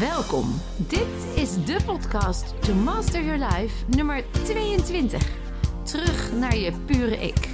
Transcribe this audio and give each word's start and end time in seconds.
Welkom. 0.00 0.60
Dit 0.76 1.36
is 1.36 1.64
de 1.64 1.76
podcast 1.86 2.62
To 2.62 2.74
Master 2.74 3.24
Your 3.24 3.38
Life 3.38 3.84
nummer 3.96 4.24
22. 4.44 5.28
Terug 5.82 6.32
naar 6.32 6.56
je 6.56 6.72
pure 6.86 7.16
ik. 7.16 7.48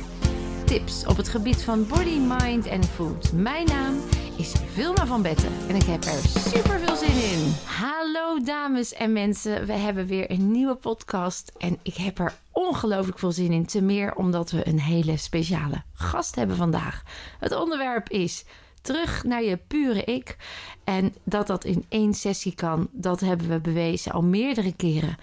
Tips 0.64 1.06
op 1.06 1.16
het 1.16 1.28
gebied 1.28 1.62
van 1.62 1.86
body, 1.86 2.18
mind 2.18 2.66
en 2.66 2.84
food. 2.84 3.32
Mijn 3.32 3.66
naam 3.66 3.94
is 4.36 4.52
Vilma 4.72 5.06
van 5.06 5.22
Betten 5.22 5.52
en 5.68 5.74
ik 5.74 5.82
heb 5.82 6.04
er 6.04 6.18
super 6.28 6.78
veel 6.78 6.96
zin 6.96 7.22
in. 7.22 7.54
Hallo 7.64 8.40
dames 8.40 8.92
en 8.92 9.12
mensen, 9.12 9.66
we 9.66 9.72
hebben 9.72 10.06
weer 10.06 10.30
een 10.30 10.50
nieuwe 10.50 10.74
podcast 10.74 11.52
en 11.58 11.78
ik 11.82 11.94
heb 11.94 12.18
er 12.18 12.34
ongelooflijk 12.52 13.18
veel 13.18 13.32
zin 13.32 13.52
in. 13.52 13.66
Te 13.66 13.82
meer 13.82 14.14
omdat 14.14 14.50
we 14.50 14.68
een 14.68 14.80
hele 14.80 15.16
speciale 15.16 15.82
gast 15.94 16.34
hebben 16.34 16.56
vandaag. 16.56 17.02
Het 17.38 17.54
onderwerp 17.54 18.08
is 18.08 18.44
terug 18.86 19.24
naar 19.24 19.42
je 19.42 19.56
pure 19.56 20.04
ik. 20.04 20.36
En 20.84 21.14
dat 21.24 21.46
dat 21.46 21.64
in 21.64 21.84
één 21.88 22.14
sessie 22.14 22.54
kan, 22.54 22.88
dat 22.92 23.20
hebben 23.20 23.48
we 23.48 23.60
bewezen 23.60 24.12
al 24.12 24.22
meerdere 24.22 24.76
keren. 24.76 25.16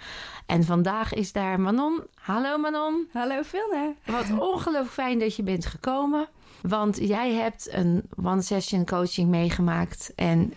En 0.46 0.64
vandaag 0.64 1.14
is 1.14 1.32
daar 1.32 1.60
Manon. 1.60 2.02
Hallo 2.14 2.58
Manon. 2.58 3.08
Hallo 3.12 3.42
Vilna. 3.42 3.92
Wat 4.06 4.38
ongelooflijk 4.38 4.92
fijn 4.92 5.18
dat 5.18 5.36
je 5.36 5.42
bent 5.42 5.66
gekomen. 5.66 6.28
Want 6.62 6.98
jij 7.00 7.32
hebt 7.32 7.68
een 7.72 8.02
one-session 8.24 8.84
coaching 8.84 9.28
meegemaakt. 9.28 10.12
En 10.16 10.52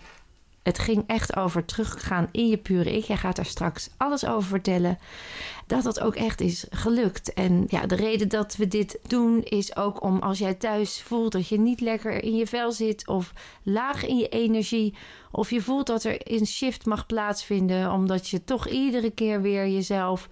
het 0.68 0.78
ging 0.78 1.04
echt 1.06 1.36
over 1.36 1.64
teruggaan 1.64 2.28
in 2.32 2.48
je 2.48 2.56
pure 2.56 2.96
ik. 2.96 3.04
Jij 3.04 3.16
gaat 3.16 3.36
daar 3.36 3.44
straks 3.44 3.90
alles 3.96 4.26
over 4.26 4.48
vertellen. 4.48 4.98
Dat 5.66 5.82
dat 5.82 6.00
ook 6.00 6.14
echt 6.14 6.40
is 6.40 6.66
gelukt. 6.70 7.32
En 7.32 7.64
ja, 7.66 7.86
de 7.86 7.94
reden 7.94 8.28
dat 8.28 8.56
we 8.56 8.68
dit 8.68 8.98
doen 9.06 9.42
is 9.42 9.76
ook 9.76 10.02
om 10.02 10.18
als 10.18 10.38
jij 10.38 10.54
thuis 10.54 11.02
voelt 11.02 11.32
dat 11.32 11.48
je 11.48 11.58
niet 11.58 11.80
lekker 11.80 12.22
in 12.22 12.36
je 12.36 12.46
vel 12.46 12.72
zit 12.72 13.06
of 13.06 13.32
laag 13.62 14.06
in 14.06 14.16
je 14.16 14.28
energie. 14.28 14.94
Of 15.30 15.50
je 15.50 15.62
voelt 15.62 15.86
dat 15.86 16.04
er 16.04 16.16
een 16.18 16.46
shift 16.46 16.86
mag 16.86 17.06
plaatsvinden 17.06 17.92
omdat 17.92 18.28
je 18.28 18.44
toch 18.44 18.68
iedere 18.68 19.10
keer 19.10 19.42
weer 19.42 19.68
jezelf 19.68 20.28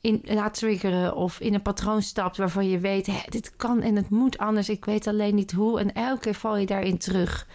in 0.00 0.20
laat 0.24 0.54
triggeren 0.54 1.16
of 1.16 1.40
in 1.40 1.54
een 1.54 1.62
patroon 1.62 2.02
stapt 2.02 2.36
waarvan 2.36 2.68
je 2.68 2.78
weet, 2.78 3.10
dit 3.28 3.56
kan 3.56 3.82
en 3.82 3.96
het 3.96 4.10
moet 4.10 4.38
anders. 4.38 4.68
Ik 4.68 4.84
weet 4.84 5.06
alleen 5.06 5.34
niet 5.34 5.52
hoe. 5.52 5.80
En 5.80 5.92
elke 5.92 6.20
keer 6.20 6.34
val 6.34 6.56
je 6.56 6.66
daarin 6.66 6.98
terug 6.98 7.46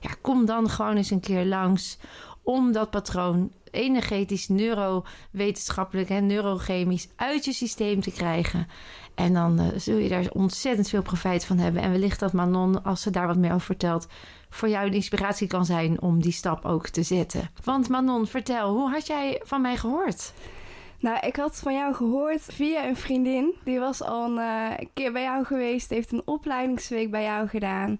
ja, 0.00 0.10
kom 0.20 0.46
dan 0.46 0.70
gewoon 0.70 0.96
eens 0.96 1.10
een 1.10 1.20
keer 1.20 1.44
langs 1.44 1.98
om 2.42 2.72
dat 2.72 2.90
patroon 2.90 3.52
energetisch, 3.70 4.48
neurowetenschappelijk 4.48 6.08
en 6.08 6.26
neurochemisch 6.26 7.08
uit 7.16 7.44
je 7.44 7.52
systeem 7.52 8.00
te 8.00 8.12
krijgen. 8.12 8.66
En 9.14 9.32
dan 9.34 9.60
uh, 9.60 9.66
zul 9.76 9.96
je 9.96 10.08
daar 10.08 10.30
ontzettend 10.32 10.88
veel 10.88 11.02
profijt 11.02 11.44
van 11.44 11.58
hebben. 11.58 11.82
En 11.82 11.90
wellicht 11.90 12.20
dat 12.20 12.32
Manon, 12.32 12.84
als 12.84 13.02
ze 13.02 13.10
daar 13.10 13.26
wat 13.26 13.36
meer 13.36 13.52
over 13.52 13.60
vertelt, 13.60 14.06
voor 14.50 14.68
jou 14.68 14.90
de 14.90 14.96
inspiratie 14.96 15.46
kan 15.46 15.64
zijn 15.64 16.00
om 16.00 16.22
die 16.22 16.32
stap 16.32 16.64
ook 16.64 16.88
te 16.88 17.02
zetten. 17.02 17.50
Want 17.64 17.88
Manon, 17.88 18.26
vertel, 18.26 18.74
hoe 18.74 18.90
had 18.90 19.06
jij 19.06 19.42
van 19.44 19.60
mij 19.60 19.76
gehoord? 19.76 20.32
Nou, 21.00 21.18
ik 21.26 21.36
had 21.36 21.56
van 21.56 21.74
jou 21.74 21.94
gehoord 21.94 22.42
via 22.42 22.86
een 22.86 22.96
vriendin. 22.96 23.54
Die 23.64 23.78
was 23.78 24.02
al 24.02 24.24
een 24.24 24.38
uh, 24.38 24.86
keer 24.94 25.12
bij 25.12 25.22
jou 25.22 25.44
geweest, 25.44 25.90
heeft 25.90 26.12
een 26.12 26.22
opleidingsweek 26.24 27.10
bij 27.10 27.22
jou 27.22 27.48
gedaan. 27.48 27.98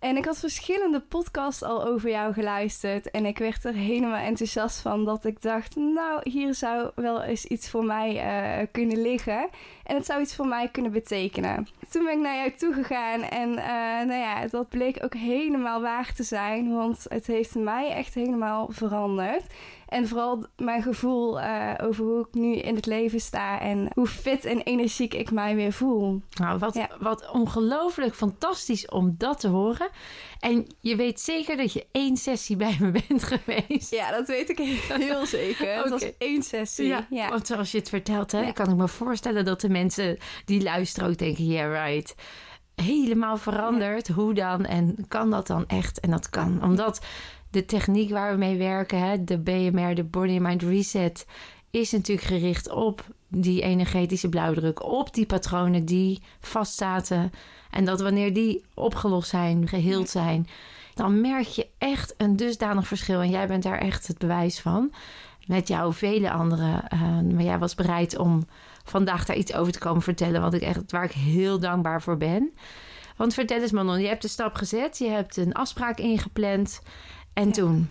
En 0.00 0.16
ik 0.16 0.24
had 0.24 0.38
verschillende 0.38 1.00
podcasts 1.00 1.62
al 1.62 1.84
over 1.84 2.10
jou 2.10 2.32
geluisterd. 2.32 3.10
En 3.10 3.26
ik 3.26 3.38
werd 3.38 3.64
er 3.64 3.74
helemaal 3.74 4.24
enthousiast 4.24 4.80
van 4.80 5.04
dat 5.04 5.24
ik 5.24 5.42
dacht, 5.42 5.76
nou, 5.76 6.30
hier 6.30 6.54
zou 6.54 6.90
wel 6.94 7.22
eens 7.22 7.44
iets 7.44 7.70
voor 7.70 7.84
mij 7.84 8.14
uh, 8.14 8.66
kunnen 8.72 9.02
liggen. 9.02 9.48
En 9.90 9.96
het 9.96 10.06
zou 10.06 10.20
iets 10.20 10.34
voor 10.34 10.46
mij 10.46 10.68
kunnen 10.68 10.92
betekenen. 10.92 11.66
Toen 11.90 12.04
ben 12.04 12.12
ik 12.12 12.18
naar 12.20 12.36
jou 12.36 12.52
toegegaan 12.52 13.22
en 13.22 13.48
uh, 13.48 13.64
nou 14.06 14.12
ja, 14.12 14.46
dat 14.46 14.68
bleek 14.68 15.04
ook 15.04 15.14
helemaal 15.14 15.80
waar 15.80 16.12
te 16.14 16.22
zijn. 16.22 16.72
Want 16.74 17.06
het 17.08 17.26
heeft 17.26 17.54
mij 17.54 17.90
echt 17.90 18.14
helemaal 18.14 18.68
veranderd. 18.72 19.42
En 19.90 20.08
vooral 20.08 20.44
mijn 20.56 20.82
gevoel 20.82 21.40
uh, 21.40 21.72
over 21.82 22.04
hoe 22.04 22.20
ik 22.20 22.34
nu 22.34 22.56
in 22.56 22.74
het 22.74 22.86
leven 22.86 23.20
sta 23.20 23.60
en 23.60 23.88
hoe 23.94 24.06
fit 24.06 24.44
en 24.44 24.62
energiek 24.62 25.14
ik 25.14 25.30
mij 25.30 25.54
weer 25.54 25.72
voel. 25.72 26.22
Nou, 26.34 26.58
wat, 26.58 26.74
ja. 26.74 26.88
wat 26.98 27.30
ongelooflijk 27.30 28.14
fantastisch 28.14 28.88
om 28.88 29.14
dat 29.18 29.40
te 29.40 29.48
horen. 29.48 29.88
En 30.40 30.66
je 30.80 30.96
weet 30.96 31.20
zeker 31.20 31.56
dat 31.56 31.72
je 31.72 31.86
één 31.92 32.16
sessie 32.16 32.56
bij 32.56 32.76
me 32.80 32.90
bent 33.08 33.22
geweest. 33.22 33.90
Ja, 33.90 34.10
dat 34.10 34.26
weet 34.26 34.48
ik 34.48 34.58
heel 34.58 35.26
zeker. 35.40 35.66
okay. 35.66 35.82
Het 35.82 35.90
was 35.90 36.16
één 36.18 36.42
sessie. 36.42 36.86
Ja, 36.86 37.06
ja, 37.10 37.28
Want 37.28 37.46
zoals 37.46 37.70
je 37.70 37.78
het 37.78 37.88
vertelt, 37.88 38.32
hè, 38.32 38.52
kan 38.52 38.70
ik 38.70 38.76
me 38.76 38.88
voorstellen 38.88 39.44
dat 39.44 39.60
de 39.60 39.68
mensen 39.68 39.79
die 40.44 40.62
luisteren 40.62 41.08
ook 41.08 41.18
denken: 41.18 41.46
yeah, 41.46 41.86
right 41.86 42.14
helemaal 42.80 43.36
veranderd. 43.36 44.06
Ja. 44.06 44.14
Hoe 44.14 44.34
dan? 44.34 44.64
En 44.64 44.96
kan 45.08 45.30
dat 45.30 45.46
dan 45.46 45.66
echt? 45.66 46.00
En 46.00 46.10
dat 46.10 46.30
kan. 46.30 46.62
Omdat 46.62 47.00
de 47.50 47.64
techniek 47.64 48.10
waar 48.10 48.32
we 48.32 48.38
mee 48.38 48.56
werken, 48.56 48.98
hè, 48.98 49.24
de 49.24 49.38
BMR, 49.38 49.94
de 49.94 50.04
Body 50.04 50.38
Mind 50.38 50.62
Reset, 50.62 51.26
is 51.70 51.90
natuurlijk 51.90 52.26
gericht 52.26 52.70
op 52.70 53.04
die 53.28 53.62
energetische 53.62 54.28
blauwdruk, 54.28 54.84
op 54.84 55.14
die 55.14 55.26
patronen 55.26 55.84
die 55.84 56.22
vastzaten. 56.40 57.30
En 57.70 57.84
dat 57.84 58.00
wanneer 58.00 58.34
die 58.34 58.64
opgelost 58.74 59.28
zijn, 59.28 59.68
geheeld 59.68 60.08
zijn, 60.08 60.48
dan 60.94 61.20
merk 61.20 61.46
je 61.46 61.66
echt 61.78 62.14
een 62.16 62.36
dusdanig 62.36 62.86
verschil. 62.86 63.20
En 63.20 63.30
jij 63.30 63.46
bent 63.46 63.62
daar 63.62 63.78
echt 63.78 64.06
het 64.06 64.18
bewijs 64.18 64.60
van. 64.60 64.92
Met 65.46 65.68
jou 65.68 65.94
vele 65.94 66.30
anderen. 66.30 66.84
Uh, 66.94 67.00
maar 67.34 67.42
jij 67.44 67.58
was 67.58 67.74
bereid 67.74 68.18
om 68.18 68.46
vandaag 68.84 69.24
daar 69.24 69.36
iets 69.36 69.54
over 69.54 69.72
te 69.72 69.78
komen 69.78 70.02
vertellen. 70.02 70.40
Wat 70.40 70.54
ik 70.54 70.62
echt, 70.62 70.92
waar 70.92 71.04
ik 71.04 71.12
heel 71.12 71.58
dankbaar 71.58 72.02
voor 72.02 72.16
ben. 72.16 72.54
Want 73.16 73.34
vertel 73.34 73.60
eens 73.60 73.72
Manon, 73.72 74.00
je 74.00 74.08
hebt 74.08 74.22
de 74.22 74.28
stap 74.28 74.54
gezet. 74.54 74.98
Je 74.98 75.08
hebt 75.08 75.36
een 75.36 75.52
afspraak 75.52 75.98
ingepland. 75.98 76.82
En 77.32 77.46
ja. 77.46 77.52
toen? 77.52 77.88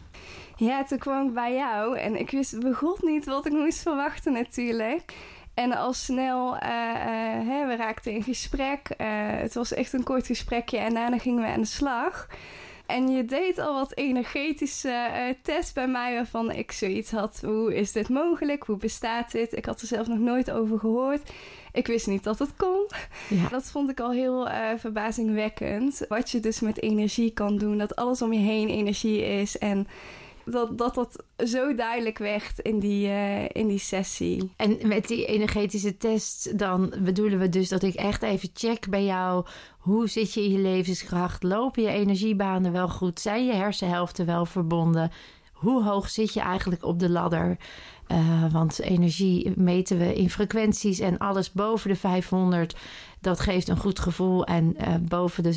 Ja, 0.55 0.83
toen 0.83 0.97
kwam 0.97 1.27
ik 1.27 1.33
bij 1.33 1.55
jou 1.55 1.97
en 1.97 2.19
ik 2.19 2.31
wist 2.31 2.59
begot 2.59 3.01
niet 3.01 3.25
wat 3.25 3.45
ik 3.45 3.51
moest 3.51 3.81
verwachten 3.81 4.33
natuurlijk. 4.33 5.13
En 5.53 5.77
al 5.77 5.93
snel, 5.93 6.55
uh, 6.55 6.59
uh, 6.61 7.47
hè, 7.47 7.67
we 7.67 7.75
raakten 7.77 8.11
in 8.11 8.23
gesprek. 8.23 8.89
Uh, 8.97 9.07
het 9.17 9.53
was 9.53 9.73
echt 9.73 9.93
een 9.93 10.03
kort 10.03 10.25
gesprekje 10.25 10.77
en 10.77 10.93
daarna 10.93 11.17
gingen 11.17 11.43
we 11.43 11.49
aan 11.49 11.61
de 11.61 11.67
slag. 11.67 12.27
En 12.89 13.09
je 13.09 13.25
deed 13.25 13.59
al 13.59 13.73
wat 13.73 13.95
energetische 13.95 15.35
test 15.41 15.73
bij 15.73 15.87
mij 15.87 16.13
waarvan 16.13 16.51
ik 16.51 16.71
zoiets 16.71 17.11
had. 17.11 17.41
Hoe 17.45 17.75
is 17.75 17.91
dit 17.91 18.09
mogelijk? 18.09 18.63
Hoe 18.63 18.77
bestaat 18.77 19.31
dit? 19.31 19.55
Ik 19.55 19.65
had 19.65 19.81
er 19.81 19.87
zelf 19.87 20.07
nog 20.07 20.19
nooit 20.19 20.51
over 20.51 20.79
gehoord. 20.79 21.31
Ik 21.71 21.87
wist 21.87 22.07
niet 22.07 22.23
dat 22.23 22.39
het 22.39 22.55
kon. 22.57 22.87
Ja. 23.29 23.47
Dat 23.49 23.71
vond 23.71 23.89
ik 23.89 23.99
al 23.99 24.11
heel 24.11 24.47
uh, 24.47 24.69
verbazingwekkend. 24.77 26.05
Wat 26.07 26.29
je 26.29 26.39
dus 26.39 26.59
met 26.59 26.81
energie 26.81 27.31
kan 27.31 27.57
doen. 27.57 27.77
Dat 27.77 27.95
alles 27.95 28.21
om 28.21 28.33
je 28.33 28.39
heen 28.39 28.69
energie 28.69 29.21
is. 29.25 29.57
En 29.57 29.87
dat 30.51 30.77
dat, 30.77 30.95
dat 30.95 31.23
zo 31.49 31.75
duidelijk 31.75 32.17
werd 32.17 32.59
in 32.59 32.79
die, 32.79 33.07
uh, 33.07 33.43
in 33.49 33.67
die 33.67 33.79
sessie. 33.79 34.53
En 34.55 34.77
met 34.87 35.07
die 35.07 35.25
energetische 35.25 35.97
test, 35.97 36.57
dan 36.57 36.93
bedoelen 37.03 37.39
we 37.39 37.49
dus 37.49 37.69
dat 37.69 37.83
ik 37.83 37.93
echt 37.93 38.21
even 38.21 38.49
check 38.53 38.89
bij 38.89 39.05
jou. 39.05 39.45
Hoe 39.77 40.07
zit 40.07 40.33
je 40.33 40.43
in 40.43 40.51
je 40.51 40.57
levenskracht? 40.57 41.43
Lopen 41.43 41.83
je 41.83 41.89
energiebanen 41.89 42.71
wel 42.71 42.89
goed? 42.89 43.19
Zijn 43.19 43.45
je 43.45 43.53
hersenhelften 43.53 44.25
wel 44.25 44.45
verbonden? 44.45 45.11
Hoe 45.53 45.83
hoog 45.83 46.09
zit 46.09 46.33
je 46.33 46.39
eigenlijk 46.39 46.83
op 46.83 46.99
de 46.99 47.09
ladder? 47.09 47.57
Uh, 48.07 48.51
want 48.51 48.79
energie 48.79 49.51
meten 49.55 49.97
we 49.97 50.15
in 50.15 50.29
frequenties 50.29 50.99
en 50.99 51.17
alles 51.17 51.51
boven 51.51 51.89
de 51.89 51.95
500, 51.95 52.75
dat 53.21 53.39
geeft 53.39 53.67
een 53.67 53.77
goed 53.77 53.99
gevoel. 53.99 54.45
En 54.45 54.75
uh, 54.77 54.95
boven 55.01 55.43
de 55.43 55.53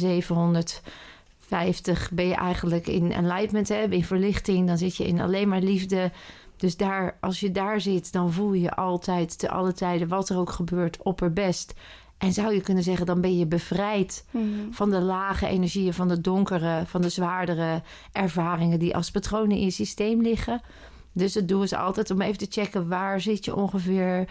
750 1.52 2.10
ben 2.10 2.26
je 2.26 2.34
eigenlijk 2.34 2.86
in 2.86 3.12
enlightenment, 3.12 3.68
hè, 3.68 3.88
in 3.88 4.04
verlichting. 4.04 4.66
Dan 4.66 4.78
zit 4.78 4.96
je 4.96 5.06
in 5.06 5.20
alleen 5.20 5.48
maar 5.48 5.60
liefde. 5.60 6.10
Dus 6.56 6.76
daar, 6.76 7.16
als 7.20 7.40
je 7.40 7.52
daar 7.52 7.80
zit, 7.80 8.12
dan 8.12 8.32
voel 8.32 8.52
je 8.52 8.74
altijd, 8.74 9.38
te 9.38 9.50
alle 9.50 9.72
tijden, 9.72 10.08
wat 10.08 10.28
er 10.28 10.38
ook 10.38 10.50
gebeurt, 10.50 11.02
opperbest. 11.02 11.74
En 12.18 12.32
zou 12.32 12.54
je 12.54 12.60
kunnen 12.60 12.82
zeggen, 12.82 13.06
dan 13.06 13.20
ben 13.20 13.38
je 13.38 13.46
bevrijd 13.46 14.24
mm-hmm. 14.30 14.72
van 14.74 14.90
de 14.90 15.00
lage 15.00 15.46
energieën, 15.46 15.94
van 15.94 16.08
de 16.08 16.20
donkere, 16.20 16.82
van 16.86 17.02
de 17.02 17.08
zwaardere 17.08 17.82
ervaringen 18.12 18.78
die 18.78 18.96
als 18.96 19.10
patronen 19.10 19.56
in 19.56 19.64
je 19.64 19.70
systeem 19.70 20.22
liggen. 20.22 20.60
Dus 21.12 21.32
dat 21.32 21.48
doen 21.48 21.68
ze 21.68 21.76
altijd 21.76 22.10
om 22.10 22.20
even 22.20 22.38
te 22.38 22.46
checken 22.50 22.88
waar 22.88 23.20
zit 23.20 23.44
je 23.44 23.56
ongeveer 23.56 24.28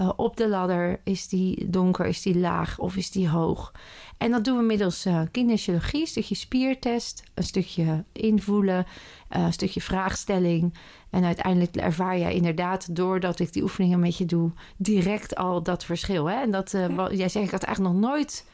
uh, 0.00 0.10
op 0.16 0.36
de 0.36 0.48
ladder. 0.48 1.00
Is 1.04 1.28
die 1.28 1.70
donker, 1.70 2.06
is 2.06 2.22
die 2.22 2.38
laag 2.38 2.78
of 2.78 2.96
is 2.96 3.10
die 3.10 3.28
hoog? 3.28 3.72
En 4.18 4.30
dat 4.30 4.44
doen 4.44 4.56
we 4.56 4.62
middels 4.62 5.06
uh, 5.06 5.22
kinesiologie, 5.30 6.00
een 6.00 6.06
stukje 6.06 6.34
spiertest, 6.34 7.22
een 7.34 7.42
stukje 7.42 8.04
invoelen, 8.12 8.86
uh, 9.36 9.42
een 9.42 9.52
stukje 9.52 9.80
vraagstelling. 9.80 10.74
En 11.10 11.24
uiteindelijk 11.24 11.76
ervaar 11.76 12.18
jij 12.18 12.34
inderdaad, 12.34 12.96
doordat 12.96 13.38
ik 13.38 13.52
die 13.52 13.62
oefeningen 13.62 14.00
met 14.00 14.18
je 14.18 14.24
doe, 14.24 14.50
direct 14.76 15.34
al 15.34 15.62
dat 15.62 15.84
verschil. 15.84 16.26
Hè? 16.26 16.40
En 16.40 16.50
dat, 16.50 16.70
jij 17.10 17.28
zegt, 17.28 17.44
ik 17.46 17.50
had 17.50 17.62
eigenlijk 17.62 17.94
nog 17.94 18.10
nooit 18.10 18.44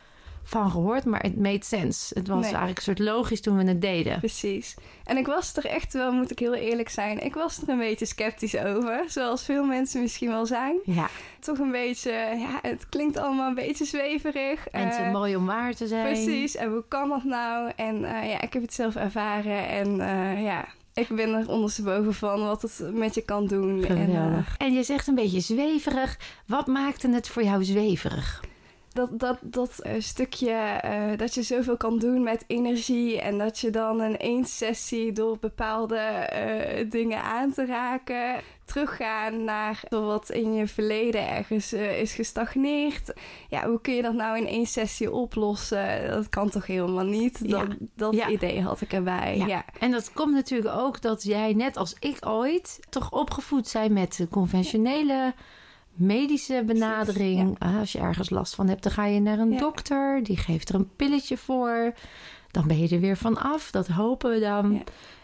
van 0.49 0.71
gehoord, 0.71 1.05
maar 1.05 1.23
het 1.23 1.37
made 1.37 1.65
sense. 1.65 2.15
Het 2.15 2.29
was 2.29 2.37
nee. 2.37 2.47
eigenlijk 2.47 2.77
een 2.77 2.85
soort 2.85 2.99
logisch 2.99 3.41
toen 3.41 3.56
we 3.56 3.65
het 3.65 3.81
deden. 3.81 4.19
Precies. 4.19 4.75
En 5.05 5.17
ik 5.17 5.27
was 5.27 5.56
er 5.56 5.67
echt 5.67 5.93
wel, 5.93 6.12
moet 6.12 6.31
ik 6.31 6.39
heel 6.39 6.55
eerlijk 6.55 6.89
zijn, 6.89 7.25
ik 7.25 7.35
was 7.35 7.62
er 7.62 7.69
een 7.69 7.79
beetje 7.79 8.06
sceptisch 8.06 8.56
over. 8.59 9.05
Zoals 9.06 9.45
veel 9.45 9.65
mensen 9.65 10.00
misschien 10.00 10.29
wel 10.29 10.47
zijn. 10.47 10.77
Ja. 10.85 11.09
Toch 11.41 11.59
een 11.59 11.71
beetje, 11.71 12.12
ja, 12.12 12.59
het 12.62 12.89
klinkt 12.89 13.17
allemaal 13.17 13.49
een 13.49 13.55
beetje 13.55 13.85
zweverig. 13.85 14.69
En 14.69 14.89
het 14.89 14.99
uh, 14.99 15.12
mooi 15.12 15.37
om 15.37 15.47
waar 15.47 15.75
te 15.75 15.87
zijn. 15.87 16.12
Precies. 16.12 16.56
En 16.56 16.71
hoe 16.71 16.85
kan 16.89 17.09
dat 17.09 17.25
nou? 17.25 17.73
En 17.77 17.94
uh, 17.94 18.31
ja, 18.31 18.41
ik 18.41 18.53
heb 18.53 18.62
het 18.62 18.75
zelf 18.75 18.97
ervaren 18.97 19.69
en 19.69 19.89
uh, 19.89 20.44
ja 20.44 20.69
Ik 20.94 21.09
ben 21.09 21.35
er 21.35 21.49
ondersteboven 21.49 22.15
van 22.15 22.41
wat 22.41 22.62
het 22.62 22.83
met 22.93 23.15
je 23.15 23.23
kan 23.23 23.47
doen. 23.47 23.85
En, 23.85 24.15
eh. 24.15 24.67
En 24.67 24.73
je 24.73 24.83
zegt 24.83 25.06
een 25.06 25.15
beetje 25.15 25.41
zweverig. 25.41 26.19
Wat 26.47 26.67
maakte 26.67 27.09
het 27.09 27.29
voor 27.29 27.43
jou 27.44 27.65
zweverig? 27.65 28.41
Dat, 28.99 29.19
dat, 29.21 29.39
dat 29.43 29.79
eh, 29.79 29.93
stukje 29.99 30.50
eh, 30.50 31.17
dat 31.17 31.35
je 31.35 31.43
zoveel 31.43 31.77
kan 31.77 31.99
doen 31.99 32.23
met 32.23 32.45
energie 32.47 33.21
en 33.21 33.39
dat 33.39 33.59
je 33.59 33.71
dan 33.71 34.03
in 34.03 34.19
één 34.19 34.45
sessie 34.45 35.12
door 35.12 35.39
bepaalde 35.41 35.97
eh, 35.97 36.91
dingen 36.91 37.23
aan 37.23 37.53
te 37.53 37.67
raken, 37.67 38.41
teruggaan 38.65 39.45
naar 39.45 39.83
wat 39.91 40.31
in 40.31 40.55
je 40.55 40.67
verleden 40.67 41.29
ergens 41.29 41.73
is 41.73 42.15
gestagneerd. 42.15 43.12
Ja, 43.49 43.67
hoe 43.67 43.81
kun 43.81 43.95
je 43.95 44.03
dat 44.03 44.15
nou 44.15 44.39
in 44.39 44.47
één 44.47 44.67
sessie 44.67 45.12
oplossen? 45.12 46.11
Dat 46.11 46.29
kan 46.29 46.51
toch 46.51 46.67
helemaal 46.67 47.05
niet? 47.05 47.51
Dat, 47.51 47.67
Ja. 47.69 47.77
dat 47.97 48.15
Ja. 48.15 48.29
idee 48.29 48.62
had 48.62 48.81
ik 48.81 48.93
erbij. 48.93 49.37
Ja. 49.37 49.47
Ja. 49.47 49.65
En 49.81 49.91
dat 49.91 50.12
komt 50.12 50.35
natuurlijk 50.35 50.75
ook 50.77 51.01
dat 51.01 51.23
jij, 51.23 51.53
net 51.53 51.77
als 51.77 51.97
ik 52.01 52.27
ooit, 52.27 52.81
toch 52.89 53.11
opgevoed 53.12 53.69
zijn 53.69 53.93
met 53.93 54.17
de 54.17 54.29
conventionele 54.29 55.35
medische 55.99 56.62
benadering. 56.67 57.56
Ah, 57.59 57.79
Als 57.79 57.93
je 57.93 57.99
ergens 57.99 58.31
last 58.31 58.55
van 58.55 58.69
hebt, 58.69 58.83
dan 58.83 58.93
ga 58.93 59.05
je 59.05 59.21
naar 59.21 59.39
een 59.39 59.50
Ja. 59.53 59.59
dokter. 59.59 60.23
Die 60.23 60.37
geeft 60.37 60.69
er 60.69 60.75
een 60.75 60.91
pilletje 60.97 61.37
voor. 61.37 61.93
Dan 62.50 62.67
ben 62.67 62.79
je 62.79 62.89
er 62.95 63.00
weer 63.00 63.17
van 63.17 63.37
af. 63.39 63.71
Dat 63.71 63.87
hopen 63.87 64.31
we 64.31 64.41
dan. 64.41 64.73
Ja. 64.73 64.81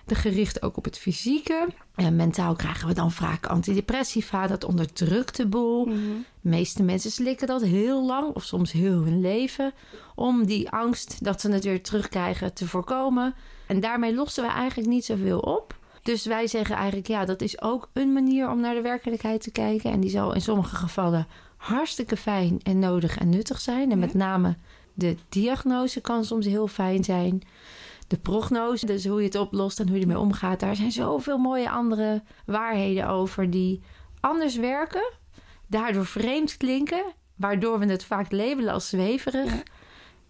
De 0.06 0.14
gericht 0.14 0.62
ook 0.62 0.76
op 0.76 0.84
het 0.84 0.98
fysieke. 0.98 1.66
En 1.94 2.16
mentaal 2.16 2.54
krijgen 2.54 2.88
we 2.88 2.94
dan 2.94 3.10
vaak 3.12 3.46
antidepressiva. 3.46 4.46
Dat 4.46 4.64
onderdrukt 4.64 5.36
de 5.36 5.46
boel. 5.46 5.84
Mhm. 5.86 5.96
De 6.40 6.48
meeste 6.48 6.82
mensen 6.82 7.10
slikken 7.10 7.46
dat 7.46 7.62
heel 7.62 8.04
lang 8.06 8.34
of 8.34 8.42
soms 8.44 8.72
heel 8.72 9.02
hun 9.02 9.20
leven 9.20 9.72
om 10.14 10.46
die 10.46 10.70
angst 10.70 11.24
dat 11.24 11.40
ze 11.40 11.50
het 11.50 11.64
weer 11.64 11.82
terugkrijgen 11.82 12.54
te 12.54 12.68
voorkomen. 12.68 13.34
En 13.66 13.80
daarmee 13.80 14.14
lossen 14.14 14.44
we 14.44 14.50
eigenlijk 14.50 14.88
niet 14.88 15.04
zoveel 15.04 15.38
op. 15.38 15.78
Dus 16.04 16.26
wij 16.26 16.46
zeggen 16.46 16.76
eigenlijk, 16.76 17.06
ja, 17.06 17.24
dat 17.24 17.40
is 17.40 17.62
ook 17.62 17.90
een 17.92 18.12
manier 18.12 18.50
om 18.50 18.60
naar 18.60 18.74
de 18.74 18.80
werkelijkheid 18.80 19.42
te 19.42 19.50
kijken. 19.50 19.90
En 19.90 20.00
die 20.00 20.10
zal 20.10 20.34
in 20.34 20.40
sommige 20.40 20.76
gevallen 20.76 21.26
hartstikke 21.56 22.16
fijn 22.16 22.60
en 22.62 22.78
nodig 22.78 23.18
en 23.18 23.28
nuttig 23.28 23.60
zijn. 23.60 23.90
En 23.90 23.98
met 23.98 24.14
name 24.14 24.56
de 24.94 25.16
diagnose 25.28 26.00
kan 26.00 26.24
soms 26.24 26.46
heel 26.46 26.68
fijn 26.68 27.04
zijn. 27.04 27.42
De 28.06 28.18
prognose, 28.18 28.86
dus 28.86 29.06
hoe 29.06 29.18
je 29.18 29.26
het 29.26 29.36
oplost 29.36 29.80
en 29.80 29.86
hoe 29.86 29.96
je 29.96 30.02
ermee 30.02 30.18
omgaat. 30.18 30.60
Daar 30.60 30.76
zijn 30.76 30.92
zoveel 30.92 31.38
mooie 31.38 31.70
andere 31.70 32.22
waarheden 32.46 33.08
over 33.08 33.50
die 33.50 33.82
anders 34.20 34.56
werken 34.56 35.12
daardoor 35.66 36.06
vreemd 36.06 36.56
klinken, 36.56 37.04
waardoor 37.36 37.78
we 37.78 37.86
het 37.86 38.04
vaak 38.04 38.32
labelen 38.32 38.72
als 38.72 38.88
zweverig. 38.88 39.52
Ja. 39.52 39.62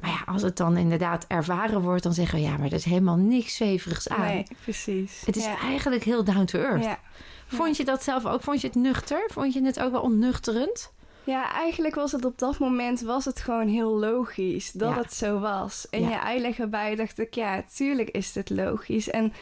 Maar 0.01 0.11
ja, 0.11 0.23
als 0.33 0.43
het 0.43 0.57
dan 0.57 0.77
inderdaad 0.77 1.25
ervaren 1.29 1.81
wordt, 1.81 2.03
dan 2.03 2.13
zeggen 2.13 2.39
we 2.39 2.45
ja, 2.45 2.57
maar 2.57 2.67
er 2.67 2.73
is 2.73 2.85
helemaal 2.85 3.17
niks 3.17 3.57
zweverigs 3.57 4.09
aan. 4.09 4.21
Nee, 4.27 4.47
precies. 4.63 5.23
Het 5.27 5.37
is 5.37 5.45
ja. 5.45 5.59
eigenlijk 5.59 6.05
heel 6.05 6.25
down 6.25 6.45
to 6.45 6.59
earth. 6.59 6.85
Ja. 6.85 6.99
Vond 7.47 7.77
je 7.77 7.85
dat 7.85 8.03
zelf 8.03 8.27
ook? 8.27 8.43
Vond 8.43 8.61
je 8.61 8.67
het 8.67 8.77
nuchter? 8.77 9.31
Vond 9.33 9.53
je 9.53 9.63
het 9.65 9.81
ook 9.81 9.91
wel 9.93 10.01
onnuchterend? 10.01 10.93
Ja, 11.25 11.53
eigenlijk 11.53 11.95
was 11.95 12.13
het 12.13 12.25
op 12.25 12.39
dat 12.39 12.59
moment 12.59 13.01
was 13.01 13.25
het 13.25 13.41
gewoon 13.41 13.69
heel 13.69 13.99
logisch 13.99 14.73
dat 14.73 14.95
Ja. 14.95 15.01
het 15.03 15.15
zo 15.15 15.39
was. 15.39 15.87
En 15.91 16.03
Ja. 16.03 16.09
je 16.09 16.21
uitleg 16.21 16.59
erbij 16.59 16.95
dacht 16.95 17.19
ik, 17.19 17.35
ja, 17.35 17.63
tuurlijk 17.75 18.09
is 18.11 18.33
dit 18.33 18.51
logisch. 18.51 19.11
En 19.11 19.33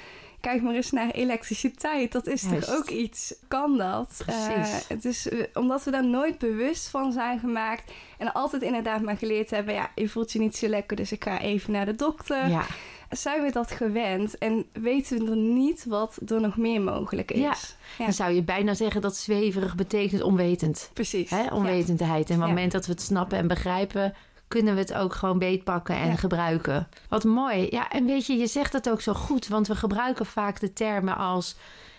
kijk 0.43 0.63
maar 0.63 0.75
eens 0.75 0.91
naar 0.91 1.11
elektriciteit. 1.11 2.13
Dat 2.13 2.27
is 2.27 2.43
Juist. 2.43 2.67
toch 2.67 2.77
ook 2.77 2.91
iets? 2.91 3.35
Kan 3.49 3.79
dat? 3.79 4.23
Precies. 4.25 4.83
Eh, 4.83 4.89
het 4.89 5.05
is 5.05 5.29
omdat 5.55 5.85
we 5.85 5.91
daar 5.91 6.07
nooit 6.07 6.39
bewust 6.39 6.89
van 6.89 7.13
zijn 7.13 7.39
gemaakt 7.39 7.93
en 8.19 8.33
altijd 8.33 8.63
inderdaad 8.63 9.03
maar 9.03 9.17
geleerd 9.17 9.51
hebben, 9.51 9.75
ja, 9.75 9.91
je 9.95 10.09
voelt 10.09 10.33
je 10.33 10.39
niet 10.39 10.57
zo 10.57 10.69
lekker, 10.69 10.97
dus 10.97 11.13
ik 11.13 11.25
ga 11.25 11.41
even 11.41 11.73
naar 11.73 11.87
de 11.87 11.97
dokter. 11.97 12.49
Ja. 12.49 12.65
Zijn 13.11 13.43
we 13.43 13.53
dat 13.53 13.71
gewend 13.71 14.39
en 14.39 14.67
weten 14.73 15.25
we 15.25 15.31
er 15.31 15.37
niet 15.37 15.85
wat 15.85 16.19
er 16.27 16.41
nog 16.41 16.57
meer 16.57 16.81
mogelijk 16.81 17.31
is? 17.31 17.41
Ja. 17.41 17.55
Ja. 17.99 18.05
Dan 18.05 18.13
zou 18.13 18.33
je 18.33 18.43
bijna 18.43 18.75
zeggen 18.75 19.01
dat 19.01 19.17
zweverig 19.17 19.75
betekent 19.75 20.23
onwetend. 20.23 20.91
Precies. 20.93 21.31
Hè? 21.31 21.43
Ja. 21.43 21.51
Onwetendheid. 21.51 22.31
En 22.31 22.35
op 22.35 22.41
het 22.41 22.51
moment 22.51 22.73
dat 22.73 22.87
we 22.87 22.93
het 22.93 23.03
snappen 23.03 23.39
en 23.39 23.47
begrijpen, 23.47 24.15
kunnen 24.53 24.75
we 24.75 24.81
het 24.81 24.95
ook 24.95 25.15
gewoon 25.15 25.39
beetpakken 25.39 25.97
en 25.97 26.09
Ja. 26.09 26.17
gebruiken. 26.17 26.89
Wat 27.09 27.25
mooi. 27.25 27.67
Ja, 27.71 27.91
en 27.91 28.07
weet 28.07 28.27
je, 28.27 28.37
je 28.37 28.47
zegt 28.47 28.73
het 28.73 28.91
ook 28.91 29.01
zo 29.01 29.13
goed, 29.15 29.49
want 29.49 29.67
we 29.67 29.75
gebruiken 29.77 30.27
vaak 30.27 30.61
de 30.61 30.73
termen 30.73 31.17
als: 31.17 31.57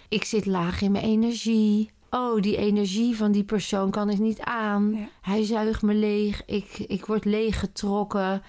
ik 0.09 0.23
zit 0.23 0.45
laag 0.45 0.81
in 0.81 0.91
mijn 0.91 1.03
energie. 1.03 1.91
Oh, 2.09 2.41
die 2.41 2.57
energie 2.57 3.17
van 3.17 3.31
die 3.31 3.43
persoon 3.43 3.91
kan 3.91 4.09
ik 4.09 4.19
niet 4.19 4.39
aan. 4.41 4.93
Ja. 4.95 5.07
Hij 5.21 5.43
zuigt 5.43 5.81
me 5.81 5.93
leeg. 5.93 6.45
Ik, 6.45 6.77
ik 6.87 7.05
word 7.05 7.25
leeggetrokken. 7.25 8.41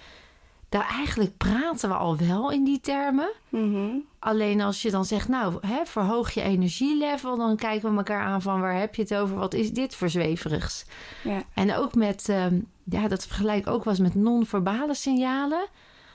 Daar 0.68 0.88
eigenlijk 0.88 1.36
praten 1.36 1.88
we 1.88 1.94
al 1.94 2.16
wel 2.16 2.50
in 2.50 2.64
die 2.64 2.80
termen. 2.80 3.30
Mhm. 3.48 3.90
Alleen 4.18 4.60
als 4.60 4.82
je 4.82 4.90
dan 4.90 5.04
zegt, 5.04 5.28
nou, 5.28 5.66
hè, 5.66 5.84
verhoog 5.84 6.30
je 6.30 6.42
energielevel, 6.42 7.36
dan 7.36 7.56
kijken 7.56 7.90
we 7.90 7.96
elkaar 7.96 8.24
aan 8.24 8.42
van 8.42 8.60
waar 8.60 8.78
heb 8.78 8.94
je 8.94 9.02
het 9.02 9.14
over? 9.14 9.36
Wat 9.36 9.54
is 9.54 9.72
dit 9.72 9.94
voor 9.94 10.08
zweverigs? 10.08 10.84
Ja. 11.22 11.42
En 11.54 11.76
ook 11.76 11.94
met, 11.94 12.28
ehm, 12.28 12.60
ja, 12.84 13.08
dat 13.08 13.26
vergelijk 13.26 13.66
ook 13.66 13.84
wel 13.84 13.92
eens 13.92 14.02
met 14.02 14.14
non-verbale 14.14 14.94
signalen. 14.94 15.66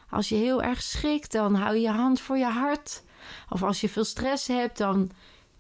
Als 0.10 0.30
je 0.30 0.36
heel 0.36 0.62
erg 0.62 0.82
schrikt, 0.82 1.32
dan 1.32 1.56
hou 1.56 1.76
je 1.76 1.82
je 1.82 1.90
hand 1.90 2.22
voor 2.22 2.38
je 2.38 2.50
hart. 2.50 3.04
Of 3.50 3.64
als 3.64 3.82
je 3.82 3.90
veel 3.90 4.04
stress 4.04 4.48
hebt, 4.48 4.78
dan 4.78 5.12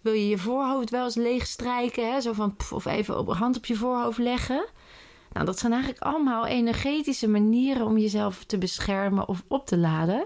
wil 0.01 0.13
je 0.13 0.27
je 0.27 0.38
voorhoofd 0.38 0.89
wel 0.89 1.03
eens 1.03 1.15
leeg 1.15 1.47
strijken. 1.47 2.12
Hè? 2.12 2.21
Zo 2.21 2.33
van, 2.33 2.56
pff, 2.56 2.74
of 2.74 2.86
even 2.86 3.18
op 3.18 3.33
hand 3.33 3.57
op 3.57 3.65
je 3.65 3.75
voorhoofd 3.75 4.18
leggen. 4.18 4.65
Nou, 5.39 5.51
dat 5.51 5.59
zijn 5.59 5.71
eigenlijk 5.71 6.03
allemaal 6.03 6.45
energetische 6.45 7.27
manieren 7.27 7.86
om 7.86 7.97
jezelf 7.97 8.44
te 8.44 8.57
beschermen 8.57 9.27
of 9.27 9.44
op 9.47 9.65
te 9.65 9.77
laden. 9.77 10.25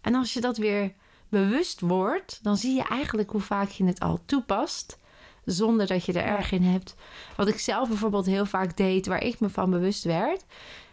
En 0.00 0.14
als 0.14 0.32
je 0.32 0.40
dat 0.40 0.56
weer 0.56 0.92
bewust 1.28 1.80
wordt, 1.80 2.38
dan 2.42 2.56
zie 2.56 2.74
je 2.74 2.82
eigenlijk 2.82 3.30
hoe 3.30 3.40
vaak 3.40 3.68
je 3.68 3.84
het 3.84 4.00
al 4.00 4.20
toepast. 4.24 4.98
Zonder 5.44 5.86
dat 5.86 6.04
je 6.04 6.12
er 6.12 6.36
erg 6.36 6.52
in 6.52 6.62
hebt. 6.62 6.94
Wat 7.36 7.48
ik 7.48 7.58
zelf 7.58 7.88
bijvoorbeeld 7.88 8.26
heel 8.26 8.46
vaak 8.46 8.76
deed, 8.76 9.06
waar 9.06 9.22
ik 9.22 9.40
me 9.40 9.48
van 9.48 9.70
bewust 9.70 10.04
werd, 10.04 10.44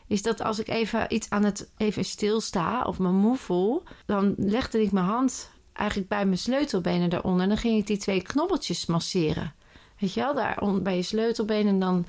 is 0.07 0.21
dat 0.21 0.41
als 0.41 0.59
ik 0.59 0.67
even 0.67 1.13
iets 1.13 1.29
aan 1.29 1.43
het 1.43 1.71
even 1.77 2.05
stilsta 2.05 2.83
of 2.83 2.99
me 2.99 3.09
moe 3.09 3.37
voel, 3.37 3.83
dan 4.05 4.33
legde 4.37 4.81
ik 4.81 4.91
mijn 4.91 5.05
hand 5.05 5.51
eigenlijk 5.73 6.09
bij 6.09 6.25
mijn 6.25 6.37
sleutelbenen 6.37 7.13
eronder. 7.13 7.41
En 7.41 7.49
dan 7.49 7.57
ging 7.57 7.79
ik 7.79 7.87
die 7.87 7.97
twee 7.97 8.21
knobbeltjes 8.21 8.85
masseren. 8.85 9.53
Weet 9.99 10.13
je 10.13 10.19
wel, 10.19 10.33
daar 10.33 10.81
bij 10.81 10.95
je 10.95 11.01
sleutelbeen. 11.01 11.67
En 11.67 11.79
dan 11.79 12.05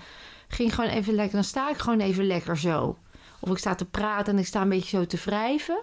ging 0.49 0.75
gewoon 0.75 0.91
even 0.91 1.15
lekker, 1.15 1.35
dan 1.35 1.45
sta 1.45 1.71
ik 1.71 1.79
gewoon 1.79 2.01
even 2.01 2.27
lekker 2.27 2.59
zo. 2.59 2.99
Of 3.41 3.51
ik 3.51 3.59
sta 3.59 3.75
te 3.75 3.85
praten 3.85 4.33
en 4.33 4.39
ik 4.39 4.47
sta 4.47 4.63
een 4.63 4.69
beetje 4.69 4.97
zo 4.97 5.07
te 5.07 5.17
wrijven. 5.25 5.83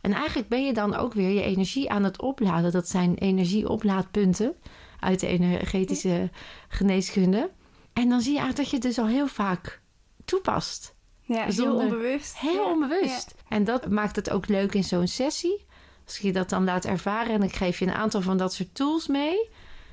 En 0.00 0.12
eigenlijk 0.12 0.48
ben 0.48 0.64
je 0.66 0.72
dan 0.72 0.94
ook 0.94 1.14
weer 1.14 1.30
je 1.30 1.42
energie 1.42 1.90
aan 1.90 2.04
het 2.04 2.20
opladen. 2.22 2.72
Dat 2.72 2.88
zijn 2.88 3.14
energieoplaadpunten 3.14 4.54
uit 5.00 5.20
de 5.20 5.26
energetische 5.26 6.30
geneeskunde. 6.68 7.50
En 7.92 8.08
dan 8.08 8.20
zie 8.20 8.32
je 8.32 8.38
eigenlijk 8.38 8.56
dat 8.56 8.70
je 8.70 8.76
het 8.88 8.96
dus 8.96 9.04
al 9.04 9.10
heel 9.10 9.26
vaak 9.26 9.80
toepast. 10.24 10.94
Ja, 11.20 11.42
heel 11.42 11.52
Zonder- 11.52 11.84
onbewust. 11.84 12.38
Heel 12.38 12.54
Ja, 12.54 12.70
onbewust. 12.70 13.34
En 13.48 13.64
dat 13.64 13.90
maakt 13.90 14.16
het 14.16 14.30
ook 14.30 14.48
leuk 14.48 14.74
in 14.74 14.84
zo'n 14.84 15.06
sessie. 15.06 15.64
Als 16.06 16.18
je 16.18 16.32
dat 16.32 16.48
dan 16.48 16.64
laat 16.64 16.84
ervaren 16.84 17.32
en 17.32 17.42
ik 17.42 17.54
geef 17.54 17.78
je 17.78 17.84
een 17.86 17.92
aantal 17.92 18.20
van 18.20 18.36
dat 18.36 18.54
soort 18.54 18.74
tools 18.74 19.06
mee. 19.06 19.48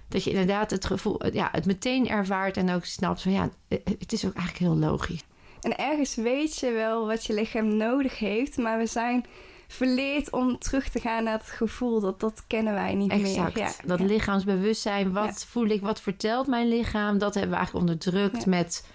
Dat 0.10 0.24
je 0.24 0.30
inderdaad 0.30 0.72
het 0.72 0.86
gevoel, 0.86 1.34
ja, 1.34 1.50
het 1.52 1.66
meteen 1.66 2.10
ervaart 2.10 2.58
en 2.58 2.70
ook 2.70 2.86
snapt 2.86 3.22
van 3.22 3.32
ja, 3.32 3.50
het 4.00 4.14
is 4.14 4.26
ook 4.26 4.34
eigenlijk 4.34 4.66
heel 4.66 4.90
logisch. 4.90 5.24
En 5.62 5.78
ergens 5.78 6.16
weet 6.16 6.60
je 6.60 6.72
wel 6.72 7.08
wat 7.08 7.26
je 7.26 7.34
lichaam 7.34 7.78
nodig 7.78 8.20
heeft, 8.20 8.58
maar 8.58 8.78
we 8.78 8.86
zijn 8.86 9.26
verleerd 9.68 10.32
om 10.32 10.58
terug 10.58 10.90
te 10.90 11.00
gaan 11.00 11.24
naar 11.24 11.38
het 11.38 11.50
gevoel. 11.50 12.00
Dat, 12.00 12.20
dat 12.20 12.44
kennen 12.48 12.74
wij 12.74 12.96
niet 12.96 13.12
Exact. 13.12 13.56
meer. 13.56 13.66
Ja, 13.66 13.72
dat 13.86 14.00
ja. 14.00 14.06
lichaamsbewustzijn, 14.06 15.12
wat 15.12 15.46
voel 15.46 15.68
ik, 15.68 15.82
wat 15.82 16.02
vertelt 16.02 16.48
mijn 16.48 16.68
lichaam, 16.68 17.18
dat 17.18 17.34
hebben 17.34 17.52
we 17.52 17.58
eigenlijk 17.58 17.88
onderdrukt 17.88 18.46
met 18.46 18.88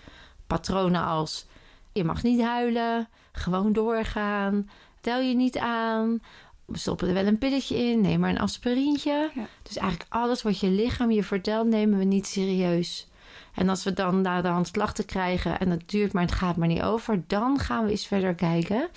patronen 0.46 1.04
als 1.04 1.46
je 1.94 2.04
mag 2.04 2.22
niet 2.22 2.40
huilen, 2.40 3.08
gewoon 3.32 3.72
doorgaan, 3.72 4.70
tel 5.00 5.20
je 5.20 5.34
niet 5.34 5.58
aan, 5.58 6.22
we 6.66 6.78
stoppen 6.78 7.08
er 7.08 7.14
wel 7.14 7.26
een 7.26 7.38
pilletje 7.38 7.76
in, 7.76 8.00
neem 8.00 8.20
maar 8.20 8.30
een 8.30 8.40
aspirintje. 8.40 9.30
Ja. 9.34 9.46
Dus 9.62 9.76
eigenlijk 9.76 10.12
alles 10.12 10.42
wat 10.42 10.58
je 10.58 10.70
lichaam 10.70 11.10
je 11.10 11.24
vertelt, 11.24 11.66
nemen 11.66 11.98
we 11.98 12.04
niet 12.04 12.26
serieus. 12.26 13.08
En 13.54 13.68
als 13.68 13.84
we 13.84 13.92
dan 13.92 14.20
na 14.20 14.42
de 14.42 14.48
hand 14.48 14.70
klachten 14.70 15.04
krijgen 15.04 15.58
en 15.58 15.70
het 15.70 15.88
duurt 15.88 16.12
maar 16.12 16.22
het 16.22 16.32
gaat 16.32 16.56
maar 16.56 16.68
niet 16.68 16.82
over, 16.82 17.22
dan 17.26 17.58
gaan 17.58 17.84
we 17.84 17.90
eens 17.90 18.06
verder 18.06 18.34
kijken. 18.34 18.88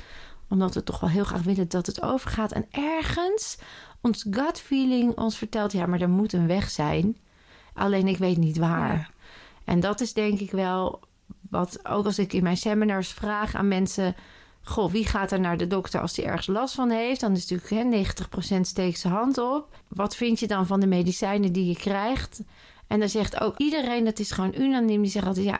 Omdat 0.50 0.74
we 0.74 0.84
toch 0.84 1.00
wel 1.00 1.10
heel 1.10 1.24
graag 1.24 1.44
willen 1.44 1.70
dat 1.70 1.86
het 1.86 2.02
overgaat. 2.02 2.52
En 2.52 2.66
ergens 2.72 3.58
ons 4.02 4.26
gut 4.30 4.60
feeling 4.60 5.18
ons 5.18 5.38
vertelt, 5.38 5.72
ja, 5.72 5.86
maar 5.86 6.02
er 6.02 6.10
moet 6.10 6.34
een 6.34 6.48
weg 6.48 6.70
zijn. 6.70 7.18
Alleen 7.74 8.08
ik 8.08 8.18
weet 8.18 8.38
niet 8.38 8.58
waar. 8.58 8.96
Ja. 8.96 9.10
En 9.64 9.80
dat 9.80 10.02
is 10.02 10.14
denk 10.14 10.40
ik 10.40 10.52
wel 10.52 11.00
wat 11.50 11.88
ook 11.88 12.06
als 12.06 12.20
ik 12.20 12.34
in 12.34 12.44
mijn 12.44 12.58
seminars 12.58 13.12
vraag 13.12 13.56
aan 13.56 13.68
mensen. 13.68 14.16
Goh, 14.68 14.92
wie 14.92 15.06
gaat 15.06 15.32
er 15.32 15.40
naar 15.40 15.58
de 15.58 15.68
dokter 15.68 16.02
als 16.02 16.16
hij 16.16 16.26
ergens 16.26 16.48
last 16.48 16.76
van 16.76 16.90
heeft? 16.90 17.20
Dan 17.20 17.32
is 17.32 17.48
natuurlijk 17.48 17.94
hè, 17.94 18.14
90% 18.58 18.62
steekt 18.62 19.00
zijn 19.00 19.14
hand 19.14 19.38
op. 19.38 19.76
Wat 19.88 20.16
vind 20.16 20.40
je 20.40 20.48
dan 20.48 20.68
van 20.68 20.80
de 20.80 20.88
medicijnen 20.88 21.52
die 21.54 21.66
je 21.66 21.76
krijgt? 21.76 22.42
En 22.88 23.00
dan 23.00 23.10
zegt 23.10 23.42
ook 23.42 23.58
iedereen, 23.58 24.06
dat 24.06 24.20
is 24.20 24.32
gewoon 24.32 24.54
unaniem, 24.58 25.02
die 25.02 25.12
zegt 25.12 25.26
altijd: 25.26 25.46
ja, 25.46 25.60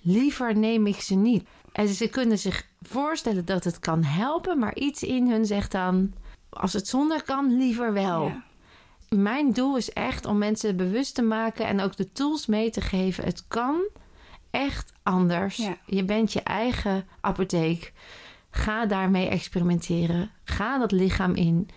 liever 0.00 0.56
neem 0.56 0.86
ik 0.86 1.00
ze 1.00 1.14
niet. 1.14 1.48
En 1.72 1.88
ze 1.88 2.08
kunnen 2.08 2.38
zich 2.38 2.66
voorstellen 2.82 3.44
dat 3.44 3.64
het 3.64 3.78
kan 3.78 4.04
helpen, 4.04 4.58
maar 4.58 4.76
iets 4.76 5.02
in 5.02 5.30
hun 5.30 5.44
zegt 5.46 5.72
dan: 5.72 6.12
als 6.48 6.72
het 6.72 6.88
zonder 6.88 7.22
kan, 7.22 7.56
liever 7.56 7.92
wel. 7.92 8.24
Ja. 8.24 8.44
mijn 9.08 9.52
doel 9.52 9.76
is 9.76 9.92
echt 9.92 10.26
om 10.26 10.38
mensen 10.38 10.76
bewust 10.76 11.14
te 11.14 11.22
maken 11.22 11.66
en 11.66 11.80
ook 11.80 11.96
de 11.96 12.12
tools 12.12 12.46
mee 12.46 12.70
te 12.70 12.80
geven. 12.80 13.24
Het 13.24 13.44
kan 13.48 13.80
echt 14.50 14.92
anders. 15.02 15.56
Ja. 15.56 15.76
Je 15.86 16.04
bent 16.04 16.32
je 16.32 16.42
eigen 16.42 17.06
apotheek. 17.20 17.92
Ga 18.50 18.86
daarmee 18.86 19.28
experimenteren. 19.28 20.30
Ga 20.44 20.78
dat 20.78 20.92
lichaam 20.92 21.34
in. 21.34 21.68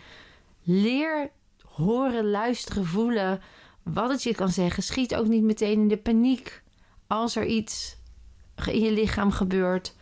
Leer 0.63 1.30
horen, 1.65 2.30
luisteren, 2.30 2.86
voelen 2.86 3.42
wat 3.84 4.10
het 4.10 4.24
je 4.24 4.36
kan 4.36 4.50
zeggen. 4.50 4.84
Schiet 4.84 5.15
ook 5.15 5.27
niet 5.27 5.44
meteen 5.44 5.80
in 5.80 5.88
de 5.88 5.98
paniek 5.98 6.63
als 7.08 7.36
er 7.36 7.46
iets 7.46 7.98
in 8.65 8.80
je 8.80 8.92
lichaam 8.92 9.32
gebeurt. 9.32 9.96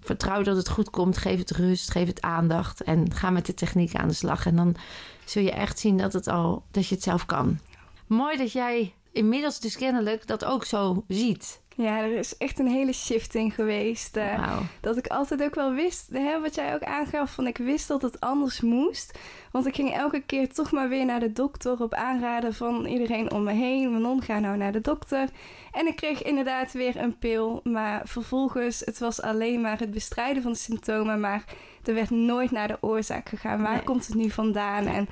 Vertrouw 0.00 0.42
dat 0.42 0.56
het 0.56 0.68
goed 0.68 0.90
komt. 0.90 1.16
Geef 1.16 1.38
het 1.38 1.50
rust, 1.50 1.90
geef 1.90 2.06
het 2.06 2.22
aandacht 2.22 2.82
en 2.82 3.14
ga 3.14 3.30
met 3.30 3.46
de 3.46 3.54
techniek 3.54 3.94
aan 3.94 4.08
de 4.08 4.14
slag. 4.14 4.46
En 4.46 4.56
dan 4.56 4.76
zul 5.24 5.42
je 5.42 5.52
echt 5.52 5.78
zien 5.78 5.96
dat, 5.96 6.12
het 6.12 6.28
al, 6.28 6.64
dat 6.70 6.86
je 6.86 6.94
het 6.94 7.04
zelf 7.04 7.26
kan. 7.26 7.58
Mooi 8.06 8.36
dat 8.36 8.52
jij 8.52 8.94
inmiddels 9.12 9.60
dus 9.60 9.76
kennelijk 9.76 10.26
dat 10.26 10.44
ook 10.44 10.64
zo 10.64 11.04
ziet. 11.08 11.61
Ja, 11.76 11.98
er 12.00 12.12
is 12.18 12.36
echt 12.36 12.58
een 12.58 12.66
hele 12.68 12.92
shift 12.92 13.34
in 13.34 13.50
geweest. 13.50 14.16
eh. 14.16 14.58
Dat 14.80 14.96
ik 14.96 15.06
altijd 15.06 15.42
ook 15.42 15.54
wel 15.54 15.72
wist, 15.72 16.08
hè, 16.12 16.40
wat 16.40 16.54
jij 16.54 16.74
ook 16.74 16.82
aangaf, 16.82 17.30
van 17.34 17.46
ik 17.46 17.56
wist 17.56 17.88
dat 17.88 18.02
het 18.02 18.20
anders 18.20 18.60
moest. 18.60 19.18
Want 19.52 19.66
ik 19.66 19.74
ging 19.74 19.94
elke 19.94 20.20
keer 20.20 20.52
toch 20.52 20.72
maar 20.72 20.88
weer 20.88 21.04
naar 21.04 21.20
de 21.20 21.32
dokter 21.32 21.82
op 21.82 21.94
aanraden 21.94 22.54
van 22.54 22.86
iedereen 22.86 23.30
om 23.32 23.42
me 23.42 23.52
heen. 23.52 23.92
Manon, 23.92 24.22
ga 24.22 24.38
nou 24.38 24.56
naar 24.56 24.72
de 24.72 24.80
dokter. 24.80 25.28
En 25.72 25.86
ik 25.86 25.96
kreeg 25.96 26.22
inderdaad 26.22 26.72
weer 26.72 26.96
een 26.96 27.18
pil. 27.18 27.60
Maar 27.64 28.00
vervolgens, 28.04 28.80
het 28.80 28.98
was 28.98 29.22
alleen 29.22 29.60
maar 29.60 29.78
het 29.78 29.90
bestrijden 29.90 30.42
van 30.42 30.52
de 30.52 30.58
symptomen. 30.58 31.20
Maar 31.20 31.44
er 31.84 31.94
werd 31.94 32.10
nooit 32.10 32.50
naar 32.50 32.68
de 32.68 32.78
oorzaak 32.80 33.28
gegaan. 33.28 33.62
Waar 33.62 33.72
Nee. 33.74 33.82
komt 33.82 34.06
het 34.06 34.14
nu 34.16 34.30
vandaan? 34.30 34.86
En 34.86 35.08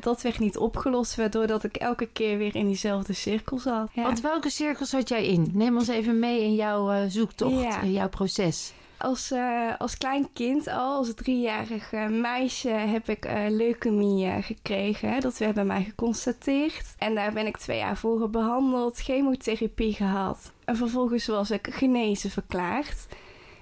dat 0.00 0.22
werd 0.22 0.38
niet 0.38 0.56
opgelost, 0.56 1.14
waardoor 1.14 1.46
dat 1.46 1.64
ik 1.64 1.76
elke 1.76 2.06
keer 2.06 2.38
weer 2.38 2.54
in 2.56 2.66
diezelfde 2.66 3.12
cirkel 3.12 3.58
zat. 3.58 3.88
Ja. 3.92 4.02
Want 4.02 4.20
welke 4.20 4.50
cirkels 4.50 4.90
zat 4.90 5.08
jij 5.08 5.26
in? 5.26 5.50
Neem 5.52 5.76
ons 5.76 5.88
even 5.88 6.18
mee 6.18 6.42
in 6.42 6.54
jouw 6.54 6.90
eh, 6.90 7.02
zoektocht, 7.08 7.62
Ja. 7.62 7.80
in 7.80 7.92
jouw 7.92 8.08
proces. 8.08 8.72
Als, 8.96 9.30
eh, 9.30 9.70
als 9.78 9.98
klein 9.98 10.28
kind 10.32 10.68
al, 10.68 10.96
als 10.96 11.14
driejarig 11.14 11.92
eh, 11.92 12.06
meisje, 12.06 12.68
heb 12.68 13.08
ik 13.08 13.28
leukemie 13.48 14.42
gekregen. 14.42 15.20
Dat 15.20 15.38
werd 15.38 15.54
bij 15.54 15.64
mij 15.64 15.82
geconstateerd. 15.84 16.94
En 16.98 17.14
daar 17.14 17.32
ben 17.32 17.46
ik 17.46 17.56
twee 17.56 17.78
jaar 17.78 17.96
voor 17.96 18.30
behandeld, 18.30 18.98
chemotherapie 18.98 19.92
gehad. 19.92 20.52
En 20.64 20.76
vervolgens 20.76 21.26
was 21.26 21.50
ik 21.50 21.68
genezen 21.70 22.30
verklaard. 22.30 23.06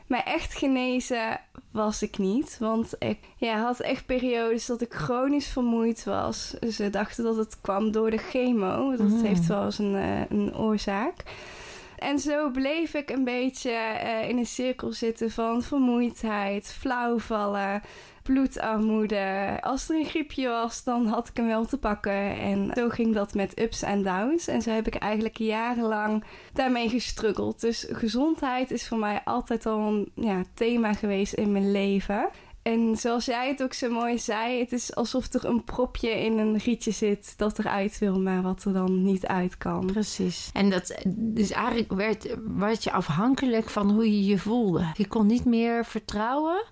Maar 0.07 0.23
echt 0.25 0.55
genezen 0.55 1.41
was 1.71 2.03
ik 2.03 2.19
niet. 2.19 2.57
Want 2.61 2.93
ik 2.99 3.19
ja, 3.37 3.63
had 3.63 3.81
echt 3.81 4.07
periodes 4.07 4.67
dat 4.67 4.81
ik 4.81 4.95
chronisch 4.95 5.47
vermoeid 5.49 6.05
was. 6.05 6.51
Ze 6.71 6.91
dachten 6.91 7.25
dat 7.25 7.37
het 7.37 7.61
kwam 7.61 7.91
door 7.93 8.11
de 8.11 8.17
chemo. 8.19 8.97
Dat 8.97 9.09
Mm. 9.09 9.25
heeft 9.25 9.47
wel 9.47 9.65
eens 9.65 9.79
een, 9.79 9.95
eh, 9.97 10.21
een 10.29 10.57
oorzaak. 10.57 11.15
En 12.03 12.19
zo 12.19 12.51
bleef 12.51 12.95
ik 12.95 13.11
een 13.11 13.25
beetje 13.25 13.71
eh, 13.71 14.29
in 14.29 14.39
een 14.39 14.47
cirkel 14.47 14.93
zitten 14.93 15.31
van 15.31 15.63
vermoeidheid, 15.63 16.75
flauwvallen, 16.79 17.83
bloedarmoede. 18.23 19.59
Als 19.61 19.89
er 19.89 19.97
een 19.97 20.05
griepje 20.05 20.49
was, 20.49 20.85
dan 20.85 21.07
had 21.07 21.29
ik 21.29 21.37
hem 21.37 21.47
wel 21.47 21.67
te 21.67 21.79
pakken. 21.79 22.39
En 22.39 22.71
zo 22.75 22.89
ging 22.89 23.15
dat 23.15 23.35
met 23.35 23.61
ups 23.61 23.83
en 23.83 24.03
downs. 24.03 24.47
En 24.47 24.63
zo 24.63 24.71
heb 24.71 24.87
ik 24.87 24.95
eigenlijk 24.95 25.37
jarenlang 25.37 26.25
daarmee 26.53 26.89
gestruggeld. 26.89 27.61
Dus 27.61 27.87
gezondheid 27.91 28.71
is 28.71 28.89
voor 28.89 28.99
mij 28.99 29.21
altijd 29.25 29.67
al 29.67 29.79
een 29.79 30.13
ja, 30.15 30.43
thema 30.55 30.95
geweest 30.95 31.33
in 31.33 31.53
mijn 31.53 31.73
leven. 31.73 32.29
En 32.63 32.97
zoals 32.97 33.25
jij 33.25 33.49
het 33.49 33.63
ook 33.63 33.73
zo 33.73 33.91
mooi 33.91 34.19
zei, 34.19 34.59
het 34.59 34.73
is 34.73 34.95
alsof 34.95 35.33
er 35.33 35.45
een 35.45 35.65
propje 35.65 36.11
in 36.11 36.39
een 36.39 36.57
rietje 36.57 36.91
zit 36.91 37.35
dat 37.37 37.59
eruit 37.59 37.99
wil, 37.99 38.21
maar 38.21 38.43
wat 38.43 38.65
er 38.65 38.73
dan 38.73 39.03
niet 39.03 39.27
uit 39.27 39.59
kan. 39.59 39.87
Precies. 39.87 40.51
En 40.53 40.71
dat, 40.71 41.03
dus 41.09 41.51
eigenlijk 41.51 41.93
werd, 41.93 42.37
werd 42.57 42.85
je 42.85 42.93
afhankelijk 42.93 43.71
van 43.71 43.91
hoe 43.91 44.05
je 44.05 44.25
je 44.25 44.39
voelde. 44.39 44.87
Je 44.97 45.07
kon 45.07 45.27
niet 45.27 45.45
meer 45.45 45.85
vertrouwen 45.85 46.65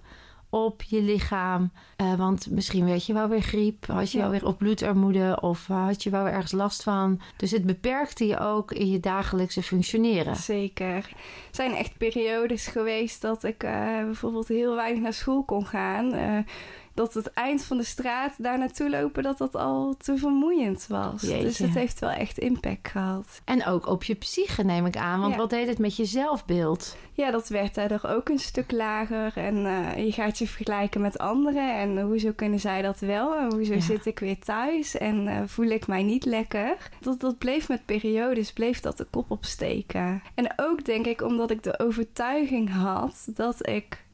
op 0.50 0.83
je 0.83 1.02
lichaam. 1.02 1.73
Eh, 1.97 2.14
want 2.14 2.50
misschien 2.50 2.85
werd 2.87 3.07
je 3.07 3.12
wel 3.12 3.28
weer 3.28 3.42
griep, 3.42 3.87
had 3.87 4.11
je 4.12 4.19
Ja. 4.19 4.23
wel 4.23 4.33
weer 4.33 4.47
op 4.47 4.59
bloedarmoede 4.59 5.38
of 5.40 5.66
had 5.66 6.02
je 6.02 6.11
wel 6.11 6.25
weer 6.25 6.33
ergens 6.33 6.52
last 6.52 6.83
van. 6.83 7.21
Dus 7.37 7.50
het 7.50 7.66
beperkte 7.66 8.26
je 8.26 8.38
ook 8.38 8.73
in 8.73 8.90
je 8.90 9.00
dagelijkse 9.00 9.62
functioneren. 9.62 10.37
Zeker. 10.37 10.87
Er 10.97 11.04
zijn 11.50 11.73
echt 11.75 11.97
periodes 11.99 12.66
geweest 12.66 13.23
dat 13.23 13.45
ik 13.45 13.62
eh, 13.62 13.73
bijvoorbeeld 14.04 14.49
heel 14.49 14.75
weinig 14.75 15.02
naar 15.02 15.12
school 15.12 15.42
kon 15.45 15.66
gaan. 15.66 16.12
Eh, 16.12 16.38
dat 17.00 17.14
het 17.14 17.33
eind 17.33 17.64
van 17.64 17.76
de 17.76 17.85
straat 17.85 18.33
daar 18.38 18.59
naartoe 18.59 18.90
lopen, 18.90 19.23
dat 19.23 19.38
dat 19.38 19.54
al 19.57 19.95
te 19.99 20.16
vermoeiend 20.16 20.87
was. 20.88 21.21
Jeetje. 21.23 21.42
Dus 21.42 21.59
het 21.59 21.75
heeft 21.75 21.99
wel 22.00 22.11
echt 22.11 22.38
impact 22.38 22.88
gehad. 22.88 23.40
En 23.45 23.66
ook 23.66 23.87
op 23.87 24.04
je 24.04 24.14
psyche 24.14 24.62
neem 24.62 24.87
ik 24.87 24.97
aan. 24.97 25.21
Want 25.21 25.33
Ja. 25.33 25.38
wat 25.38 25.50
deed 25.50 25.69
het 25.69 25.78
met 25.78 25.97
je 25.97 26.04
zelfbeeld? 26.04 26.97
Ja, 27.12 27.30
dat 27.30 27.49
werd 27.49 27.75
daardoor 27.75 28.04
ook 28.07 28.28
een 28.28 28.38
stuk 28.38 28.73
lager. 28.73 29.33
En 29.37 29.66
eh, 29.66 30.04
je 30.04 30.12
gaat 30.12 30.38
je 30.38 30.47
vergelijken 30.47 31.00
met 31.00 31.19
anderen. 31.19 31.75
En 31.78 32.00
hoezo 32.00 32.33
kunnen 32.37 32.61
zij 32.61 32.83
dat 32.83 32.99
wel? 33.00 33.37
En 33.37 33.52
hoezo 33.54 33.75
Ja. 33.75 33.80
zit 33.80 34.07
ik 34.07 34.19
weer 34.19 34.38
thuis? 34.38 34.97
En 34.97 35.28
eh, 35.28 35.37
voel 35.47 35.66
ik 35.69 35.87
mij 35.87 36.02
niet 36.02 36.25
lekker? 36.25 36.76
Dat, 37.00 37.21
dat 37.21 37.38
bleef 37.38 37.69
met 37.69 37.85
periodes, 37.85 38.52
bleef 38.52 38.80
dat 38.80 38.97
de 38.97 39.07
kop 39.11 39.30
opsteken. 39.30 40.23
En 40.35 40.52
ook 40.57 40.85
denk 40.85 41.07
ik 41.07 41.23
omdat 41.23 41.50
ik 41.50 41.62
de 41.62 41.78
overtuiging 41.78 42.71
had 42.73 43.28
dat 43.35 43.69
ik 43.69 44.04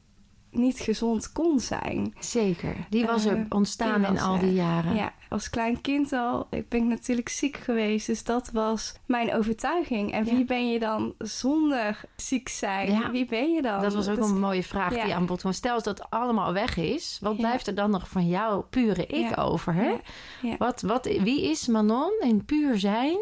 niet 0.51 0.79
gezond 0.79 1.31
kon 1.31 1.59
zijn. 1.59 2.13
Zeker. 2.19 2.75
Die 2.89 3.05
was 3.05 3.25
Eh, 3.25 3.31
er 3.31 3.45
ontstaan 3.49 4.01
die 4.01 4.09
in 4.09 4.19
al 4.19 4.39
die 4.39 4.53
jaren. 4.53 4.95
Ja, 4.95 5.13
als 5.29 5.49
klein 5.49 5.81
kind 5.81 6.13
al. 6.13 6.47
Ik 6.49 6.69
ben 6.69 6.87
natuurlijk 6.87 7.29
ziek 7.29 7.57
geweest. 7.57 8.07
Dus 8.07 8.23
dat 8.23 8.49
was 8.53 8.93
mijn 9.05 9.33
overtuiging. 9.33 10.11
En 10.11 10.25
Ja. 10.25 10.31
wie 10.35 10.45
ben 10.45 10.69
je 10.71 10.79
dan 10.79 11.13
zonder 11.17 12.01
ziek 12.15 12.49
zijn? 12.49 12.91
Ja. 12.91 13.11
Wie 13.11 13.25
ben 13.25 13.51
je 13.53 13.61
dan? 13.61 13.81
Dat 13.81 13.93
was 13.93 14.07
ook 14.09 14.17
een 14.17 14.39
mooie 14.39 14.63
vraag 14.63 14.95
ja. 14.95 15.03
die 15.03 15.15
aan 15.15 15.25
bod 15.25 15.39
kwam. 15.39 15.51
Stel 15.51 15.73
als 15.73 15.83
dat 15.83 16.09
allemaal 16.09 16.53
weg 16.53 16.77
is, 16.77 17.17
wat 17.21 17.37
blijft 17.37 17.67
er 17.67 17.75
dan 17.75 17.91
nog 17.91 18.09
van 18.09 18.27
jouw 18.27 18.61
pure 18.69 19.05
ik 19.05 19.37
over? 19.39 19.73
Hè? 19.73 19.95
Wat, 20.57 20.81
wat, 20.81 21.05
wie 21.05 21.49
is 21.49 21.67
Manon 21.67 22.11
in 22.21 22.45
puur 22.45 22.79
zijn, 22.79 23.17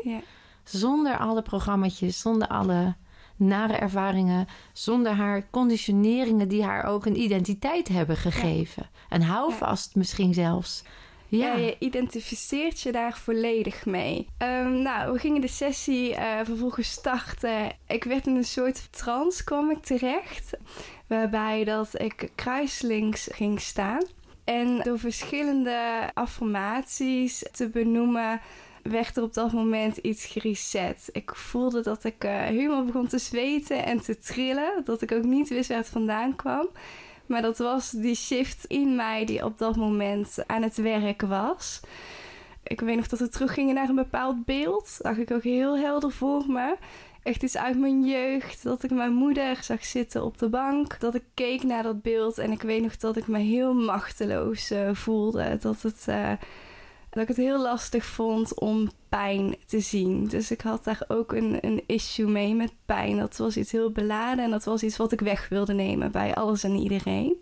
zonder 0.64 1.18
alle 1.18 1.42
programma's, 1.42 1.98
zonder 2.08 2.48
alle 2.48 2.96
nare 3.36 3.74
ervaringen, 3.74 4.48
zonder 4.74 5.12
haar 5.12 5.48
conditioneringen 5.50 6.48
die 6.48 6.64
haar 6.64 6.86
ook 6.86 7.06
een 7.06 7.20
identiteit 7.20 7.88
hebben 7.88 8.18
gegeven? 8.18 8.90
Een 9.10 9.22
houvast 9.22 9.96
misschien 9.96 10.34
zelfs. 10.34 10.84
Ja, 11.28 11.56
Ja, 11.56 11.56
je 11.56 11.76
identificeert 11.80 12.82
je 12.82 12.92
daar 12.92 13.18
volledig 13.18 13.86
mee. 13.86 14.28
Ehm, 14.38 14.82
nou, 14.82 15.14
we 15.14 15.20
gingen 15.20 15.42
de 15.42 15.48
sessie 15.48 16.16
eh, 16.16 16.46
vervolgens 16.46 16.92
starten. 16.92 17.72
Ik 17.88 18.04
werd 18.04 18.28
in 18.28 18.36
een 18.36 18.44
soort 18.44 18.92
trance 18.92 19.44
kwam 19.44 19.72
ik 19.72 19.84
terecht. 19.84 20.58
Waarbij 21.08 21.64
dat 21.64 22.02
ik 22.02 22.30
kruislinks 22.36 23.28
ging 23.32 23.62
staan. 23.62 24.04
En 24.44 24.82
door 24.84 25.00
verschillende 25.00 26.10
affirmaties 26.14 27.44
te 27.52 27.70
benoemen 27.70 28.42
werd 28.90 29.18
er 29.18 29.24
op 29.24 29.34
dat 29.34 29.52
moment 29.52 29.98
iets 29.98 30.26
gereset. 30.26 31.10
Ik 31.12 31.36
voelde 31.36 31.82
dat 31.82 32.04
ik 32.04 32.24
eh, 32.24 32.32
helemaal 32.42 32.86
begon 32.86 33.08
te 33.08 33.18
zweten 33.18 33.86
en 33.86 34.02
te 34.02 34.18
trillen. 34.18 34.82
Dat 34.84 35.02
ik 35.02 35.12
ook 35.12 35.24
niet 35.24 35.50
wist 35.50 35.70
waar 35.70 35.78
het 35.78 35.90
vandaan 35.90 36.36
kwam. 36.36 36.68
Maar 37.26 37.42
dat 37.42 37.58
was 37.58 37.90
die 37.90 38.16
shift 38.16 38.66
in 38.66 38.96
mij 38.96 39.26
die 39.26 39.46
op 39.46 39.58
dat 39.58 39.76
moment 39.76 40.38
aan 40.48 40.62
het 40.62 40.78
werk 40.78 41.22
was. 41.22 41.82
Ik 42.64 42.82
weet 42.82 42.96
nog 42.96 43.08
dat 43.08 43.20
we 43.20 43.30
teruggingen 43.30 43.76
naar 43.76 43.90
een 43.90 43.96
bepaald 43.96 44.46
beeld. 44.46 44.88
Zag 45.02 45.18
ik 45.18 45.32
ook 45.32 45.44
heel 45.44 45.78
helder 45.78 46.12
voor 46.12 46.44
me. 46.48 46.76
Echt 47.24 47.44
iets 47.44 47.58
uit 47.58 47.80
mijn 47.80 48.06
jeugd. 48.06 48.64
Dat 48.64 48.84
ik 48.84 48.92
mijn 48.92 49.14
moeder 49.14 49.58
zag 49.62 49.86
zitten 49.86 50.24
op 50.24 50.38
de 50.38 50.50
bank. 50.50 51.00
Dat 51.00 51.16
ik 51.16 51.24
keek 51.34 51.64
naar 51.64 51.84
dat 51.84 52.02
beeld. 52.02 52.38
En 52.38 52.52
ik 52.52 52.62
weet 52.62 52.82
nog 52.82 52.98
dat 52.98 53.18
ik 53.18 53.28
me 53.28 53.40
heel 53.40 53.74
machteloos 53.74 54.72
eh, 54.72 54.90
voelde. 54.94 55.58
Dat, 55.62 55.82
het, 55.82 56.04
eh, 56.08 56.32
dat 57.16 57.24
ik 57.24 57.36
het 57.36 57.46
heel 57.46 57.62
lastig 57.62 58.06
vond 58.06 58.60
om 58.60 58.92
pijn 59.10 59.56
te 59.66 59.80
zien. 59.80 60.28
Dus 60.28 60.52
ik 60.52 60.62
had 60.62 60.84
daar 60.84 61.04
ook 61.08 61.34
een, 61.34 61.58
een 61.62 61.84
issue 61.86 62.28
mee 62.28 62.56
met 62.56 62.72
pijn. 62.86 63.18
Dat 63.18 63.38
was 63.38 63.58
iets 63.58 63.72
heel 63.72 63.92
beladen. 63.92 64.44
En 64.44 64.52
dat 64.52 64.64
was 64.64 64.84
iets 64.84 64.98
wat 64.98 65.12
ik 65.12 65.20
weg 65.20 65.50
wilde 65.50 65.74
nemen 65.74 66.12
bij 66.12 66.34
alles 66.34 66.64
en 66.64 66.76
iedereen. 66.76 67.36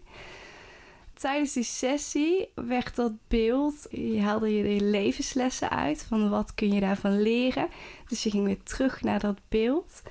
Tijdens 1.13 1.53
die 1.53 1.63
sessie 1.63 2.49
werd 2.55 2.95
dat 2.95 3.11
beeld, 3.27 3.87
je 3.89 4.21
haalde 4.21 4.55
je 4.55 4.77
de 4.77 4.85
levenslessen 4.85 5.69
uit 5.69 6.05
van 6.07 6.29
wat 6.29 6.53
kun 6.53 6.73
je 6.73 6.79
daarvan 6.79 7.21
leren. 7.21 7.67
Dus 8.07 8.23
je 8.23 8.29
ging 8.29 8.45
weer 8.45 8.63
terug 8.63 9.01
naar 9.01 9.19
dat 9.19 9.37
beeld. 9.49 10.01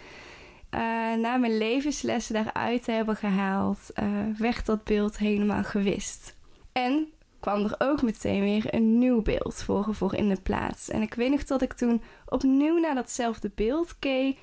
Eh, 0.71 0.81
na 1.15 1.37
mijn 1.37 1.59
levenslessen 1.59 2.35
daaruit 2.35 2.85
te 2.85 2.93
hebben 2.93 3.17
gehaald, 3.17 3.91
eh, 3.95 4.07
werd 4.39 4.67
dat 4.67 4.85
beeld 4.85 5.19
helemaal 5.19 5.65
gewist. 5.65 6.37
En 6.73 7.13
kwam 7.43 7.65
er 7.65 7.75
ook 7.79 8.03
meteen 8.03 8.41
weer 8.41 8.75
een 8.75 8.99
nieuw 8.99 9.23
beeld 9.23 9.63
voor, 9.63 9.95
voor 9.95 10.15
in 10.15 10.29
de 10.29 10.41
plaats. 10.43 10.89
En 10.89 11.03
ik 11.03 11.15
weet 11.15 11.31
nog 11.31 11.45
dat 11.45 11.63
ik 11.63 11.73
toen 11.73 12.03
opnieuw 12.27 12.79
naar 12.79 12.95
datzelfde 12.95 13.51
beeld 13.55 13.99
keek 13.99 14.39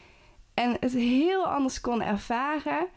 en 0.53 0.77
het 0.79 0.93
heel 0.93 1.45
anders 1.45 1.81
kon 1.81 2.01
ervaren 2.01 2.87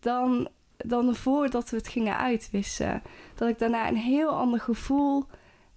dan, 0.00 0.48
dan 0.76 1.14
voordat 1.14 1.70
we 1.70 1.76
het 1.76 1.88
gingen 1.88 2.16
uitwissen. 2.16 3.02
Dat 3.34 3.48
ik 3.48 3.58
daarna 3.58 3.88
een 3.88 3.96
heel 3.96 4.28
ander 4.28 4.60
gevoel 4.60 5.24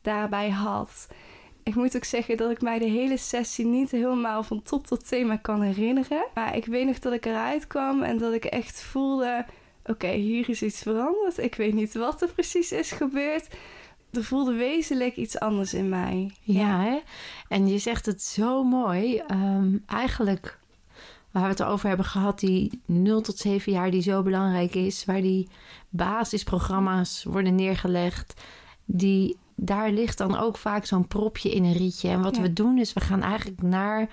daarbij 0.02 0.50
had. 0.50 1.08
Ik 1.64 1.76
moet 1.76 1.96
ook 1.96 2.04
zeggen 2.04 2.38
dat 2.38 2.52
ik 2.52 2.62
mij 2.62 2.80
de 2.80 2.90
hele 2.90 3.18
sessie 3.18 3.66
niet 3.66 3.92
helemaal 3.92 4.44
van 4.44 4.62
top 4.62 4.88
tot 4.88 5.08
thema 5.08 5.36
kan 5.36 5.62
herinneren. 5.62 6.26
Maar 6.34 6.56
ik 6.56 6.66
weet 6.66 6.86
nog 6.86 7.00
dat 7.00 7.14
ik 7.14 7.26
eruit 7.26 7.68
kwam 7.68 8.04
en 8.04 8.18
dat 8.18 8.34
ik 8.34 8.46
echt 8.46 8.84
voelde: 8.84 9.46
oké, 9.86 10.12
hier 10.12 10.50
is 10.50 10.62
iets 10.62 10.82
veranderd. 10.82 11.38
Ik 11.38 11.56
weet 11.56 11.74
niet 11.74 11.94
wat 11.94 12.22
er 12.22 12.34
precies 12.34 12.72
is 12.72 12.92
gebeurd. 12.92 13.48
Er 14.12 14.24
voelde 14.24 14.54
wezenlijk 14.54 15.16
iets 15.16 15.40
anders 15.40 15.74
in 15.74 15.90
mij. 15.90 16.32
Ja, 16.42 16.82
hè? 16.82 17.00
en 17.48 17.68
je 17.68 17.78
zegt 17.78 18.06
het 18.06 18.22
zo 18.22 18.64
mooi. 18.64 19.18
Ehm, 19.18 19.78
eigenlijk 19.86 20.60
waar 21.32 21.44
we 21.44 21.50
het 21.50 21.64
over 21.64 21.88
hebben 21.88 22.06
gehad, 22.06 22.40
die 22.40 22.82
0 22.86 23.22
tot 23.22 23.38
7 23.38 23.72
jaar 23.72 23.92
die 23.92 24.02
zo 24.02 24.24
belangrijk 24.24 24.76
is, 24.76 25.06
waar 25.06 25.22
die 25.22 25.50
basisprogramma's 25.90 27.24
worden 27.24 27.56
neergelegd, 27.56 28.42
die, 28.86 29.38
daar 29.56 29.92
ligt 29.92 30.18
dan 30.18 30.38
ook 30.38 30.58
vaak 30.58 30.86
zo'n 30.86 31.08
propje 31.08 31.52
in 31.52 31.64
een 31.64 31.74
rietje. 31.74 32.10
En 32.10 32.22
wat 32.22 32.38
we 32.38 32.54
doen 32.54 32.78
is, 32.78 32.94
we 32.94 33.00
gaan 33.00 33.22
eigenlijk 33.22 33.62
naar 33.62 34.10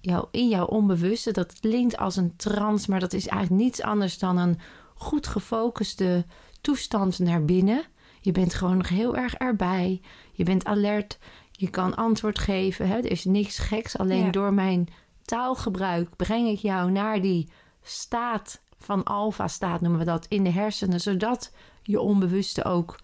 jou, 0.00 0.26
in 0.30 0.48
jouw 0.48 0.66
onbewuste. 0.66 1.32
Dat 1.32 1.60
klinkt 1.60 1.96
als 1.96 2.16
een 2.16 2.36
trance, 2.36 2.90
maar 2.90 3.00
dat 3.00 3.12
is 3.12 3.26
eigenlijk 3.26 3.62
niets 3.62 3.82
anders 3.82 4.18
dan 4.18 4.36
een 4.36 4.58
goed 4.94 5.26
gefocuste 5.26 6.24
toestand 6.60 7.18
naar 7.18 7.44
binnen. 7.44 7.84
Je 8.20 8.32
bent 8.32 8.54
gewoon 8.54 8.76
nog 8.76 8.88
heel 8.88 9.16
erg 9.16 9.34
erbij. 9.34 10.00
Je 10.32 10.44
bent 10.44 10.64
alert. 10.64 11.18
Je 11.50 11.70
kan 11.70 11.94
antwoord 11.94 12.38
geven. 12.38 12.88
Hè? 12.88 12.96
Er 12.96 13.10
is 13.10 13.24
niks 13.24 13.58
geks. 13.58 13.98
Alleen 13.98 14.30
door 14.30 14.54
mijn 14.54 14.88
taalgebruik 15.22 16.16
breng 16.16 16.48
ik 16.48 16.58
jou 16.58 16.90
naar 16.90 17.20
die 17.20 17.48
staat 17.82 18.62
van 18.78 19.04
alfa-staat, 19.04 19.80
noemen 19.80 19.98
we 19.98 20.04
dat, 20.04 20.26
in 20.28 20.44
de 20.44 20.50
hersenen, 20.50 21.00
zodat 21.00 21.52
je 21.82 22.00
onbewuste 22.00 22.64
ook 22.64 22.98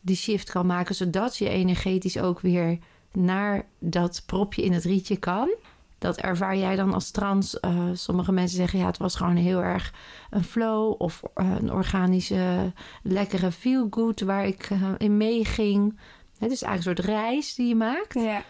die 0.00 0.16
shift 0.16 0.50
kan 0.50 0.66
maken, 0.66 0.94
zodat 0.94 1.36
je 1.36 1.48
energetisch 1.48 2.18
ook 2.18 2.40
weer 2.40 2.78
naar 3.12 3.66
dat 3.78 4.22
propje 4.26 4.62
in 4.62 4.72
het 4.72 4.84
rietje 4.84 5.16
kan. 5.16 5.54
Dat 6.00 6.16
ervaar 6.16 6.56
jij 6.56 6.76
dan 6.76 6.94
als 6.94 7.10
trans. 7.10 7.58
Uh, 7.60 7.90
sommige 7.92 8.32
mensen 8.32 8.56
zeggen 8.56 8.78
ja, 8.78 8.86
het 8.86 8.98
was 8.98 9.14
gewoon 9.14 9.36
heel 9.36 9.62
erg 9.62 9.94
een 10.30 10.44
flow 10.44 10.94
of 10.98 11.22
uh, 11.34 11.54
een 11.58 11.72
organische, 11.72 12.72
lekkere 13.02 13.52
feel 13.52 13.86
good 13.90 14.20
waar 14.20 14.46
ik 14.46 14.70
uh, 14.70 14.88
in 14.98 15.16
meeging. 15.16 15.98
Het 16.38 16.50
is 16.50 16.62
eigenlijk 16.62 16.98
een 16.98 17.04
soort 17.04 17.16
reis 17.16 17.54
die 17.54 17.68
je 17.68 17.74
maakt. 17.74 18.14
Ja. 18.14 18.42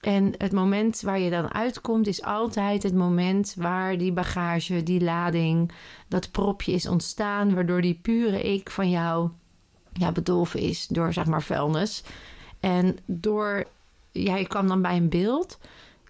En 0.00 0.34
het 0.38 0.52
moment 0.52 1.00
waar 1.00 1.18
je 1.18 1.30
dan 1.30 1.54
uitkomt 1.54 2.06
is 2.06 2.22
altijd 2.22 2.82
het 2.82 2.94
moment 2.94 3.54
waar 3.58 3.98
die 3.98 4.12
bagage, 4.12 4.82
die 4.82 5.00
lading, 5.00 5.72
dat 6.08 6.30
propje 6.30 6.72
is 6.72 6.88
ontstaan, 6.88 7.54
waardoor 7.54 7.80
die 7.80 7.98
pure 8.02 8.42
ik 8.42 8.70
van 8.70 8.90
jou 8.90 9.30
ja, 9.92 10.12
bedolven 10.12 10.60
is 10.60 10.86
door 10.86 11.12
zeg 11.12 11.26
maar 11.26 11.42
vuilnis. 11.42 12.02
En 12.60 12.98
door, 13.06 13.64
jij 14.10 14.44
kwam 14.44 14.68
dan 14.68 14.82
bij 14.82 14.96
een 14.96 15.08
beeld. 15.08 15.58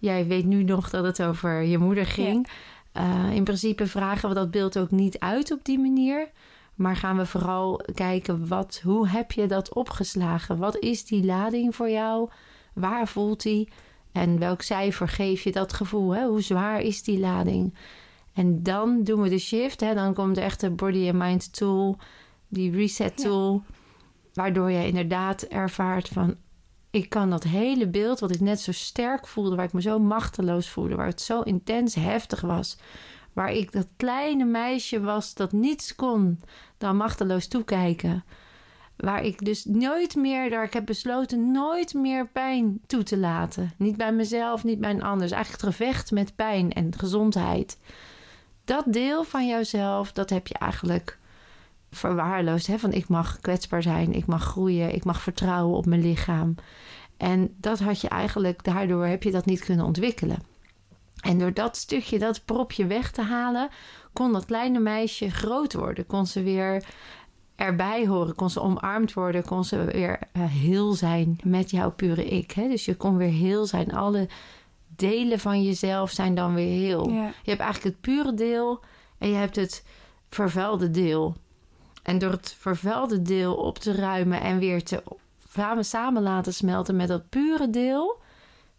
Jij 0.05 0.27
weet 0.27 0.45
nu 0.45 0.63
nog 0.63 0.91
dat 0.91 1.05
het 1.05 1.23
over 1.23 1.63
je 1.63 1.79
moeder 1.79 2.07
ging. 2.07 2.49
Uh, 2.97 3.31
in 3.35 3.45
principe 3.45 3.87
vragen 3.87 4.29
we 4.29 4.35
dat 4.35 4.51
beeld 4.51 4.79
ook 4.79 4.91
niet 4.91 5.19
uit 5.19 5.53
op 5.53 5.65
die 5.65 5.79
manier. 5.79 6.31
Maar 6.75 6.97
gaan 6.97 7.17
we 7.17 7.27
vooral 7.27 7.81
kijken, 7.95 8.49
wat, 8.49 8.81
hoe 8.83 9.09
heb 9.09 9.33
je 9.33 9.47
dat 9.47 9.75
opgeslagen? 9.75 10.59
Wat 10.59 10.79
is 10.79 11.05
die 11.05 11.25
lading 11.25 11.75
voor 11.75 11.91
jou? 11.91 12.29
Waar 12.75 13.09
voelt 13.09 13.43
die? 13.43 13.69
En 14.13 14.39
welk 14.39 14.63
cijfer 14.63 15.09
geef 15.09 15.43
je 15.43 15.53
dat 15.53 15.73
gevoel? 15.73 16.11
Hè? 16.15 16.27
Hoe 16.27 16.43
zwaar 16.43 16.81
is 16.81 17.03
die 17.03 17.19
lading? 17.19 17.75
En 18.33 18.63
dan 18.63 19.03
doen 19.03 19.23
we 19.23 19.29
de 19.29 19.39
shift. 19.39 19.81
Hè? 19.81 19.95
Dan 19.95 20.15
komt 20.15 20.37
echt 20.37 20.61
de 20.61 20.71
body 20.71 21.09
and 21.09 21.19
mind 21.19 21.57
tool, 21.57 21.97
die 22.49 22.71
reset 22.71 23.17
tool. 23.17 23.63
Waardoor 24.33 24.71
je 24.71 24.87
inderdaad 24.87 25.43
ervaart 25.43 26.09
van... 26.09 26.37
ik 26.95 27.09
kan 27.09 27.31
dat 27.31 27.43
hele 27.43 27.89
beeld 27.89 28.21
wat 28.21 28.35
ik 28.35 28.41
net 28.41 28.61
zo 28.61 28.73
sterk 28.73 29.27
voelde... 29.27 29.57
waar 29.57 29.65
ik 29.65 29.73
me 29.73 29.83
zo 29.83 29.99
machteloos 29.99 30.69
voelde... 30.69 30.95
waar 30.95 31.07
het 31.07 31.21
zo 31.21 31.41
intens 31.41 31.95
heftig 31.95 32.41
was... 32.41 32.77
waar 33.33 33.53
ik 33.53 33.73
dat 33.73 33.87
kleine 33.97 34.45
meisje 34.45 35.01
was 35.01 35.35
dat 35.35 35.53
niets 35.53 35.95
kon... 35.95 36.41
dan 36.79 36.97
machteloos 36.97 37.47
toekijken... 37.47 38.25
Waar 38.97 39.25
ik 39.25 39.45
dus 39.45 39.65
nooit 39.65 40.15
meer, 40.15 40.51
daar 40.51 40.65
ik 40.65 40.73
heb 40.73 40.87
besloten 40.87 41.51
nooit 41.51 41.95
meer 41.95 42.29
pijn 42.29 42.81
toe 42.87 43.03
te 43.03 43.19
laten. 43.19 43.73
Niet 43.79 43.97
bij 43.97 44.13
mezelf, 44.13 44.65
niet 44.65 44.81
bij 44.81 44.91
een 44.91 45.03
ander. 45.03 45.21
Dus 45.21 45.31
eigenlijk 45.31 45.63
het 45.63 45.75
gevecht 45.75 46.11
met 46.11 46.37
pijn 46.37 46.73
en 46.73 46.99
gezondheid. 46.99 47.79
Dat 48.65 48.85
deel 48.87 49.25
van 49.25 49.47
jouzelf, 49.47 50.13
dat 50.13 50.31
heb 50.31 50.47
je 50.47 50.55
eigenlijk 50.55 51.19
verwaarloosd. 51.95 52.67
Hè? 52.67 52.79
Van 52.79 52.93
ik 52.93 53.09
mag 53.09 53.41
kwetsbaar 53.41 53.83
zijn, 53.83 54.13
ik 54.13 54.27
mag 54.27 54.43
groeien, 54.43 54.95
ik 54.95 55.05
mag 55.05 55.21
vertrouwen 55.23 55.77
op 55.77 55.87
mijn 55.87 56.03
lichaam. 56.03 56.55
En 57.17 57.55
dat 57.57 57.81
had 57.81 58.01
je 58.01 58.09
eigenlijk, 58.09 58.65
daardoor 58.65 59.07
heb 59.07 59.23
je 59.23 59.31
dat 59.31 59.45
niet 59.45 59.65
kunnen 59.65 59.87
ontwikkelen. 59.87 60.39
En 61.21 61.39
door 61.39 61.55
dat 61.55 61.77
stukje, 61.77 62.19
dat 62.19 62.45
propje 62.45 62.87
weg 62.87 63.11
te 63.11 63.23
halen, 63.23 63.69
kon 64.13 64.33
dat 64.33 64.45
kleine 64.45 64.79
meisje 64.79 65.31
groot 65.31 65.73
worden. 65.73 66.07
Kon 66.07 66.27
ze 66.27 66.43
weer 66.43 66.85
erbij 67.57 68.07
horen, 68.07 68.35
kon 68.35 68.51
ze 68.51 68.61
omarmd 68.61 69.13
worden, 69.13 69.45
kon 69.45 69.65
ze 69.65 69.85
weer 69.85 70.19
uh, 70.33 70.45
heel 70.45 70.93
zijn 70.93 71.39
met 71.45 71.71
jouw 71.71 71.91
pure 71.91 72.25
ik. 72.25 72.51
Hè? 72.51 72.69
Dus 72.69 72.85
je 72.85 72.97
kon 72.97 73.17
weer 73.17 73.33
heel 73.33 73.67
zijn. 73.67 73.93
Alle 73.93 74.29
delen 74.97 75.39
van 75.39 75.63
jezelf 75.63 76.11
zijn 76.11 76.35
dan 76.35 76.55
weer 76.55 76.79
heel. 76.79 77.11
Je 77.11 77.51
hebt 77.51 77.61
eigenlijk 77.61 77.95
het 77.95 78.01
pure 78.01 78.35
deel 78.35 78.81
en 79.19 79.29
je 79.29 79.35
hebt 79.35 79.57
het 79.57 79.85
vervuilde 80.29 80.91
deel. 80.91 81.37
En 82.05 82.19
door 82.19 82.31
het 82.31 82.57
vervuilde 82.59 83.23
deel 83.23 83.55
op 83.55 83.79
te 83.79 83.93
ruimen 83.93 84.41
en 84.41 84.59
weer 84.59 84.85
te 84.85 85.03
samen, 85.51 85.85
samen 85.85 86.23
laten 86.23 86.55
smelten 86.55 86.97
met 86.97 87.09
dat 87.09 87.29
pure 87.29 87.71
deel, 87.71 88.21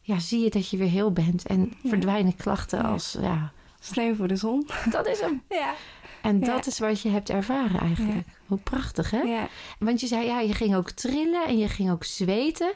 ja, 0.02 0.20
zie 0.20 0.44
je 0.44 0.50
dat 0.50 0.70
je 0.70 0.78
weer 0.78 0.90
heel 0.90 1.12
bent 1.12 1.48
en 1.48 1.74
verdwijnen 1.84 2.36
klachten 2.36 2.84
als 2.84 3.18
ja. 3.22 3.52
Sneeuw 3.80 4.16
voor 4.16 4.28
de 4.28 4.36
zon. 4.36 4.68
Dat 4.90 5.08
is 5.08 5.20
hem. 5.20 5.44
Ja. 5.50 5.74
En 6.22 6.40
dat 6.40 6.66
is 6.68 6.80
wat 6.80 7.02
je 7.02 7.10
hebt 7.10 7.30
ervaren 7.30 7.80
eigenlijk. 7.80 8.28
Hoe 8.46 8.58
prachtig, 8.58 9.12
hè? 9.12 9.22
Ja. 9.22 9.48
Want 9.80 10.00
je 10.00 10.08
zei, 10.08 10.26
ja, 10.26 10.40
je 10.40 10.54
ging 10.54 10.76
ook 10.76 10.90
trillen 10.90 11.48
en 11.48 11.58
je 11.58 11.68
ging 11.68 11.92
ook 11.92 12.04
zweten. 12.04 12.74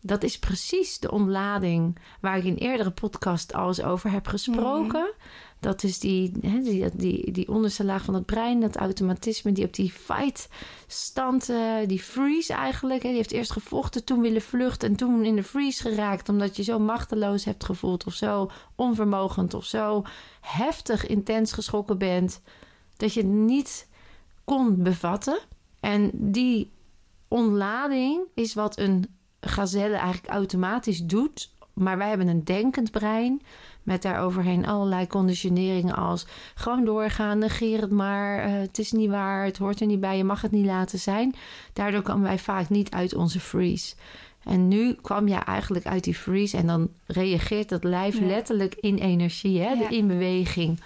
Dat 0.00 0.22
is 0.22 0.38
precies 0.38 0.98
de 0.98 1.10
ontlading 1.10 1.98
waar 2.20 2.36
ik 2.36 2.44
in 2.44 2.54
eerdere 2.54 2.90
podcast 2.90 3.54
al 3.54 3.66
eens 3.66 3.82
over 3.82 4.10
heb 4.10 4.26
gesproken. 4.26 5.00
Mhm. 5.00 5.47
Dat 5.60 5.82
is 5.82 5.98
die, 5.98 6.32
hè, 6.40 6.62
die, 6.62 7.32
die, 7.32 7.48
onderste 7.48 7.84
laag 7.84 8.04
van 8.04 8.14
het 8.14 8.26
brein, 8.26 8.60
dat 8.60 8.76
automatisme, 8.76 9.52
die 9.52 9.64
op 9.64 9.74
die 9.74 9.92
fight 9.92 10.48
stand, 10.86 11.48
uh, 11.48 11.76
die 11.86 12.02
freeze 12.02 12.52
eigenlijk. 12.52 13.02
Hè, 13.02 13.08
die 13.08 13.16
heeft 13.16 13.32
eerst 13.32 13.52
gevochten, 13.52 14.04
toen 14.04 14.20
willen 14.20 14.42
vluchten 14.42 14.88
en 14.88 14.96
toen 14.96 15.24
in 15.24 15.36
de 15.36 15.42
freeze 15.42 15.82
geraakt. 15.82 16.28
Omdat 16.28 16.56
je 16.56 16.62
zo 16.62 16.78
machteloos 16.78 17.44
hebt 17.44 17.64
gevoeld 17.64 18.06
of 18.06 18.14
zo 18.14 18.50
onvermogend 18.74 19.54
of 19.54 19.64
zo 19.64 20.04
heftig 20.40 21.06
intens 21.06 21.52
geschrokken 21.52 21.98
bent 21.98 22.40
dat 22.96 23.14
je 23.14 23.20
het 23.20 23.30
niet 23.30 23.88
kon 24.44 24.82
bevatten. 24.82 25.38
En 25.80 26.10
die 26.14 26.70
ontlading 27.28 28.20
is 28.34 28.54
wat 28.54 28.78
een 28.78 29.16
gazelle 29.40 29.96
eigenlijk 29.96 30.32
automatisch 30.32 31.04
doet. 31.04 31.50
Maar 31.78 31.98
wij 31.98 32.08
hebben 32.08 32.28
een 32.28 32.44
denkend 32.44 32.90
brein 32.90 33.42
met 33.88 34.02
daaroverheen 34.02 34.66
allerlei 34.66 35.06
conditioneringen 35.06 35.94
als 35.94 36.26
gewoon 36.54 36.84
doorgaan, 36.84 37.38
negeer 37.38 37.80
het 37.80 37.90
maar, 37.90 38.48
uh, 38.48 38.60
het 38.60 38.78
is 38.78 38.92
niet 38.92 39.10
waar, 39.10 39.44
het 39.44 39.58
hoort 39.58 39.80
er 39.80 39.86
niet 39.86 40.00
bij, 40.00 40.16
je 40.16 40.24
mag 40.24 40.42
het 40.42 40.50
niet 40.50 40.66
laten 40.66 40.98
zijn. 40.98 41.34
Daardoor 41.72 42.02
komen 42.02 42.22
wij 42.22 42.38
vaak 42.38 42.68
niet 42.68 42.90
uit 42.90 43.14
onze 43.14 43.40
freeze. 43.40 43.94
En 44.44 44.68
nu 44.68 44.92
kwam 45.02 45.28
je 45.28 45.34
eigenlijk 45.34 45.86
uit 45.86 46.04
die 46.04 46.14
freeze 46.14 46.56
en 46.56 46.66
dan 46.66 46.88
reageert 47.06 47.68
dat 47.68 47.84
lijf 47.84 48.20
letterlijk 48.20 48.74
in 48.74 48.96
energie, 48.96 49.60
hè? 49.60 49.74
in 49.88 50.06
beweging. 50.06 50.80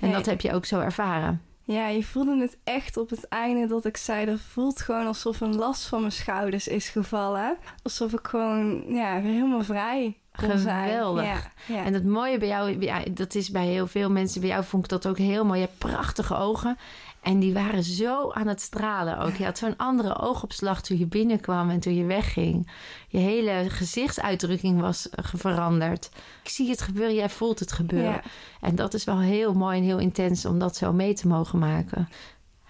En 0.00 0.12
dat 0.12 0.26
heb 0.26 0.40
je 0.40 0.52
ook 0.52 0.64
zo 0.64 0.80
ervaren. 0.80 1.42
Ja, 1.64 1.88
je 1.88 2.02
voelde 2.02 2.40
het 2.40 2.58
echt 2.64 2.96
op 2.96 3.10
het 3.10 3.28
einde 3.28 3.66
dat 3.66 3.84
ik 3.84 3.96
zei... 3.96 4.24
dat 4.24 4.40
voelt 4.40 4.80
gewoon 4.80 5.06
alsof 5.06 5.40
een 5.40 5.54
last 5.56 5.86
van 5.86 6.00
mijn 6.00 6.12
schouders 6.12 6.68
is 6.68 6.88
gevallen. 6.88 7.56
Alsof 7.82 8.12
ik 8.12 8.26
gewoon 8.26 8.84
ja, 8.88 9.22
weer 9.22 9.32
helemaal 9.32 9.64
vrij 9.64 10.16
Geweldig. 10.38 11.24
Ja, 11.24 11.50
ja. 11.66 11.84
En 11.84 11.94
het 11.94 12.04
mooie 12.04 12.38
bij 12.38 12.48
jou, 12.48 12.80
ja, 12.80 13.02
dat 13.10 13.34
is 13.34 13.50
bij 13.50 13.66
heel 13.66 13.86
veel 13.86 14.10
mensen... 14.10 14.40
bij 14.40 14.50
jou 14.50 14.64
vond 14.64 14.84
ik 14.84 14.90
dat 14.90 15.06
ook 15.06 15.18
heel 15.18 15.44
mooi. 15.44 15.60
Je 15.60 15.66
hebt 15.66 15.78
prachtige 15.78 16.36
ogen. 16.36 16.78
En 17.20 17.38
die 17.38 17.52
waren 17.52 17.82
zo 17.82 18.30
aan 18.30 18.46
het 18.46 18.60
stralen 18.60 19.18
ook. 19.18 19.34
Je 19.34 19.44
had 19.44 19.58
zo'n 19.58 19.76
andere 19.76 20.18
oogopslag 20.18 20.82
toen 20.82 20.98
je 20.98 21.06
binnenkwam 21.06 21.70
en 21.70 21.80
toen 21.80 21.94
je 21.94 22.04
wegging. 22.04 22.70
Je 23.08 23.18
hele 23.18 23.64
gezichtsuitdrukking 23.68 24.80
was 24.80 25.08
veranderd. 25.22 26.10
Ik 26.42 26.48
zie 26.48 26.70
het 26.70 26.82
gebeuren, 26.82 27.14
jij 27.14 27.28
voelt 27.28 27.58
het 27.58 27.72
gebeuren. 27.72 28.20
En 28.60 28.74
dat 28.74 28.94
is 28.94 29.04
wel 29.04 29.20
heel 29.20 29.54
mooi 29.54 29.78
en 29.78 29.84
heel 29.84 29.98
intens 29.98 30.44
om 30.44 30.58
dat 30.58 30.76
zo 30.76 30.92
mee 30.92 31.14
te 31.14 31.28
mogen 31.28 31.58
maken. 31.58 32.08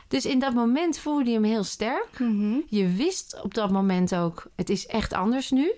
Dus 0.08 0.26
in 0.26 0.38
dat 0.38 0.54
moment 0.54 0.98
voelde 0.98 1.30
je 1.30 1.34
hem 1.34 1.44
heel 1.44 1.64
sterk. 1.64 2.18
Mhm. 2.18 2.56
Je 2.66 2.88
wist 2.88 3.40
op 3.42 3.54
dat 3.54 3.70
moment 3.70 4.14
ook, 4.14 4.46
het 4.56 4.70
is 4.70 4.86
echt 4.86 5.12
anders 5.12 5.50
nu. 5.50 5.72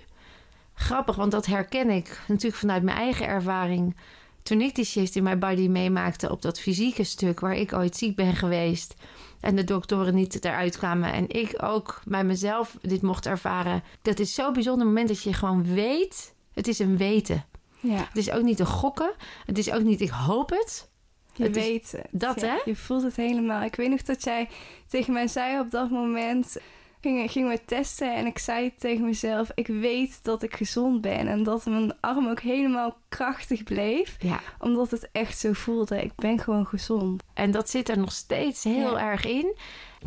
Grappig, 0.79 1.17
want 1.17 1.33
dat 1.33 1.47
herken 1.47 1.91
ik 1.91 2.21
natuurlijk 2.29 2.61
vanuit 2.61 2.83
mijn 2.83 2.97
eigen 2.97 3.27
ervaring 3.27 3.97
toen 4.43 4.61
ik 4.61 4.75
die 4.75 4.85
shift 4.85 5.17
in 5.17 5.23
mijn 5.23 5.39
body 5.39 5.69
meemaakte 5.69 6.31
op 6.31 6.43
dat 6.43 6.61
fysieke 6.61 7.05
stuk 7.05 7.41
waar 7.41 7.57
ik 7.57 7.73
ooit 7.73 7.97
ziek 7.97 8.17
ben 8.17 8.35
geweest. 8.35 8.95
en 9.41 9.57
de 9.57 9.65
doktoren 9.65 10.15
niet 10.15 10.45
eruit 10.45 10.79
kwamen 10.79 11.13
en 11.13 11.29
ik 11.29 11.63
ook 11.63 12.01
bij 12.05 12.25
mezelf 12.25 12.77
dit 12.83 13.03
mocht 13.03 13.27
ervaren. 13.27 13.83
Dat 14.03 14.19
is 14.19 14.35
zo'n 14.35 14.53
bijzonder 14.53 14.87
moment 14.87 15.09
dat 15.09 15.23
je 15.23 15.33
gewoon 15.33 15.75
weet, 15.75 16.35
het 16.53 16.69
is 16.69 16.79
een 16.79 16.97
weten. 16.97 17.45
Ja. 17.81 17.97
Het 17.97 18.17
is 18.17 18.31
ook 18.31 18.43
niet 18.43 18.61
een 18.61 18.67
gokken, 18.67 19.13
het 19.47 19.59
is 19.59 19.73
ook 19.73 19.83
niet 19.83 20.01
ik 20.01 20.11
hoop 20.11 20.51
het. 20.51 20.89
Je 21.33 21.43
Het 21.43 21.55
weet 21.55 21.93
het. 21.93 22.07
dat, 22.11 22.41
Ja, 22.41 22.47
hè? 22.47 22.59
Je 22.65 22.77
voelt 22.77 23.03
het 23.03 23.17
helemaal. 23.17 23.63
Ik 23.63 23.75
weet 23.75 23.91
nog 23.91 24.03
dat 24.03 24.25
jij 24.25 24.49
tegen 24.89 25.13
mij 25.13 25.29
zei 25.29 25.61
op 25.61 25.71
dat 25.71 25.91
moment... 25.91 26.57
Gingen, 27.01 27.29
gingen 27.29 27.49
we 27.49 27.65
testen 27.65 28.15
en 28.15 28.27
ik 28.27 28.39
zei 28.39 28.75
tegen 28.79 29.05
mezelf... 29.05 29.51
Ik 29.55 29.67
weet 29.67 30.19
dat 30.25 30.43
ik 30.43 30.57
gezond 30.57 31.01
ben. 31.01 31.27
En 31.29 31.43
dat 31.43 31.67
mijn 31.67 31.93
arm 32.01 32.29
ook 32.29 32.41
helemaal 32.41 32.97
krachtig 33.09 33.63
bleef. 33.63 34.17
Ja, 34.21 34.41
Omdat 34.59 34.91
het 34.91 35.09
echt 35.13 35.39
zo 35.39 35.53
voelde. 35.53 36.03
Ik 36.03 36.13
ben 36.17 36.39
gewoon 36.39 36.67
gezond. 36.67 37.23
en 37.35 37.51
dat 37.51 37.71
zit 37.71 37.89
er 37.89 37.99
nog 37.99 38.13
steeds 38.13 38.65
heel 38.65 38.97
Ja. 38.99 39.11
erg 39.11 39.25
in. 39.27 39.57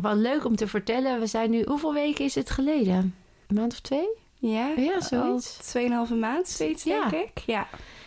Wel 0.00 0.14
leuk 0.14 0.44
om 0.44 0.56
te 0.56 0.66
vertellen, 0.66 1.20
we 1.20 1.26
zijn 1.26 1.50
nu, 1.50 1.64
hoeveel 1.66 1.94
weken 1.94 2.24
is 2.24 2.34
het 2.34 2.50
geleden? 2.50 3.14
Een 3.46 3.56
maand 3.56 3.72
of 3.72 3.80
twee? 3.80 4.08
Ja, 4.38 4.68
Ja, 4.76 4.94
al 4.94 5.02
zoiets. 5.02 5.56
tweeënhalve 5.56 6.14
maand, 6.14 6.56
Ja. 6.84 7.08
denk 7.08 7.28
ik. 7.28 7.38
Ja. 7.46 7.66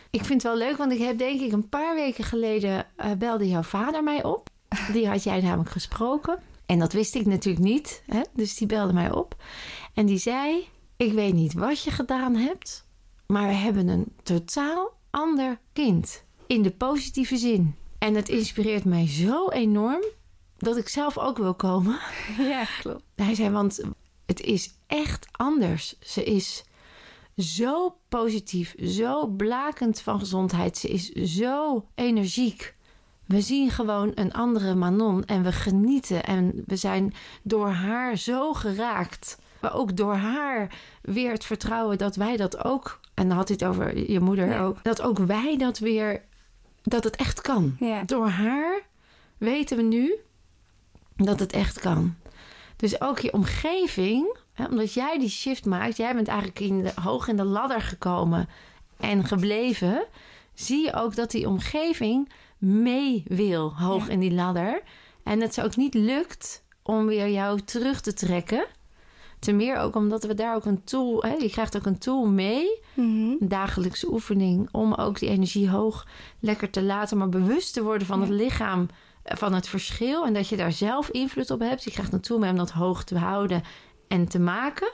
Ik 0.10 0.24
vind 0.26 0.44
het 0.44 0.52
wel 0.52 0.68
leuk, 0.68 0.78
want 0.78 0.92
ik 0.92 1.00
heb 1.00 1.18
denk 1.18 1.42
ik 1.42 1.52
een 1.52 1.70
paar 1.70 1.96
weken 1.96 2.24
geleden 2.24 2.86
eh, 2.96 3.12
belde 3.12 3.48
jouw 3.50 3.62
vader 3.64 4.04
mij 4.04 4.24
op. 4.24 4.50
Die 4.92 5.08
had 5.08 5.24
jij 5.24 5.42
namelijk 5.42 5.70
gesproken. 5.70 6.40
En 6.74 6.80
dat 6.80 6.94
wist 6.94 7.16
ik 7.16 7.26
natuurlijk 7.26 7.66
niet. 7.66 8.04
Hè? 8.06 8.22
Dus 8.34 8.56
die 8.56 8.68
belde 8.68 8.94
mij 8.94 9.12
op. 9.12 9.36
En 9.94 10.06
die 10.06 10.18
zei: 10.18 10.68
Ik 10.98 11.12
weet 11.12 11.34
niet 11.34 11.54
wat 11.54 11.84
je 11.84 11.92
gedaan 11.92 12.36
hebt, 12.36 12.86
maar 13.28 13.48
we 13.48 13.54
hebben 13.54 13.88
een 13.88 14.14
totaal 14.24 14.94
ander 15.10 15.60
kind. 15.74 16.24
In 16.48 16.62
de 16.62 16.72
positieve 16.72 17.38
zin. 17.38 17.76
En 17.98 18.16
het 18.16 18.30
inspireert 18.30 18.86
mij 18.86 19.08
zo 19.08 19.50
enorm 19.50 20.04
dat 20.58 20.78
ik 20.78 20.90
zelf 20.90 21.18
ook 21.18 21.38
wil 21.38 21.54
komen. 21.54 22.00
ja, 22.54 22.66
klopt. 22.80 23.04
Hij 23.16 23.36
zei, 23.36 23.50
want 23.50 23.82
het 24.26 24.42
is 24.42 24.74
echt 24.88 25.28
anders. 25.32 25.96
Ze 26.00 26.24
is 26.24 26.64
zo 27.38 27.96
positief, 28.10 28.76
zo 28.84 29.28
blakend 29.28 30.02
van 30.02 30.20
gezondheid. 30.20 30.78
Ze 30.78 30.88
is 30.88 31.12
zo 31.12 31.86
energiek. 31.96 32.76
We 33.26 33.42
zien 33.42 33.70
gewoon 33.70 34.12
een 34.16 34.34
andere 34.34 34.76
Manon 34.76 35.26
en 35.26 35.44
we 35.44 35.52
genieten. 35.52 36.24
En 36.24 36.64
we 36.66 36.76
zijn 36.76 37.14
door 37.44 37.70
haar 37.70 38.18
zo 38.18 38.54
geraakt. 38.54 39.38
Maar 39.62 39.74
ook 39.74 39.98
door 39.98 40.16
haar 40.16 40.76
weer 41.02 41.32
het 41.32 41.46
vertrouwen 41.46 41.98
dat 41.98 42.16
wij 42.16 42.38
dat 42.38 42.64
ook... 42.64 43.00
En 43.14 43.28
dan 43.28 43.38
had 43.38 43.48
hij 43.48 43.58
het 43.60 43.70
over 43.70 44.12
je 44.12 44.20
moeder 44.20 44.48
Ja. 44.48 44.62
ook. 44.62 44.84
Dat 44.84 45.02
ook 45.02 45.18
wij 45.18 45.58
dat 45.58 45.80
weer... 45.80 46.22
Dat 46.84 47.04
het 47.04 47.16
echt 47.16 47.42
kan. 47.42 47.76
Ja. 47.80 48.04
Door 48.04 48.28
haar 48.28 48.82
weten 49.38 49.78
we 49.78 49.84
nu 49.84 50.16
dat 51.16 51.40
het 51.40 51.52
echt 51.52 51.80
kan. 51.80 52.16
Dus 52.76 53.02
ook 53.02 53.20
je 53.20 53.34
omgeving, 53.34 54.38
hè, 54.54 54.66
omdat 54.66 54.94
jij 54.94 55.20
die 55.20 55.30
shift 55.30 55.66
maakt, 55.66 55.98
jij 55.98 56.14
bent 56.14 56.28
eigenlijk 56.28 56.60
in 56.60 56.84
de, 56.84 56.92
hoog 57.02 57.28
in 57.28 57.36
de 57.36 57.44
ladder 57.44 57.82
gekomen 57.82 58.50
en 58.98 59.26
gebleven, 59.26 60.06
zie 60.54 60.86
je 60.86 60.94
ook 60.94 61.16
dat 61.16 61.32
die 61.32 61.48
omgeving 61.48 62.32
mee 62.64 63.24
wil 63.28 63.74
hoog 63.76 64.06
Ja. 64.08 64.12
in 64.12 64.20
die 64.20 64.34
ladder. 64.34 64.82
En 65.24 65.42
het 65.42 65.54
ze 65.54 65.64
ook 65.64 65.76
niet 65.76 65.94
lukt 65.94 66.64
om 66.84 67.06
weer 67.06 67.30
jou 67.30 67.60
terug 67.62 68.02
te 68.02 68.14
trekken. 68.14 68.66
Ten 69.40 69.56
meer 69.56 69.78
ook 69.78 69.96
omdat 69.96 70.24
we 70.24 70.34
daar 70.34 70.56
ook 70.56 70.66
een 70.66 70.84
tool, 70.84 71.22
hè, 71.22 71.34
je 71.34 71.50
krijgt 71.50 71.78
ook 71.78 71.86
een 71.86 71.98
tool 71.98 72.26
mee 72.26 72.82
Mhm. 72.94 73.08
een 73.10 73.38
dagelijkse 73.40 74.12
oefening 74.12 74.70
om 74.72 74.94
ook 74.94 75.20
die 75.20 75.30
energie 75.30 75.70
hoog 75.70 76.08
lekker 76.40 76.70
te 76.70 76.82
laten, 76.84 77.18
maar 77.18 77.30
bewust 77.30 77.74
te 77.74 77.84
worden 77.84 78.08
van 78.08 78.20
Ja. 78.20 78.26
het 78.26 78.34
lichaam, 78.34 78.88
eh, 79.24 79.38
van 79.38 79.54
het 79.54 79.68
verschil 79.68 80.26
en 80.26 80.34
dat 80.34 80.48
je 80.48 80.58
daar 80.58 80.72
zelf 80.72 81.10
invloed 81.10 81.52
op 81.52 81.60
hebt. 81.60 81.84
Je 81.84 81.92
krijgt 81.92 82.14
een 82.14 82.22
tool 82.22 82.40
mee 82.40 82.50
om 82.52 82.58
dat 82.58 82.72
hoog 82.72 83.04
te 83.04 83.18
houden 83.18 83.62
en 84.08 84.28
te 84.28 84.40
maken. 84.40 84.92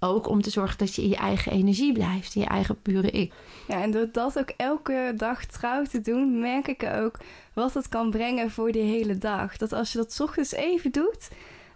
Ook 0.00 0.28
om 0.28 0.42
te 0.42 0.50
zorgen 0.50 0.78
dat 0.78 0.94
je 0.94 1.02
in 1.02 1.08
je 1.08 1.16
eigen 1.16 1.52
energie 1.52 1.92
blijft, 1.92 2.34
in 2.34 2.40
je 2.40 2.46
eigen 2.46 2.82
pure 2.82 3.10
ik. 3.10 3.32
Ja, 3.68 3.82
en 3.82 3.90
door 3.90 4.08
dat 4.12 4.38
ook 4.38 4.52
elke 4.56 5.12
dag 5.16 5.44
trouw 5.44 5.84
te 5.84 6.00
doen, 6.00 6.40
merk 6.40 6.66
ik 6.68 6.82
ook 6.84 7.18
wat 7.52 7.74
het 7.74 7.88
kan 7.88 8.10
brengen 8.10 8.50
voor 8.50 8.72
die 8.72 8.82
hele 8.82 9.18
dag. 9.18 9.56
Dat 9.56 9.72
als 9.72 9.92
je 9.92 9.98
dat 9.98 10.12
's 10.12 10.20
ochtends 10.20 10.52
even 10.52 10.90
doet, 10.92 11.28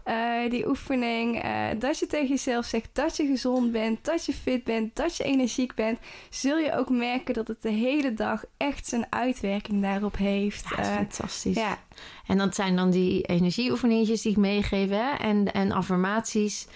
eh, 0.04 0.50
die 0.50 0.68
oefening, 0.68 1.42
eh, 1.42 1.50
dat 1.78 1.98
je 1.98 2.06
tegen 2.06 2.28
jezelf 2.28 2.64
zegt 2.66 2.88
dat 2.92 3.16
je 3.16 3.26
gezond 3.26 3.72
bent, 3.72 4.04
dat 4.04 4.24
je 4.26 4.32
fit 4.32 4.64
bent, 4.64 4.96
dat 4.96 5.16
je 5.16 5.24
energiek 5.24 5.74
bent, 5.74 5.98
zul 6.30 6.58
je 6.58 6.76
ook 6.76 6.88
merken 6.90 7.34
dat 7.34 7.48
het 7.48 7.62
de 7.62 7.70
hele 7.70 8.14
dag 8.14 8.44
echt 8.56 8.86
zijn 8.86 9.06
uitwerking 9.10 9.82
daarop 9.82 10.16
heeft. 10.16 10.64
Ja, 10.68 10.76
dat 10.76 10.84
is 10.84 10.90
Eh, 10.90 10.96
fantastisch. 10.96 11.56
ja, 11.56 11.78
En 12.26 12.38
dat 12.38 12.54
zijn 12.54 12.76
dan 12.76 12.90
die 12.90 13.22
energieoefeningetjes 13.22 14.22
die 14.22 14.30
ik 14.32 14.38
meegeef 14.38 14.88
hè? 14.90 15.10
En, 15.10 15.52
en 15.52 15.72
affirmaties. 15.72 16.66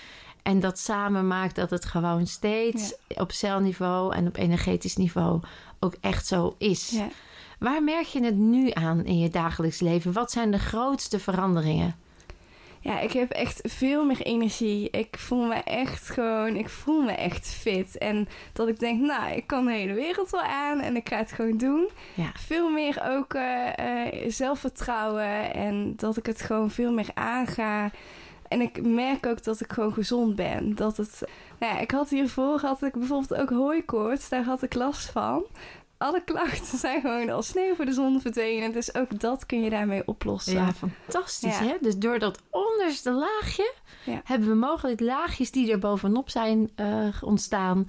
En 0.48 0.60
dat 0.60 0.78
samen 0.78 1.26
maakt 1.26 1.54
dat 1.54 1.70
het 1.70 1.84
gewoon 1.84 2.26
steeds 2.26 2.94
op 3.08 3.32
celniveau 3.32 4.14
en 4.14 4.26
op 4.26 4.36
energetisch 4.36 4.96
niveau 4.96 5.40
ook 5.80 5.94
echt 6.00 6.26
zo 6.26 6.54
is. 6.58 6.90
ja. 6.90 7.08
Waar 7.58 7.82
merk 7.82 8.06
je 8.06 8.24
het 8.24 8.36
nu 8.36 8.70
aan 8.72 9.04
in 9.04 9.18
je 9.18 9.28
dagelijks 9.28 9.80
leven? 9.80 10.12
Wat 10.12 10.30
zijn 10.30 10.50
de 10.50 10.58
grootste 10.58 11.18
veranderingen? 11.18 11.96
Ja, 12.80 13.00
ik 13.00 13.12
heb 13.12 13.30
echt 13.30 13.60
veel 13.62 14.04
meer 14.04 14.20
energie. 14.20 14.90
Ik 14.90 15.18
voel 15.18 15.46
me 15.46 15.54
echt 15.54 16.10
gewoon, 16.10 16.56
ik 16.56 16.68
voel 16.68 17.02
me 17.02 17.12
echt 17.12 17.48
fit. 17.48 17.98
En 17.98 18.28
dat 18.52 18.68
ik 18.68 18.78
denk, 18.78 19.00
nou, 19.00 19.32
ik 19.32 19.46
kan 19.46 19.64
de 19.64 19.72
hele 19.72 19.94
wereld 19.94 20.30
wel 20.30 20.42
aan 20.42 20.80
en 20.80 20.96
ik 20.96 21.08
ga 21.08 21.16
het 21.16 21.32
gewoon 21.32 21.58
doen. 21.58 21.88
Ja. 22.14 22.30
Veel 22.34 22.70
meer 22.70 23.02
ook 23.08 23.34
eh, 23.34 23.78
eh, 23.78 24.30
zelfvertrouwen 24.30 25.54
en 25.54 25.92
dat 25.96 26.16
ik 26.16 26.26
het 26.26 26.40
gewoon 26.40 26.70
veel 26.70 26.92
meer 26.92 27.10
aanga. 27.14 27.90
En 28.48 28.60
ik 28.60 28.82
merk 28.86 29.26
ook 29.26 29.44
dat 29.44 29.60
ik 29.60 29.72
gewoon 29.72 29.92
gezond 29.92 30.36
ben. 30.36 30.74
Dat 30.74 30.96
het, 30.96 31.22
nou 31.58 31.74
ja, 31.74 31.80
ik 31.80 31.90
had 31.90 32.10
hiervoor 32.10 32.60
had 32.60 32.82
ik 32.82 32.92
bijvoorbeeld 32.92 33.40
ook 33.40 33.50
hooikoorts, 33.50 34.28
daar 34.28 34.44
had 34.44 34.62
ik 34.62 34.74
last 34.74 35.10
van. 35.10 35.44
Alle 35.98 36.22
klachten 36.24 36.78
zijn 36.86 37.00
gewoon 37.00 37.30
als 37.30 37.46
sneeuw 37.46 37.74
voor 37.74 37.84
de 37.84 37.92
zon 37.92 38.20
verdwenen. 38.20 38.72
Dus 38.72 38.94
ook 38.94 39.20
dat 39.20 39.46
kun 39.46 39.62
je 39.62 39.70
daarmee 39.70 40.02
oplossen. 40.06 40.52
Ja, 40.52 40.72
fantastisch 40.72 41.58
Ja. 41.58 41.64
hè? 41.64 41.76
Dus 41.80 41.96
door 41.96 42.18
dat 42.18 42.40
onderste 42.50 43.10
laagje 43.10 43.72
Ja. 44.04 44.20
hebben 44.24 44.48
we 44.48 44.54
mogelijk 44.54 45.00
laagjes 45.00 45.50
die 45.50 45.70
er 45.72 45.78
bovenop 45.78 46.30
zijn 46.30 46.70
eh, 46.74 47.06
ontstaan 47.20 47.88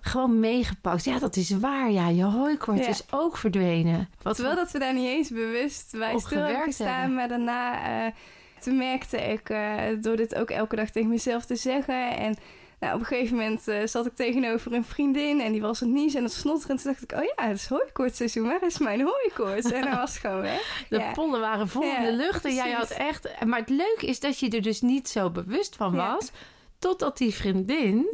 gewoon 0.00 0.40
meegepakt. 0.40 1.04
Ja, 1.04 1.18
dat 1.18 1.36
is 1.36 1.50
waar. 1.50 1.90
Ja, 1.90 2.08
je 2.08 2.24
hooikoorts 2.24 2.80
Ja. 2.84 2.88
is 2.88 3.04
ook 3.10 3.36
verdwenen. 3.36 4.08
Wat 4.22 4.34
Terwijl 4.34 4.56
dat 4.56 4.70
we 4.70 4.78
daar 4.78 4.94
niet 4.94 5.06
eens 5.08 5.28
bewust 5.30 5.90
bij 5.98 6.18
stil 6.18 6.38
hebben 6.38 6.46
gewerkt 6.48 6.64
gestaan. 6.64 6.86
hebben. 6.98 7.14
Maar 7.14 7.28
daarna 7.28 7.82
eh, 8.06 8.12
toen 8.60 8.76
merkte 8.76 9.16
ik, 9.16 9.48
eh, 9.50 9.82
door 10.00 10.16
dit 10.16 10.34
ook 10.34 10.50
elke 10.50 10.76
dag 10.76 10.90
tegen 10.90 11.08
mezelf 11.08 11.44
te 11.44 11.56
zeggen. 11.56 12.16
En 12.16 12.36
nou, 12.80 12.94
op 12.94 13.00
een 13.00 13.06
gegeven 13.06 13.36
moment 13.36 13.68
eh, 13.68 13.86
zat 13.86 14.06
ik 14.06 14.14
tegenover 14.14 14.72
een 14.72 14.84
vriendin 14.84 15.40
en 15.40 15.52
die 15.52 15.60
was 15.60 15.80
het 15.80 15.88
niet 15.88 16.14
en 16.14 16.22
het 16.22 16.32
snotteren. 16.32 16.76
En 16.76 16.82
toen 16.82 16.92
dacht 16.92 17.02
ik, 17.12 17.18
oh 17.18 17.24
ja, 17.36 17.48
het 17.48 17.56
is 17.56 17.66
hooikoortsseizoen. 17.66 18.46
Waar 18.46 18.62
is 18.62 18.78
mijn 18.78 19.00
hooikoorts? 19.00 19.70
En 19.70 19.82
dan 19.82 19.96
was 19.96 20.12
het 20.12 20.20
gewoon 20.20 20.40
weg. 20.40 20.84
De 20.90 20.98
Ja. 20.98 21.12
pollen 21.12 21.40
waren 21.40 21.68
vol 21.68 21.82
in 21.96 22.02
de 22.04 22.12
lucht 22.12 22.44
en 22.44 22.54
jij 22.54 22.70
had 22.70 22.90
echt... 22.90 23.44
Maar 23.44 23.58
het 23.58 23.68
leuke 23.68 24.06
is 24.06 24.20
dat 24.20 24.38
je 24.38 24.48
er 24.50 24.62
dus 24.62 24.80
niet 24.80 25.08
zo 25.08 25.30
bewust 25.30 25.76
van 25.76 25.94
Ja. 25.94 26.12
was... 26.14 26.30
totdat 26.78 27.18
die 27.18 27.34
vriendin... 27.34 28.06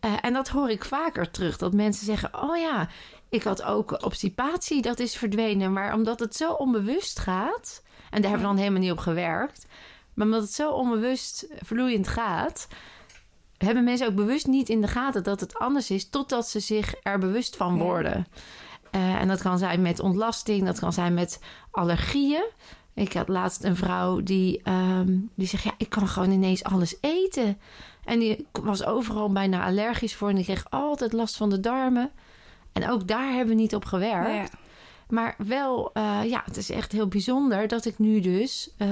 Eh, 0.00 0.12
en 0.20 0.32
dat 0.32 0.48
hoor 0.48 0.70
ik 0.70 0.84
vaker 0.84 1.30
terug. 1.30 1.56
Dat 1.58 1.72
mensen 1.72 2.06
zeggen, 2.06 2.42
oh 2.42 2.56
ja, 2.56 2.88
ik 3.28 3.42
had 3.42 3.62
ook 3.62 4.04
obstipatie, 4.04 4.82
dat 4.82 4.98
is 4.98 5.16
verdwenen. 5.16 5.72
Maar 5.72 5.94
omdat 5.94 6.20
het 6.20 6.36
zo 6.36 6.52
onbewust 6.52 7.18
gaat... 7.18 7.82
en 8.12 8.22
daar 8.22 8.30
hebben 8.30 8.48
we 8.48 8.54
dan 8.54 8.56
helemaal 8.56 8.80
niet 8.80 8.90
op 8.90 8.98
gewerkt... 8.98 9.66
maar 10.14 10.26
omdat 10.26 10.40
het 10.40 10.52
zo 10.52 10.70
onbewust 10.70 11.46
vloeiend 11.64 12.08
gaat... 12.08 12.68
hebben 13.58 13.84
mensen 13.84 14.06
ook 14.06 14.14
bewust 14.14 14.46
niet 14.46 14.68
in 14.68 14.80
de 14.80 14.88
gaten 14.88 15.22
dat 15.22 15.40
het 15.40 15.58
anders 15.58 15.90
is... 15.90 16.08
totdat 16.08 16.48
ze 16.48 16.60
zich 16.60 16.94
er 17.02 17.18
bewust 17.18 17.56
van 17.56 17.78
worden. 17.78 18.26
Eh, 18.90 19.14
en 19.14 19.28
dat 19.28 19.42
kan 19.42 19.58
zijn 19.58 19.82
met 19.82 20.00
ontlasting, 20.00 20.64
dat 20.64 20.78
kan 20.78 20.92
zijn 20.92 21.14
met 21.14 21.40
allergieën. 21.70 22.44
Ik 22.94 23.12
had 23.12 23.28
laatst 23.28 23.64
een 23.64 23.76
vrouw 23.76 24.22
die, 24.22 24.60
ehm, 24.62 25.18
die 25.34 25.46
zegt: 25.46 25.62
Ja, 25.62 25.72
ik 25.76 25.88
kan 25.88 26.08
gewoon 26.08 26.30
ineens 26.30 26.64
alles 26.64 26.96
eten. 27.00 27.58
En 28.04 28.18
die 28.18 28.46
was 28.52 28.84
overal 28.84 29.32
bijna 29.32 29.64
allergisch 29.64 30.14
voor 30.14 30.28
en 30.28 30.34
die 30.34 30.44
kreeg 30.44 30.70
altijd 30.70 31.12
last 31.12 31.36
van 31.36 31.50
de 31.50 31.60
darmen. 31.60 32.10
En 32.72 32.90
ook 32.90 33.08
daar 33.08 33.28
hebben 33.28 33.54
we 33.54 33.60
niet 33.60 33.74
op 33.74 33.84
gewerkt. 33.84 34.52
Ja. 34.52 34.58
Maar 35.12 35.34
wel, 35.38 35.90
eh, 35.92 36.20
ja, 36.24 36.42
het 36.44 36.56
is 36.56 36.70
echt 36.70 36.92
heel 36.92 37.08
bijzonder 37.08 37.68
dat 37.68 37.84
ik 37.84 37.98
nu 37.98 38.20
dus 38.20 38.70
eh, 38.78 38.88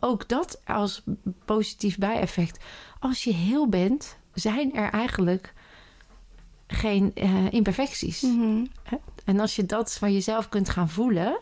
ook 0.00 0.28
dat 0.28 0.60
als 0.64 1.02
positief 1.44 1.98
bijeffect. 1.98 2.64
Als 3.00 3.24
je 3.24 3.32
heel 3.32 3.68
bent, 3.68 4.16
zijn 4.34 4.74
er 4.74 4.90
eigenlijk 4.90 5.52
geen 6.66 7.14
eh, 7.14 7.52
imperfecties. 7.52 8.20
Mhm. 8.22 8.64
En 9.24 9.40
als 9.40 9.56
je 9.56 9.66
dat 9.66 9.92
van 9.98 10.12
jezelf 10.12 10.48
kunt 10.48 10.68
gaan 10.68 10.88
voelen, 10.88 11.38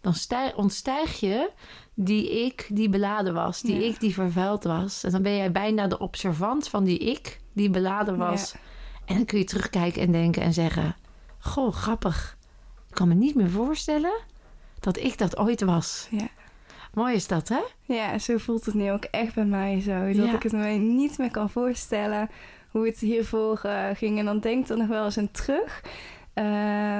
dan 0.00 0.14
stij- 0.14 0.54
ontstijg 0.54 1.20
je 1.20 1.50
die 1.94 2.44
ik 2.44 2.66
die 2.72 2.88
beladen 2.88 3.34
was, 3.34 3.60
die 3.60 3.80
Ja. 3.80 3.86
ik 3.86 4.00
die 4.00 4.14
vervuild 4.14 4.64
was. 4.64 5.04
En 5.04 5.10
dan 5.10 5.22
ben 5.22 5.36
jij 5.36 5.52
bijna 5.52 5.86
de 5.86 5.98
observant 5.98 6.68
van 6.68 6.84
die 6.84 6.98
ik 6.98 7.40
die 7.52 7.70
beladen 7.70 8.16
was. 8.16 8.52
Ja. 8.52 8.58
En 9.04 9.14
dan 9.16 9.24
kun 9.24 9.38
je 9.38 9.44
terugkijken 9.44 10.02
en 10.02 10.12
denken 10.12 10.42
en 10.42 10.52
zeggen: 10.52 10.96
Goh, 11.38 11.72
grappig. 11.72 12.36
Ik 12.96 13.02
kan 13.02 13.10
me 13.16 13.24
niet 13.24 13.34
meer 13.34 13.50
voorstellen 13.50 14.12
dat 14.80 14.96
ik 14.98 15.18
dat 15.18 15.36
ooit 15.38 15.60
was. 15.60 16.06
Ja. 16.10 16.28
Mooi 16.94 17.14
is 17.14 17.26
dat, 17.26 17.48
hè? 17.48 17.60
Ja, 17.82 18.18
zo 18.18 18.36
voelt 18.38 18.64
het 18.64 18.74
nu 18.74 18.90
ook 18.92 19.04
echt 19.04 19.34
bij 19.34 19.44
mij 19.44 19.80
zo. 19.80 20.06
Dat 20.06 20.26
Ja. 20.26 20.34
ik 20.34 20.42
het 20.42 20.52
me 20.52 20.66
niet 20.68 21.18
meer 21.18 21.30
kan 21.30 21.50
voorstellen 21.50 22.30
hoe 22.70 22.86
het 22.86 22.98
hiervoor 22.98 23.60
eh, 23.62 23.84
ging. 23.94 24.18
En 24.18 24.24
dan 24.24 24.40
denk 24.40 24.64
ik 24.64 24.70
er 24.70 24.76
nog 24.76 24.86
wel 24.88 25.04
eens 25.04 25.18
aan 25.18 25.30
terug. 25.30 25.82
Eh, 26.34 26.44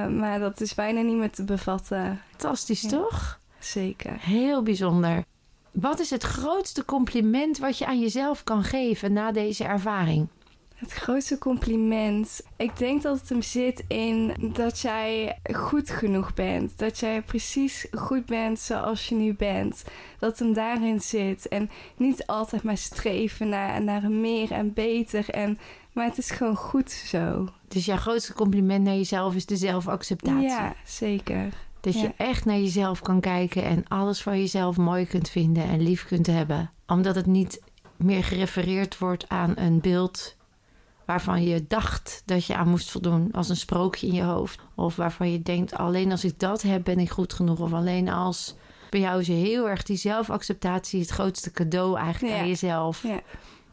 maar 0.07 0.39
dat 0.39 0.61
is 0.61 0.75
bijna 0.75 1.01
niet 1.01 1.17
meer 1.17 1.31
te 1.31 1.45
bevatten. 1.45 2.21
Fantastisch, 2.31 2.81
Ja. 2.83 2.89
toch? 2.89 3.41
Zeker. 3.59 4.17
Heel 4.21 4.63
bijzonder. 4.63 5.25
Wat 5.73 6.01
is 6.01 6.11
het 6.11 6.23
grootste 6.23 6.85
compliment 6.85 7.59
wat 7.59 7.79
je 7.79 7.87
aan 7.87 8.01
jezelf 8.01 8.45
kan 8.45 8.65
geven 8.65 9.13
na 9.13 9.33
deze 9.33 9.65
ervaring? 9.65 10.29
Het 10.77 10.93
grootste 10.93 11.39
compliment. 11.39 12.41
Ik 12.57 12.77
denk 12.77 13.03
dat 13.03 13.21
het 13.21 13.29
hem 13.29 13.43
zit 13.43 13.85
in 13.89 14.35
dat 14.53 14.79
jij 14.79 15.39
goed 15.53 15.91
genoeg 15.91 16.35
bent. 16.35 16.79
Dat 16.79 16.99
jij 16.99 17.23
precies 17.23 17.87
goed 17.93 18.27
bent 18.27 18.59
zoals 18.59 19.09
je 19.09 19.15
nu 19.15 19.35
bent. 19.35 19.85
Dat 20.19 20.39
hem 20.39 20.53
daarin 20.53 21.01
zit. 21.01 21.49
En 21.49 21.71
niet 21.97 22.27
altijd 22.27 22.63
maar 22.63 22.77
streven 22.77 23.49
naar, 23.49 23.83
naar 23.83 24.11
meer 24.11 24.53
en 24.53 24.73
beter. 24.73 25.31
En, 25.31 25.59
maar 25.93 26.05
het 26.05 26.19
is 26.19 26.31
gewoon 26.31 26.57
goed 26.57 26.91
zo. 26.91 27.49
Dus 27.69 27.85
jouw 27.85 27.97
grootste 27.97 28.33
compliment 28.33 28.85
naar 28.85 28.95
jezelf 28.95 29.35
is 29.35 29.47
de 29.47 29.57
zelfacceptatie. 29.57 30.49
Ja, 30.49 30.75
zeker. 30.85 31.53
Dat 31.81 32.01
je 32.01 32.13
echt 32.17 32.45
naar 32.45 32.59
jezelf 32.59 33.01
kan 33.01 33.21
kijken 33.21 33.65
en 33.65 33.85
alles 33.89 34.23
van 34.23 34.39
jezelf 34.39 34.77
mooi 34.77 35.07
kunt 35.07 35.29
vinden 35.29 35.65
en 35.65 35.83
lief 35.83 36.07
kunt 36.07 36.27
hebben. 36.27 36.71
Omdat 36.87 37.15
het 37.15 37.27
niet 37.27 37.63
meer 37.97 38.25
gerefereerd 38.25 38.99
wordt 38.99 39.29
aan 39.29 39.53
een 39.57 39.81
beeld 39.81 40.37
waarvan 41.07 41.43
je 41.45 41.65
dacht 41.69 42.23
dat 42.25 42.45
je 42.45 42.57
aan 42.57 42.69
moest 42.69 42.91
voldoen 42.91 43.29
als 43.33 43.49
een 43.49 43.57
sprookje 43.57 44.07
in 44.07 44.15
je 44.15 44.23
hoofd. 44.23 44.61
Of 44.75 44.97
waarvan 44.97 45.33
je 45.33 45.43
denkt, 45.43 45.75
alleen 45.75 46.11
als 46.11 46.25
ik 46.25 46.39
dat 46.39 46.63
heb 46.63 46.85
ben 46.85 46.99
ik 46.99 47.11
goed 47.11 47.33
genoeg. 47.33 47.61
Of 47.61 47.73
alleen 47.73 48.09
als... 48.09 48.55
Bij 48.91 49.01
jou 49.01 49.21
is 49.21 49.29
heel 49.29 49.69
erg 49.69 49.83
die 49.83 49.97
zelfacceptatie 49.97 51.01
het 51.01 51.11
grootste 51.11 51.51
cadeau 51.51 51.99
eigenlijk 51.99 52.35
Ja. 52.35 52.41
aan 52.41 52.49
jezelf. 52.49 53.03
Ja. 53.03 53.21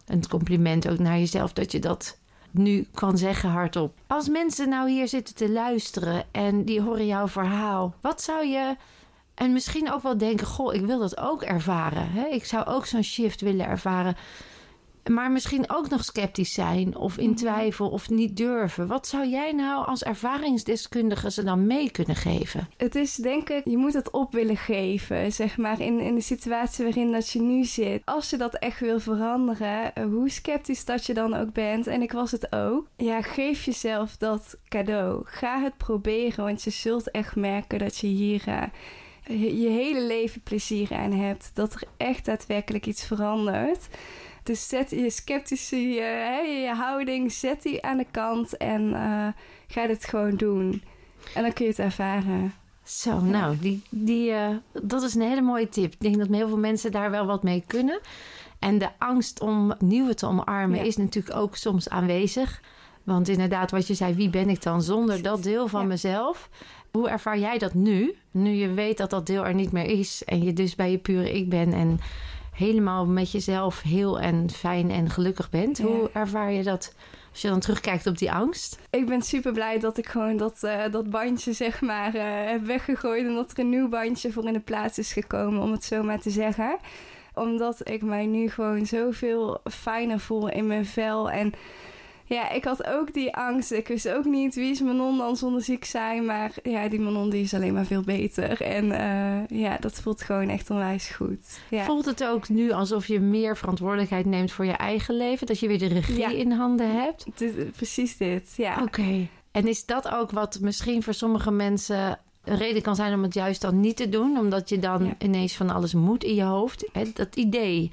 Een 0.06 0.28
compliment 0.28 0.90
ook 0.90 1.00
naar 1.00 1.18
jezelf 1.18 1.54
dat 1.54 1.72
je 1.72 1.80
dat 1.80 2.18
nu 2.52 2.88
kan 2.94 3.18
zeggen 3.18 3.50
hardop. 3.50 3.94
Als 4.08 4.30
mensen 4.30 4.70
nou 4.70 4.90
hier 4.90 5.08
zitten 5.08 5.36
te 5.36 5.52
luisteren 5.52 6.24
en 6.32 6.64
die 6.66 6.82
horen 6.82 7.06
jouw 7.06 7.28
verhaal, 7.28 7.96
wat 8.02 8.22
zou 8.22 8.46
je. 8.46 8.76
En 9.34 9.54
misschien 9.54 9.92
ook 9.92 10.02
wel 10.04 10.18
denken: 10.18 10.48
Goh, 10.48 10.74
ik 10.74 10.86
wil 10.86 11.00
dat 11.00 11.18
ook 11.18 11.42
ervaren. 11.42 12.12
Hè? 12.12 12.26
Ik 12.26 12.46
zou 12.46 12.66
ook 12.66 12.86
zo'n 12.86 13.04
shift 13.04 13.42
willen 13.42 13.66
ervaren. 13.68 14.16
Maar 15.12 15.32
misschien 15.32 15.64
ook 15.68 15.90
nog 15.90 16.04
sceptisch 16.04 16.54
zijn 16.54 16.96
of 16.96 17.18
in 17.18 17.30
Mhm. 17.30 17.36
twijfel 17.38 17.90
of 17.90 18.10
niet 18.10 18.38
durven. 18.38 18.88
Wat 18.88 19.08
zou 19.08 19.28
jij 19.28 19.52
nou 19.52 19.86
als 19.86 20.04
ervaringsdeskundige 20.04 21.32
ze 21.32 21.44
dan 21.44 21.68
mee 21.68 21.92
kunnen 21.92 22.16
geven? 22.16 22.68
Het 22.78 22.96
is 22.96 23.16
denk 23.16 23.50
ik, 23.50 23.62
je 23.66 23.78
moet 23.78 23.94
het 23.94 24.12
op 24.12 24.34
willen 24.34 24.58
geven, 24.58 25.32
zeg 25.32 25.58
maar, 25.58 25.80
in, 25.80 26.00
in 26.00 26.16
de 26.16 26.22
situatie 26.22 26.84
waarin 26.84 27.12
dat 27.12 27.30
je 27.30 27.42
nu 27.42 27.64
zit. 27.64 28.02
Als 28.06 28.30
je 28.30 28.38
dat 28.38 28.54
echt 28.56 28.80
wil 28.80 29.00
veranderen, 29.00 29.96
eh, 29.96 30.04
hoe 30.06 30.30
sceptisch 30.30 30.86
dat 30.86 31.06
je 31.06 31.14
dan 31.14 31.34
ook 31.34 31.54
bent, 31.54 31.88
en 31.88 32.02
ik 32.02 32.12
was 32.12 32.32
het 32.32 32.56
ook, 32.56 32.88
ja, 32.98 33.22
geef 33.22 33.64
jezelf 33.64 34.18
dat 34.18 34.58
cadeau. 34.70 35.22
Ga 35.26 35.62
het 35.62 35.78
proberen, 35.78 36.44
want 36.46 36.64
je 36.64 36.70
zult 36.70 37.12
echt 37.12 37.36
merken 37.36 37.80
dat 37.80 37.98
je 37.98 38.08
hier 38.08 38.44
eh, 38.48 38.64
je 39.28 39.62
je 39.62 39.70
hele 39.70 40.04
leven 40.04 40.42
plezier 40.42 40.92
aan 40.94 41.12
hebt. 41.12 41.52
Dat 41.54 41.74
er 41.74 41.84
echt 41.98 42.26
daadwerkelijk 42.26 42.86
iets 42.86 43.06
verandert. 43.06 43.88
Dus 44.44 44.68
zet 44.68 44.90
je 44.90 45.10
sceptische 45.10 45.82
je, 45.90 46.74
houding, 46.76 47.32
zet 47.32 47.62
die 47.62 47.84
aan 47.84 47.98
de 47.98 48.06
kant 48.12 48.58
en 48.58 48.94
eh, 48.94 49.28
ga 49.68 49.88
dit 49.88 50.06
gewoon 50.06 50.36
doen. 50.36 50.84
En 51.34 51.42
dan 51.44 51.54
kun 51.54 51.66
je 51.66 51.72
het 51.72 51.80
ervaren. 51.80 52.54
Zo, 52.84 53.20
nou, 53.20 53.58
die, 53.60 53.82
die, 53.90 54.32
eh, 54.32 54.50
dat 54.82 55.04
is 55.04 55.16
een 55.16 55.22
hele 55.22 55.42
mooie 55.42 55.70
tip. 55.70 55.94
Ik 55.94 56.00
denk 56.02 56.18
dat 56.18 56.28
heel 56.28 56.48
veel 56.48 56.58
mensen 56.58 56.92
daar 56.92 57.12
wel 57.12 57.26
wat 57.26 57.44
mee 57.44 57.64
kunnen. 57.68 58.00
En 58.60 58.78
de 58.78 58.90
angst 58.98 59.42
om 59.42 59.74
nieuwe 59.80 60.14
te 60.14 60.26
omarmen 60.26 60.78
Ja. 60.80 60.84
is 60.86 60.98
natuurlijk 60.98 61.36
ook 61.36 61.56
soms 61.56 61.90
aanwezig. 61.90 62.62
Want 63.04 63.28
inderdaad, 63.28 63.72
wat 63.72 63.88
je 63.88 63.94
zei, 63.94 64.14
wie 64.14 64.30
ben 64.30 64.50
ik 64.50 64.62
dan 64.62 64.82
zonder 64.82 65.22
dat 65.22 65.44
deel 65.44 65.68
van 65.68 65.82
Ja. 65.82 65.88
mezelf? 65.88 66.50
Hoe 66.92 67.10
ervaar 67.10 67.40
jij 67.40 67.58
dat 67.58 67.74
nu? 67.74 68.16
Nu 68.32 68.50
je 68.50 68.74
weet 68.74 68.98
dat 68.98 69.10
dat 69.10 69.26
deel 69.26 69.46
er 69.46 69.54
niet 69.54 69.72
meer 69.72 69.86
is 69.86 70.24
en 70.26 70.44
je 70.44 70.54
dus 70.54 70.76
bij 70.76 70.92
je 70.92 70.98
pure 70.98 71.32
ik 71.34 71.50
bent 71.50 71.74
en 71.74 72.00
helemaal 72.54 73.06
met 73.06 73.32
jezelf 73.32 73.82
heel 73.82 74.20
en 74.20 74.50
fijn 74.50 74.92
en 74.92 75.10
gelukkig 75.10 75.50
bent. 75.50 75.78
Ja. 75.78 75.84
Hoe 75.84 76.10
ervaar 76.14 76.52
je 76.52 76.64
dat 76.64 76.94
als 77.32 77.42
je 77.42 77.48
dan 77.48 77.60
terugkijkt 77.60 78.08
op 78.08 78.18
die 78.18 78.32
angst? 78.32 78.80
Ik 78.90 79.06
ben 79.06 79.22
super 79.22 79.52
blij 79.52 79.80
dat 79.80 79.98
ik 79.98 80.08
gewoon 80.08 80.38
dat, 80.38 80.64
eh, 80.64 80.82
dat 80.92 81.10
bandje 81.10 81.54
zeg 81.54 81.82
maar 81.82 82.16
eh, 82.16 82.52
heb 82.52 82.66
weggegooid. 82.66 83.26
En 83.26 83.34
dat 83.34 83.52
er 83.52 83.60
een 83.60 83.70
nieuw 83.70 83.90
bandje 83.90 84.32
voor 84.32 84.48
in 84.48 84.54
de 84.54 84.60
plaats 84.60 84.98
is 84.98 85.14
gekomen, 85.14 85.62
om 85.62 85.72
het 85.72 85.84
zo 85.84 86.04
maar 86.04 86.20
te 86.20 86.30
zeggen. 86.30 86.78
Omdat 87.34 87.90
ik 87.90 88.02
mij 88.02 88.26
nu 88.26 88.50
gewoon 88.50 88.86
zoveel 88.86 89.62
fijner 89.64 90.20
voel 90.20 90.50
in 90.50 90.68
mijn 90.68 90.86
vel. 90.86 91.32
En 91.32 91.54
ja, 92.34 92.50
ik 92.50 92.64
had 92.64 92.86
ook 92.88 93.14
die 93.14 93.36
angst. 93.36 93.72
Ik 93.72 93.88
wist 93.88 94.10
ook 94.10 94.26
niet 94.26 94.56
wie 94.56 94.72
is 94.72 94.82
Manon 94.82 95.18
dan 95.18 95.36
zonder 95.38 95.62
ziek 95.62 95.86
zijn. 95.86 96.26
Maar 96.26 96.52
ja, 96.64 96.88
die 96.88 97.00
Manon 97.00 97.30
die 97.30 97.44
is 97.44 97.54
alleen 97.54 97.74
maar 97.74 97.86
veel 97.86 98.02
beter. 98.02 98.62
En 98.62 98.92
eh, 98.92 99.60
ja, 99.60 99.78
dat 99.80 99.94
voelt 100.02 100.22
gewoon 100.22 100.50
echt 100.50 100.70
onwijs 100.70 101.08
goed. 101.10 101.60
Ja. 101.70 101.84
Voelt 101.84 102.06
het 102.06 102.24
ook 102.26 102.50
nu 102.50 102.72
alsof 102.72 103.08
je 103.08 103.20
meer 103.20 103.58
verantwoordelijkheid 103.58 104.26
neemt 104.26 104.52
voor 104.52 104.66
je 104.66 104.72
eigen 104.72 105.16
leven? 105.18 105.48
Dat 105.48 105.60
je 105.60 105.68
weer 105.68 105.80
de 105.80 105.88
regie 105.88 106.18
Ja. 106.18 106.30
in 106.30 106.52
handen 106.52 107.02
hebt? 107.02 107.26
Dit- 107.36 107.72
precies 107.72 108.18
dit, 108.18 108.54
ja. 108.58 108.82
Oké. 108.82 109.28
En 109.52 109.68
is 109.68 109.86
dat 109.86 110.10
ook 110.12 110.32
wat 110.32 110.60
misschien 110.62 111.04
voor 111.04 111.14
sommige 111.14 111.52
mensen 111.52 112.20
een 112.44 112.58
reden 112.58 112.82
kan 112.82 112.96
zijn 112.96 113.14
om 113.14 113.24
het 113.24 113.34
juist 113.34 113.62
dan 113.62 113.80
niet 113.80 113.96
te 113.98 114.10
doen? 114.10 114.38
Omdat 114.38 114.70
je 114.70 114.80
dan 114.80 115.06
Ja. 115.06 115.16
ineens 115.18 115.56
van 115.56 115.70
alles 115.70 115.94
moet 115.94 116.24
in 116.24 116.36
je 116.36 116.44
hoofd. 116.44 116.90
Hè, 116.92 117.04
Dat 117.14 117.36
idee 117.36 117.92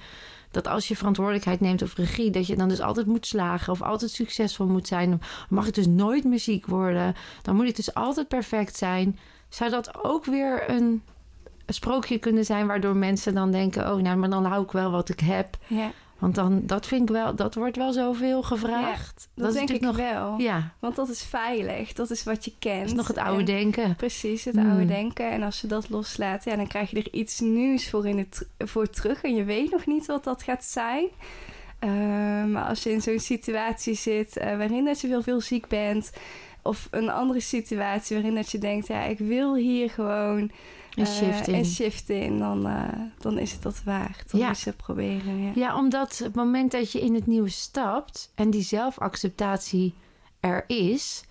dat 0.50 0.68
als 0.68 0.88
je 0.88 0.96
verantwoordelijkheid 0.96 1.60
neemt 1.60 1.82
of 1.82 1.94
regie, 1.94 2.30
dat 2.30 2.46
je 2.46 2.56
dan 2.56 2.68
dus 2.68 2.80
altijd 2.80 3.06
moet 3.06 3.26
slagen 3.26 3.72
of 3.72 3.82
altijd 3.82 4.10
succesvol 4.10 4.66
moet 4.66 4.88
zijn. 4.88 5.22
Mag 5.48 5.66
ik 5.66 5.74
dus 5.74 5.86
nooit 5.86 6.24
meer 6.24 6.38
ziek 6.38 6.66
worden. 6.66 7.14
Dan 7.42 7.56
moet 7.56 7.68
ik 7.68 7.76
dus 7.76 7.94
altijd 7.94 8.28
perfect 8.28 8.76
zijn. 8.76 9.18
Zou 9.48 9.70
dat 9.70 10.04
ook 10.04 10.24
weer 10.24 10.70
een 10.70 11.02
sprookje 11.66 12.18
kunnen 12.18 12.44
zijn 12.44 12.66
waardoor 12.66 12.96
mensen 12.96 13.34
dan 13.34 13.50
denken: 13.50 13.92
oh, 13.92 14.02
nou, 14.02 14.16
maar 14.16 14.30
dan 14.30 14.44
hou 14.44 14.62
ik 14.62 14.72
wel 14.72 14.90
wat 14.90 15.08
ik 15.08 15.20
heb. 15.20 15.56
ja. 15.66 15.92
Want 16.20 16.34
dan, 16.34 16.62
dat 16.66 16.86
vind 16.86 17.02
ik 17.02 17.14
wel, 17.14 17.34
dat 17.34 17.54
wordt 17.54 17.76
wel 17.76 17.92
zoveel 17.92 18.42
gevraagd. 18.42 19.28
Dat, 19.34 19.48
is 19.48 19.54
denk 19.54 19.70
ik 19.70 19.80
natuurlijk 19.80 20.12
wel. 20.12 20.30
nog, 20.30 20.40
ja, 20.40 20.72
Want 20.78 20.96
dat 20.96 21.08
is 21.08 21.22
veilig. 21.22 21.92
Dat 21.92 22.10
is 22.10 22.22
wat 22.24 22.44
je 22.44 22.52
kent. 22.58 22.78
dat 22.80 22.88
is 22.88 22.94
nog 22.94 23.08
het 23.08 23.18
oude 23.18 23.38
En- 23.38 23.44
denken. 23.44 23.96
Precies, 23.96 24.44
het 24.44 24.54
Hmm. 24.54 24.70
oude 24.70 24.86
denken. 24.86 25.30
En 25.30 25.42
als 25.42 25.60
je 25.60 25.66
dat 25.66 25.88
loslaat, 25.88 26.44
ja, 26.44 26.56
dan 26.56 26.66
krijg 26.66 26.90
je 26.90 26.96
er 26.96 27.12
iets 27.12 27.40
nieuws 27.40 27.90
voor, 27.90 28.06
in 28.06 28.18
het, 28.18 28.48
voor 28.58 28.90
terug. 28.90 29.22
En 29.22 29.34
je 29.34 29.44
weet 29.44 29.70
nog 29.70 29.86
niet 29.86 30.06
wat 30.06 30.24
dat 30.24 30.42
gaat 30.42 30.64
zijn. 30.64 31.06
Eh, 31.78 31.88
maar 32.44 32.64
als 32.64 32.82
je 32.82 32.90
in 32.92 33.00
zo'n 33.02 33.18
situatie 33.18 33.94
zit 33.94 34.36
eh, 34.36 34.56
waarin 34.56 34.84
dat 34.84 35.00
je 35.00 35.08
veel, 35.08 35.22
veel 35.22 35.40
ziek 35.40 35.68
bent... 35.68 36.10
of 36.62 36.88
een 36.90 37.10
andere 37.10 37.40
situatie 37.40 38.16
waarin 38.16 38.34
dat 38.34 38.50
je 38.50 38.58
denkt... 38.58 38.86
ja, 38.86 39.02
ik 39.02 39.18
wil 39.18 39.54
hier 39.54 39.90
gewoon 39.90 40.50
Een 41.00 41.06
eh, 41.06 41.12
shift 41.12 41.48
in. 41.48 41.54
een 41.54 41.64
shift 41.64 42.08
in... 42.08 42.38
Dan, 42.38 42.66
eh, 42.66 42.88
dan 43.18 43.38
is 43.38 43.52
het 43.52 43.62
dat 43.62 43.82
waard. 43.84 44.30
Dan 44.30 44.40
Ja. 44.40 44.50
is 44.50 44.64
het 44.64 44.76
proberen, 44.76 45.42
ja. 45.42 45.50
Ja, 45.54 45.76
omdat 45.76 46.18
het 46.18 46.34
moment 46.34 46.70
dat 46.72 46.92
je 46.92 47.00
in 47.00 47.14
het 47.14 47.26
nieuwe 47.26 47.48
stapt 47.48 48.32
en 48.34 48.50
die 48.50 48.62
zelfacceptatie 48.62 49.94
er 50.40 50.64
is, 50.66 51.24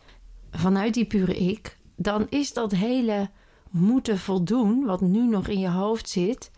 vanuit 0.51 0.93
die 0.93 1.05
pure 1.05 1.37
ik, 1.37 1.77
dan 1.95 2.27
is 2.29 2.53
dat 2.53 2.71
hele 2.71 3.29
moeten 3.69 4.17
voldoen, 4.19 4.85
wat 4.85 5.01
nu 5.01 5.27
nog 5.27 5.47
in 5.47 5.59
je 5.59 5.69
hoofd 5.69 6.09
zit, 6.09 6.51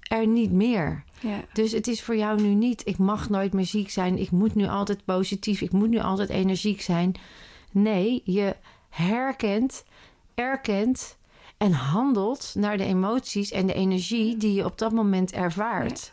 er 0.00 0.26
niet 0.26 0.52
meer. 0.52 1.04
ja. 1.20 1.40
Dus 1.52 1.72
het 1.72 1.86
is 1.86 2.02
voor 2.02 2.16
jou 2.16 2.40
nu 2.40 2.48
niet, 2.54 2.82
ik 2.86 2.98
mag 2.98 3.28
nooit 3.28 3.52
meer 3.52 3.66
ziek 3.66 3.90
zijn, 3.90 4.18
ik 4.18 4.30
moet 4.30 4.54
nu 4.54 4.66
altijd 4.66 5.04
positief, 5.04 5.60
ik 5.60 5.72
moet 5.72 5.88
nu 5.88 5.98
altijd 5.98 6.28
energiek 6.28 6.80
zijn. 6.80 7.14
Nee, 7.72 8.22
je 8.24 8.56
herkent, 8.88 9.84
erkent 10.34 11.16
en 11.60 11.72
handelt 11.72 12.52
naar 12.58 12.76
de 12.76 12.84
emoties 12.84 13.50
en 13.50 13.66
de 13.66 13.74
energie 13.74 14.36
die 14.36 14.54
je 14.54 14.64
op 14.64 14.78
dat 14.78 14.92
moment 14.92 15.32
ervaart. 15.32 16.12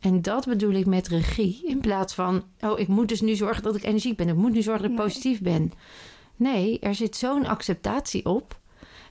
En 0.00 0.22
dat 0.22 0.46
bedoel 0.46 0.72
ik 0.72 0.86
met 0.86 1.08
regie. 1.08 1.60
In 1.64 1.80
plaats 1.80 2.14
van, 2.14 2.44
oh, 2.60 2.78
ik 2.78 2.88
moet 2.88 3.08
dus 3.08 3.20
nu 3.20 3.34
zorgen 3.34 3.62
dat 3.62 3.76
ik 3.76 3.82
energiek 3.84 4.16
ben. 4.16 4.28
Ik 4.28 4.34
moet 4.34 4.52
nu 4.52 4.62
zorgen 4.62 4.82
dat 4.82 4.90
ik 4.92 4.96
Nee. 4.96 5.06
positief 5.06 5.40
ben. 5.40 5.72
Nee, 6.36 6.78
er 6.78 6.94
zit 6.94 7.16
zo'n 7.16 7.46
acceptatie 7.46 8.24
op. 8.26 8.58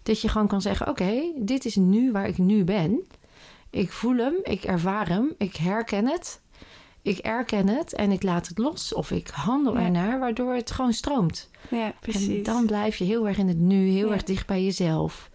Dat 0.03 0.21
je 0.21 0.27
gewoon 0.27 0.47
kan 0.47 0.61
zeggen, 0.61 0.87
oké, 0.87 1.13
dit 1.35 1.65
is 1.65 1.75
nu 1.75 2.11
waar 2.11 2.27
ik 2.27 2.37
nu 2.37 2.63
ben. 2.63 2.99
Ik 3.69 3.91
voel 3.91 4.15
hem, 4.17 4.33
ik 4.43 4.63
ervaar 4.63 5.07
hem, 5.09 5.33
ik 5.37 5.55
herken 5.55 6.07
het. 6.07 6.41
Ik 7.01 7.17
erken 7.17 7.67
het 7.67 7.93
en 7.93 8.11
ik 8.11 8.23
laat 8.23 8.47
het 8.47 8.57
los. 8.57 8.93
Of 8.93 9.11
ik 9.11 9.27
handel 9.27 9.73
Ja. 9.77 9.83
ernaar, 9.83 10.19
waardoor 10.19 10.53
het 10.53 10.71
gewoon 10.71 10.93
stroomt. 10.93 11.49
ja, 11.69 11.93
precies. 11.99 12.27
En 12.37 12.43
dan 12.43 12.65
blijf 12.65 12.95
je 12.97 13.03
heel 13.03 13.27
erg 13.27 13.37
in 13.37 13.47
het 13.47 13.59
nu, 13.59 13.87
heel 13.89 14.07
Ja. 14.07 14.13
erg 14.13 14.23
dicht 14.23 14.47
bij 14.47 14.63
jezelf. 14.63 15.29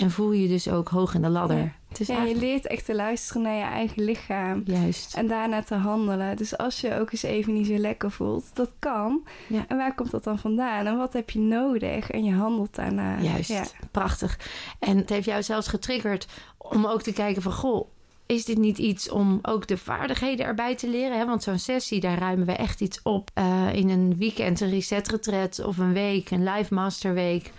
En 0.00 0.10
voel 0.10 0.32
je 0.32 0.48
dus 0.48 0.68
ook 0.70 0.88
hoog 0.88 1.14
in 1.14 1.22
de 1.22 1.28
ladder. 1.28 1.56
Ja. 1.56 1.72
Het 1.88 2.00
is 2.00 2.06
Ja, 2.06 2.22
je 2.22 2.36
leert 2.36 2.66
echt 2.66 2.84
te 2.84 2.94
luisteren 2.94 3.42
naar 3.42 3.54
je 3.54 3.62
eigen 3.62 4.02
lichaam. 4.04 4.62
Juist. 4.64 5.14
En 5.14 5.26
daarna 5.28 5.62
te 5.62 5.74
handelen. 5.74 6.36
Dus 6.36 6.56
als 6.58 6.80
je 6.80 6.98
ook 6.98 7.12
eens 7.12 7.22
even 7.22 7.52
niet 7.52 7.66
zo 7.66 7.76
lekker 7.76 8.10
voelt, 8.10 8.44
dat 8.54 8.70
kan. 8.78 9.22
Ja. 9.46 9.64
En 9.68 9.76
waar 9.76 9.94
komt 9.94 10.10
dat 10.10 10.24
dan 10.24 10.38
vandaan? 10.38 10.86
En 10.86 10.96
wat 10.96 11.12
heb 11.12 11.30
je 11.30 11.38
nodig? 11.38 12.10
En 12.10 12.24
je 12.24 12.32
handelt 12.34 12.74
daarna. 12.74 13.20
Juist, 13.20 13.48
Ja. 13.50 13.64
prachtig. 13.90 14.38
En 14.78 14.96
het 14.96 15.08
heeft 15.08 15.24
jou 15.26 15.42
zelfs 15.42 15.68
getriggerd 15.68 16.26
om 16.58 16.86
ook 16.86 17.02
te 17.02 17.12
kijken 17.12 17.42
van... 17.42 17.52
goh, 17.52 17.88
is 18.26 18.44
dit 18.44 18.58
niet 18.58 18.78
iets 18.78 19.10
om 19.10 19.38
ook 19.42 19.66
de 19.66 19.76
vaardigheden 19.76 20.46
erbij 20.46 20.74
te 20.76 20.88
leren? 20.88 21.18
Hè? 21.18 21.26
Want 21.26 21.42
zo'n 21.42 21.58
sessie, 21.58 22.00
daar 22.00 22.18
ruimen 22.18 22.46
we 22.46 22.52
echt 22.52 22.80
iets 22.80 23.00
op. 23.02 23.30
Eh, 23.34 23.72
in 23.72 23.88
een 23.88 24.16
weekend, 24.16 24.60
een 24.60 24.70
reset-retret 24.70 25.64
of 25.64 25.78
een 25.78 25.92
week, 25.92 26.30
een 26.30 26.44
live 26.44 26.74
masterweek... 26.74 27.52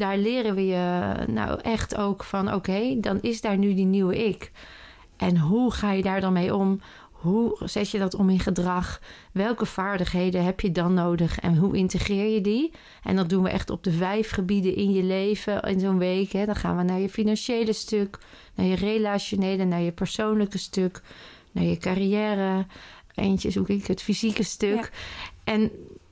daar 0.00 0.18
leren 0.18 0.54
we 0.54 0.66
je 0.66 1.14
nou 1.26 1.60
echt 1.60 1.96
ook 1.96 2.24
van... 2.24 2.54
oké, 2.54 3.00
dan 3.00 3.20
is 3.20 3.40
daar 3.40 3.58
nu 3.58 3.74
die 3.74 3.84
nieuwe 3.84 4.24
ik. 4.24 4.52
En 5.16 5.38
hoe 5.38 5.72
ga 5.72 5.92
je 5.92 6.02
daar 6.02 6.20
dan 6.20 6.32
mee 6.32 6.54
om? 6.54 6.80
Hoe 7.10 7.56
zet 7.64 7.90
je 7.90 7.98
dat 7.98 8.14
om 8.14 8.30
in 8.30 8.40
gedrag? 8.40 9.00
Welke 9.32 9.66
vaardigheden 9.66 10.44
heb 10.44 10.60
je 10.60 10.72
dan 10.72 10.94
nodig 10.94 11.38
en 11.38 11.56
hoe 11.56 11.76
integreer 11.76 12.34
je 12.34 12.40
die? 12.40 12.72
En 13.02 13.16
dat 13.16 13.28
doen 13.28 13.42
we 13.42 13.48
echt 13.50 13.70
op 13.70 13.84
de 13.84 13.92
vijf 13.92 14.30
gebieden 14.30 14.74
in 14.74 14.92
je 14.92 15.02
leven 15.02 15.62
in 15.62 15.80
zo'n 15.80 15.98
week. 15.98 16.32
Hè. 16.32 16.46
Dan 16.46 16.56
gaan 16.56 16.76
we 16.76 16.82
naar 16.82 17.00
je 17.00 17.08
financiële 17.08 17.72
stuk, 17.72 18.18
naar 18.54 18.66
je 18.66 18.74
relationele, 18.74 19.64
naar 19.64 19.80
je 19.80 19.92
persoonlijke 19.92 20.58
stuk, 20.58 21.02
naar 21.52 21.64
je 21.64 21.76
carrière. 21.76 22.66
Eentje 23.14 23.50
zoek 23.50 23.68
ik 23.68 23.86
het 23.86 24.02
fysieke 24.02 24.42
stuk. 24.42 24.90
En 25.44 25.70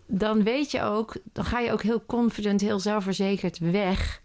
dan 0.09 0.42
weet 0.42 0.71
je 0.71 0.83
ook, 0.83 1.16
dan 1.33 1.44
ga 1.44 1.59
je 1.59 1.73
ook 1.73 1.83
heel 1.83 2.05
confident, 2.07 2.61
heel 2.61 2.81
zelfverzekerd 2.81 3.59
weg 3.59 4.21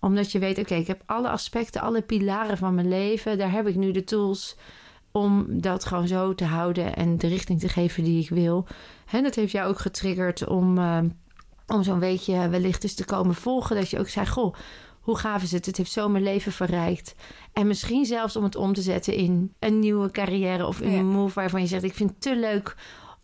omdat 0.00 0.32
je 0.32 0.38
weet, 0.38 0.58
oké, 0.58 0.74
ik 0.74 0.86
heb 0.86 1.02
alle 1.06 1.28
aspecten, 1.28 1.80
alle 1.80 2.02
pilaren 2.02 2.58
van 2.58 2.74
mijn 2.74 2.88
leven. 2.88 3.38
Daar 3.38 3.52
heb 3.52 3.66
ik 3.66 3.74
nu 3.74 3.90
de 3.90 4.04
tools 4.04 4.56
om 5.10 5.46
dat 5.60 5.84
gewoon 5.84 6.08
zo 6.08 6.34
te 6.34 6.44
houden 6.44 6.96
en 6.96 7.18
de 7.18 7.26
richting 7.28 7.60
te 7.60 7.68
geven 7.68 8.04
die 8.04 8.22
ik 8.22 8.28
wil. 8.28 8.66
En 9.10 9.22
dat 9.22 9.34
heeft 9.34 9.52
jou 9.52 9.68
ook 9.68 9.78
getriggerd 9.78 10.46
om, 10.46 10.78
eh, 10.78 10.98
om 11.66 11.82
zo'n 11.82 11.98
weekje 11.98 12.48
wellicht 12.48 12.82
eens 12.82 12.94
te 12.94 13.04
komen 13.04 13.34
volgen. 13.34 13.76
Dat 13.76 13.90
je 13.90 13.98
ook 13.98 14.08
zei, 14.08 14.26
goh, 14.26 14.54
hoe 15.00 15.18
gaaf 15.18 15.42
is 15.42 15.52
het? 15.52 15.66
Het 15.66 15.76
heeft 15.76 15.92
zo 15.92 16.08
mijn 16.08 16.24
leven 16.24 16.52
verrijkt. 16.52 17.14
En 17.52 17.66
misschien 17.66 18.04
zelfs 18.06 18.36
om 18.36 18.44
het 18.44 18.56
om 18.56 18.72
te 18.72 18.82
zetten 18.82 19.14
in 19.14 19.54
een 19.58 19.78
nieuwe 19.78 20.10
carrière 20.10 20.66
of 20.66 20.80
in 20.80 20.90
Ja. 20.90 20.98
een 20.98 21.08
move 21.08 21.34
waarvan 21.34 21.60
je 21.60 21.66
zegt, 21.66 21.82
ik 21.82 21.94
vind 21.94 22.10
het 22.10 22.20
te 22.20 22.36
leuk 22.36 22.76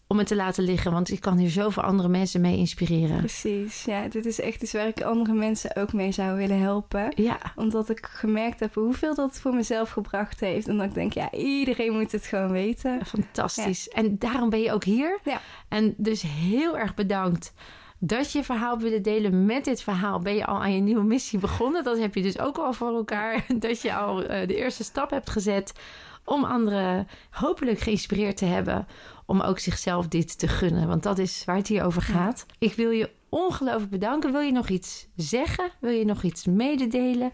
om 0.09 0.18
het 0.18 0.27
te 0.27 0.37
laten 0.37 0.64
liggen. 0.64 0.92
Want 0.92 1.11
ik 1.11 1.21
kan 1.21 1.37
hier 1.37 1.51
zoveel 1.51 1.83
andere 1.83 2.09
mensen 2.09 2.40
mee 2.40 2.57
inspireren. 2.57 3.18
Precies. 3.18 3.85
Ja, 3.85 4.09
dit 4.09 4.27
is 4.27 4.40
echt 4.40 4.62
iets 4.62 4.73
waar 4.73 4.87
ik 4.87 5.03
andere 5.03 5.37
mensen 5.37 5.77
ook 5.77 5.92
mee 5.92 6.12
zou 6.12 6.37
willen 6.37 6.61
helpen. 6.61 7.12
Ja, 7.14 7.38
Omdat 7.57 7.90
ik 7.90 8.07
gemerkt 8.07 8.61
heb 8.61 8.75
hoeveel 8.75 9.14
dat 9.14 9.38
voor 9.40 9.55
mezelf 9.55 9.90
gebracht 9.90 10.40
heeft. 10.40 10.68
En 10.68 10.77
dat 10.77 10.87
ik 10.87 10.94
denk, 10.94 11.12
ja, 11.12 11.31
iedereen 11.33 11.92
moet 11.92 12.12
het 12.12 12.27
gewoon 12.27 12.51
weten. 12.51 13.07
Fantastisch. 13.07 13.88
En 13.88 14.18
daarom 14.18 14.51
ben 14.51 14.61
je 14.61 14.73
ook 14.73 14.85
hier. 14.85 15.18
Ja. 15.25 15.40
En 15.68 15.94
dus 15.97 16.23
heel 16.23 16.79
erg 16.79 16.94
bedankt 16.94 17.53
dat 17.99 18.33
je 18.33 18.45
verhaal 18.45 18.79
willen 18.79 19.03
delen. 19.03 19.47
Met 19.47 19.65
dit 19.65 19.83
verhaal 19.83 20.19
ben 20.19 20.35
je 20.35 20.47
al 20.47 20.61
aan 20.61 20.75
je 20.75 20.81
nieuwe 20.81 21.05
missie 21.05 21.39
begonnen. 21.39 21.85
Dat 21.85 21.99
heb 21.99 22.15
je 22.15 22.23
dus 22.23 22.39
ook 22.39 22.59
al 22.59 22.73
voor 22.73 22.95
elkaar. 22.95 23.45
Dat 23.59 23.83
je 23.83 23.95
al 23.95 24.23
eh, 24.23 24.49
de 24.49 24.57
eerste 24.57 24.85
stap 24.85 25.11
hebt 25.11 25.31
gezet 25.31 25.73
om 26.25 26.45
anderen 26.45 27.09
hopelijk 27.31 27.79
geïnspireerd 27.79 28.37
te 28.37 28.45
hebben. 28.45 28.87
Om 29.27 29.41
ook 29.41 29.59
zichzelf 29.59 30.09
dit 30.09 30.39
te 30.39 30.49
gunnen. 30.49 30.89
Want 30.89 31.03
dat 31.03 31.19
is 31.19 31.43
waar 31.45 31.57
het 31.57 31.69
hier 31.69 31.85
over 31.85 32.03
gaat. 32.03 32.47
Ik 32.59 32.75
wil 32.75 32.91
je 32.91 33.11
ongelooflijk 33.29 33.91
bedanken. 33.91 34.33
Wil 34.33 34.41
je 34.41 34.53
nog 34.53 34.69
iets 34.69 35.07
zeggen? 35.17 35.71
Wil 35.81 35.91
je 35.93 36.05
nog 36.05 36.23
iets 36.23 36.47
mededelen? 36.47 37.33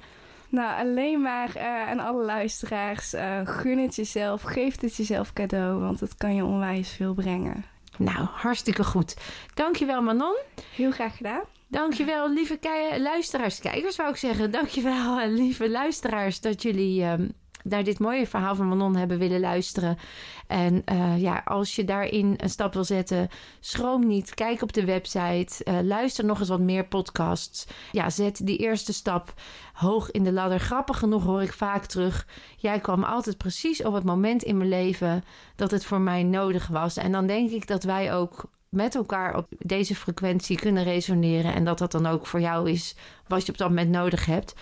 Nou, 0.48 0.80
alleen 0.80 1.22
maar 1.22 1.54
eh, 1.54 1.88
aan 1.88 1.98
alle 1.98 2.24
luisteraars. 2.24 3.12
eh, 3.12 3.40
gun 3.44 3.78
het 3.78 3.94
jezelf. 3.94 4.42
Geef 4.42 4.80
het 4.80 4.96
jezelf 4.96 5.32
cadeau. 5.32 5.80
Want 5.80 6.00
het 6.00 6.14
kan 6.14 6.34
je 6.34 6.44
onwijs 6.44 6.90
veel 6.90 7.14
brengen. 7.14 7.64
Nou, 7.98 8.26
hartstikke 8.30 8.84
goed. 8.84 9.16
Dankjewel 9.54 10.02
Manon. 10.02 10.36
Heel 10.74 10.90
graag 10.90 11.16
gedaan. 11.16 11.42
Dankjewel, 11.68 12.32
lieve 12.32 12.58
luisteraars, 12.98 13.60
kijkers 13.60 13.96
wou 13.96 14.10
ik 14.10 14.16
zeggen. 14.16 14.50
Dankjewel, 14.50 15.26
lieve 15.42 15.70
luisteraars, 15.70 16.40
dat 16.40 16.62
jullie 16.62 17.02
ehm, 17.02 17.28
naar 17.64 17.84
dit 17.84 17.98
mooie 17.98 18.26
verhaal 18.26 18.54
van 18.54 18.68
Manon 18.68 18.96
hebben 18.96 19.18
willen 19.18 19.40
luisteren. 19.40 19.98
En 20.46 20.82
eh, 20.84 21.20
ja, 21.20 21.42
als 21.44 21.76
je 21.76 21.84
daarin 21.84 22.34
een 22.36 22.50
stap 22.50 22.74
wil 22.74 22.84
zetten, 22.84 23.28
schroom 23.60 24.06
niet. 24.06 24.34
Kijk 24.34 24.62
op 24.62 24.72
de 24.72 24.84
website. 24.84 25.64
eh, 25.64 25.78
luister 25.82 26.24
nog 26.24 26.38
eens 26.38 26.48
wat 26.48 26.60
meer 26.60 26.86
podcasts. 26.86 27.66
Ja, 27.92 28.10
zet 28.10 28.46
die 28.46 28.58
eerste 28.58 28.92
stap 28.92 29.34
hoog 29.72 30.10
in 30.10 30.24
de 30.24 30.32
ladder. 30.32 30.60
Grappig 30.60 30.98
genoeg 30.98 31.24
hoor 31.24 31.42
ik 31.42 31.52
vaak 31.52 31.84
terug. 31.84 32.26
Jij 32.56 32.78
kwam 32.78 33.04
altijd 33.04 33.36
precies 33.36 33.82
op 33.82 33.92
het 33.92 34.04
moment 34.04 34.42
in 34.42 34.56
mijn 34.56 34.68
leven 34.68 35.24
dat 35.56 35.70
het 35.70 35.84
voor 35.84 36.00
mij 36.00 36.22
nodig 36.22 36.66
was. 36.66 36.96
En 36.96 37.12
dan 37.12 37.26
denk 37.26 37.50
ik 37.50 37.66
dat 37.66 37.82
wij 37.82 38.14
ook 38.14 38.52
met 38.74 38.94
elkaar 38.94 39.36
op 39.36 39.46
deze 39.58 39.94
frequentie 39.94 40.56
kunnen 40.56 40.82
resoneren. 40.82 41.54
En 41.54 41.64
dat 41.64 41.78
dat 41.78 41.92
dan 41.92 42.06
ook 42.06 42.26
voor 42.26 42.40
jou 42.40 42.70
is 42.70 42.96
wat 43.26 43.46
je 43.46 43.52
op 43.52 43.58
dat 43.58 43.68
moment 43.68 43.90
nodig 43.90 44.26
hebt. 44.26 44.54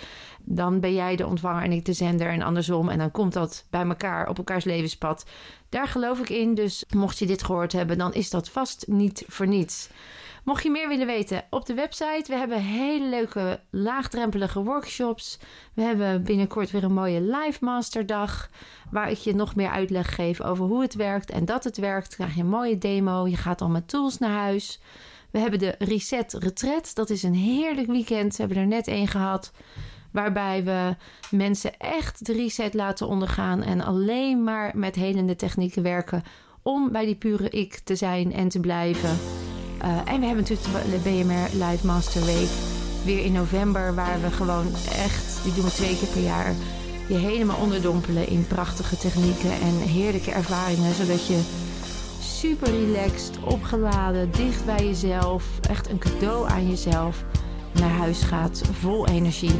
Dan 0.44 0.80
ben 0.80 0.94
jij 0.94 1.16
de 1.16 1.26
ontvanger 1.26 1.62
en 1.62 1.72
ik 1.72 1.84
de 1.84 1.92
zender 1.92 2.28
en 2.28 2.42
andersom. 2.42 2.88
En 2.88 2.98
dan 2.98 3.10
komt 3.10 3.32
dat 3.32 3.66
bij 3.70 3.86
elkaar 3.86 4.28
op 4.28 4.38
elkaars 4.38 4.64
levenspad. 4.64 5.26
Daar 5.68 5.88
geloof 5.88 6.18
ik 6.18 6.28
in. 6.28 6.54
Dus 6.54 6.84
mocht 6.96 7.18
je 7.18 7.26
dit 7.26 7.44
gehoord 7.44 7.72
hebben, 7.72 7.98
dan 7.98 8.14
is 8.14 8.30
dat 8.30 8.48
vast 8.48 8.86
niet 8.86 9.24
voor 9.26 9.46
niets. 9.46 9.88
Mocht 10.44 10.62
je 10.62 10.70
meer 10.70 10.88
willen 10.88 11.06
weten, 11.06 11.44
op 11.50 11.66
de 11.66 11.74
website. 11.74 12.24
We 12.26 12.34
hebben 12.34 12.58
hele 12.58 13.08
leuke 13.08 13.60
laagdrempelige 13.70 14.62
workshops. 14.62 15.38
We 15.74 15.82
hebben 15.82 16.24
binnenkort 16.24 16.70
weer 16.70 16.84
een 16.84 16.92
mooie 16.92 17.20
live 17.20 17.64
masterdag. 17.64 18.50
Waar 18.90 19.10
ik 19.10 19.18
je 19.18 19.34
nog 19.34 19.54
meer 19.54 19.70
uitleg 19.70 20.14
geef 20.14 20.40
over 20.40 20.64
hoe 20.64 20.82
het 20.82 20.94
werkt. 20.94 21.30
En 21.30 21.44
dat 21.44 21.64
het 21.64 21.76
werkt, 21.76 22.14
krijg 22.14 22.34
je 22.34 22.40
een 22.40 22.48
mooie 22.48 22.78
demo. 22.78 23.26
Je 23.26 23.36
gaat 23.36 23.60
al 23.60 23.68
met 23.68 23.88
tools 23.88 24.18
naar 24.18 24.38
huis. 24.38 24.80
We 25.30 25.38
hebben 25.38 25.58
de 25.58 25.74
Reset 25.78 26.32
Retreat. 26.32 26.94
Dat 26.94 27.10
is 27.10 27.22
een 27.22 27.34
heerlijk 27.34 27.86
weekend. 27.86 28.36
We 28.36 28.42
hebben 28.42 28.62
er 28.62 28.66
net 28.66 28.86
één 28.86 29.08
gehad. 29.08 29.52
Waarbij 30.12 30.64
we 30.64 30.96
mensen 31.36 31.78
echt 31.78 32.26
de 32.26 32.32
reset 32.32 32.74
laten 32.74 33.06
ondergaan. 33.06 33.62
En 33.62 33.80
alleen 33.80 34.44
maar 34.44 34.72
met 34.74 34.94
helende 34.94 35.36
technieken 35.36 35.82
werken. 35.82 36.22
Om 36.62 36.92
bij 36.92 37.04
die 37.04 37.14
pure 37.14 37.48
ik 37.48 37.78
te 37.84 37.96
zijn 37.96 38.32
en 38.32 38.48
te 38.48 38.60
blijven. 38.60 39.18
Uh, 39.82 39.98
en 40.04 40.20
we 40.20 40.26
hebben 40.26 40.44
natuurlijk 40.48 40.90
de 40.90 41.10
BMR 41.10 41.64
Live 41.64 41.86
Master 41.86 42.24
Week. 42.24 42.50
Weer 43.04 43.24
in 43.24 43.32
november. 43.32 43.94
Waar 43.94 44.20
we 44.20 44.30
gewoon 44.30 44.66
echt, 44.96 45.42
die 45.42 45.54
doen 45.54 45.64
we 45.64 45.70
twee 45.70 45.98
keer 45.98 46.08
per 46.08 46.22
jaar. 46.22 46.54
Je 47.08 47.14
helemaal 47.14 47.60
onderdompelen 47.60 48.28
in 48.28 48.46
prachtige 48.46 48.96
technieken 48.96 49.50
en 49.50 49.78
heerlijke 49.78 50.30
ervaringen. 50.30 50.94
Zodat 50.94 51.26
je 51.26 51.40
super 52.20 52.70
relaxed, 52.70 53.38
opgeladen, 53.44 54.30
dicht 54.30 54.64
bij 54.64 54.84
jezelf. 54.84 55.44
Echt 55.68 55.90
een 55.90 55.98
cadeau 55.98 56.48
aan 56.48 56.68
jezelf. 56.68 57.24
Naar 57.72 57.90
huis 57.90 58.22
gaat 58.22 58.62
vol 58.72 59.08
energie. 59.08 59.54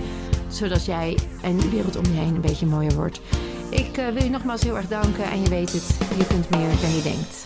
Zodat 0.53 0.85
jij 0.85 1.19
en 1.43 1.57
de 1.57 1.71
wereld 1.71 1.97
om 1.97 2.05
je 2.05 2.21
heen 2.21 2.35
een 2.35 2.41
beetje 2.41 2.67
mooier 2.67 2.95
wordt. 2.95 3.21
Ik 3.71 3.99
uh, 3.99 4.09
wil 4.09 4.23
je 4.23 4.31
nogmaals 4.31 4.63
heel 4.63 4.77
erg 4.77 4.89
danken. 4.89 5.25
En 5.25 5.43
je 5.43 5.49
weet 5.49 5.73
het, 5.73 5.97
je 6.19 6.27
kunt 6.27 6.51
meer 6.51 6.69
dan 6.81 6.95
je 6.95 7.03
denkt. 7.03 7.41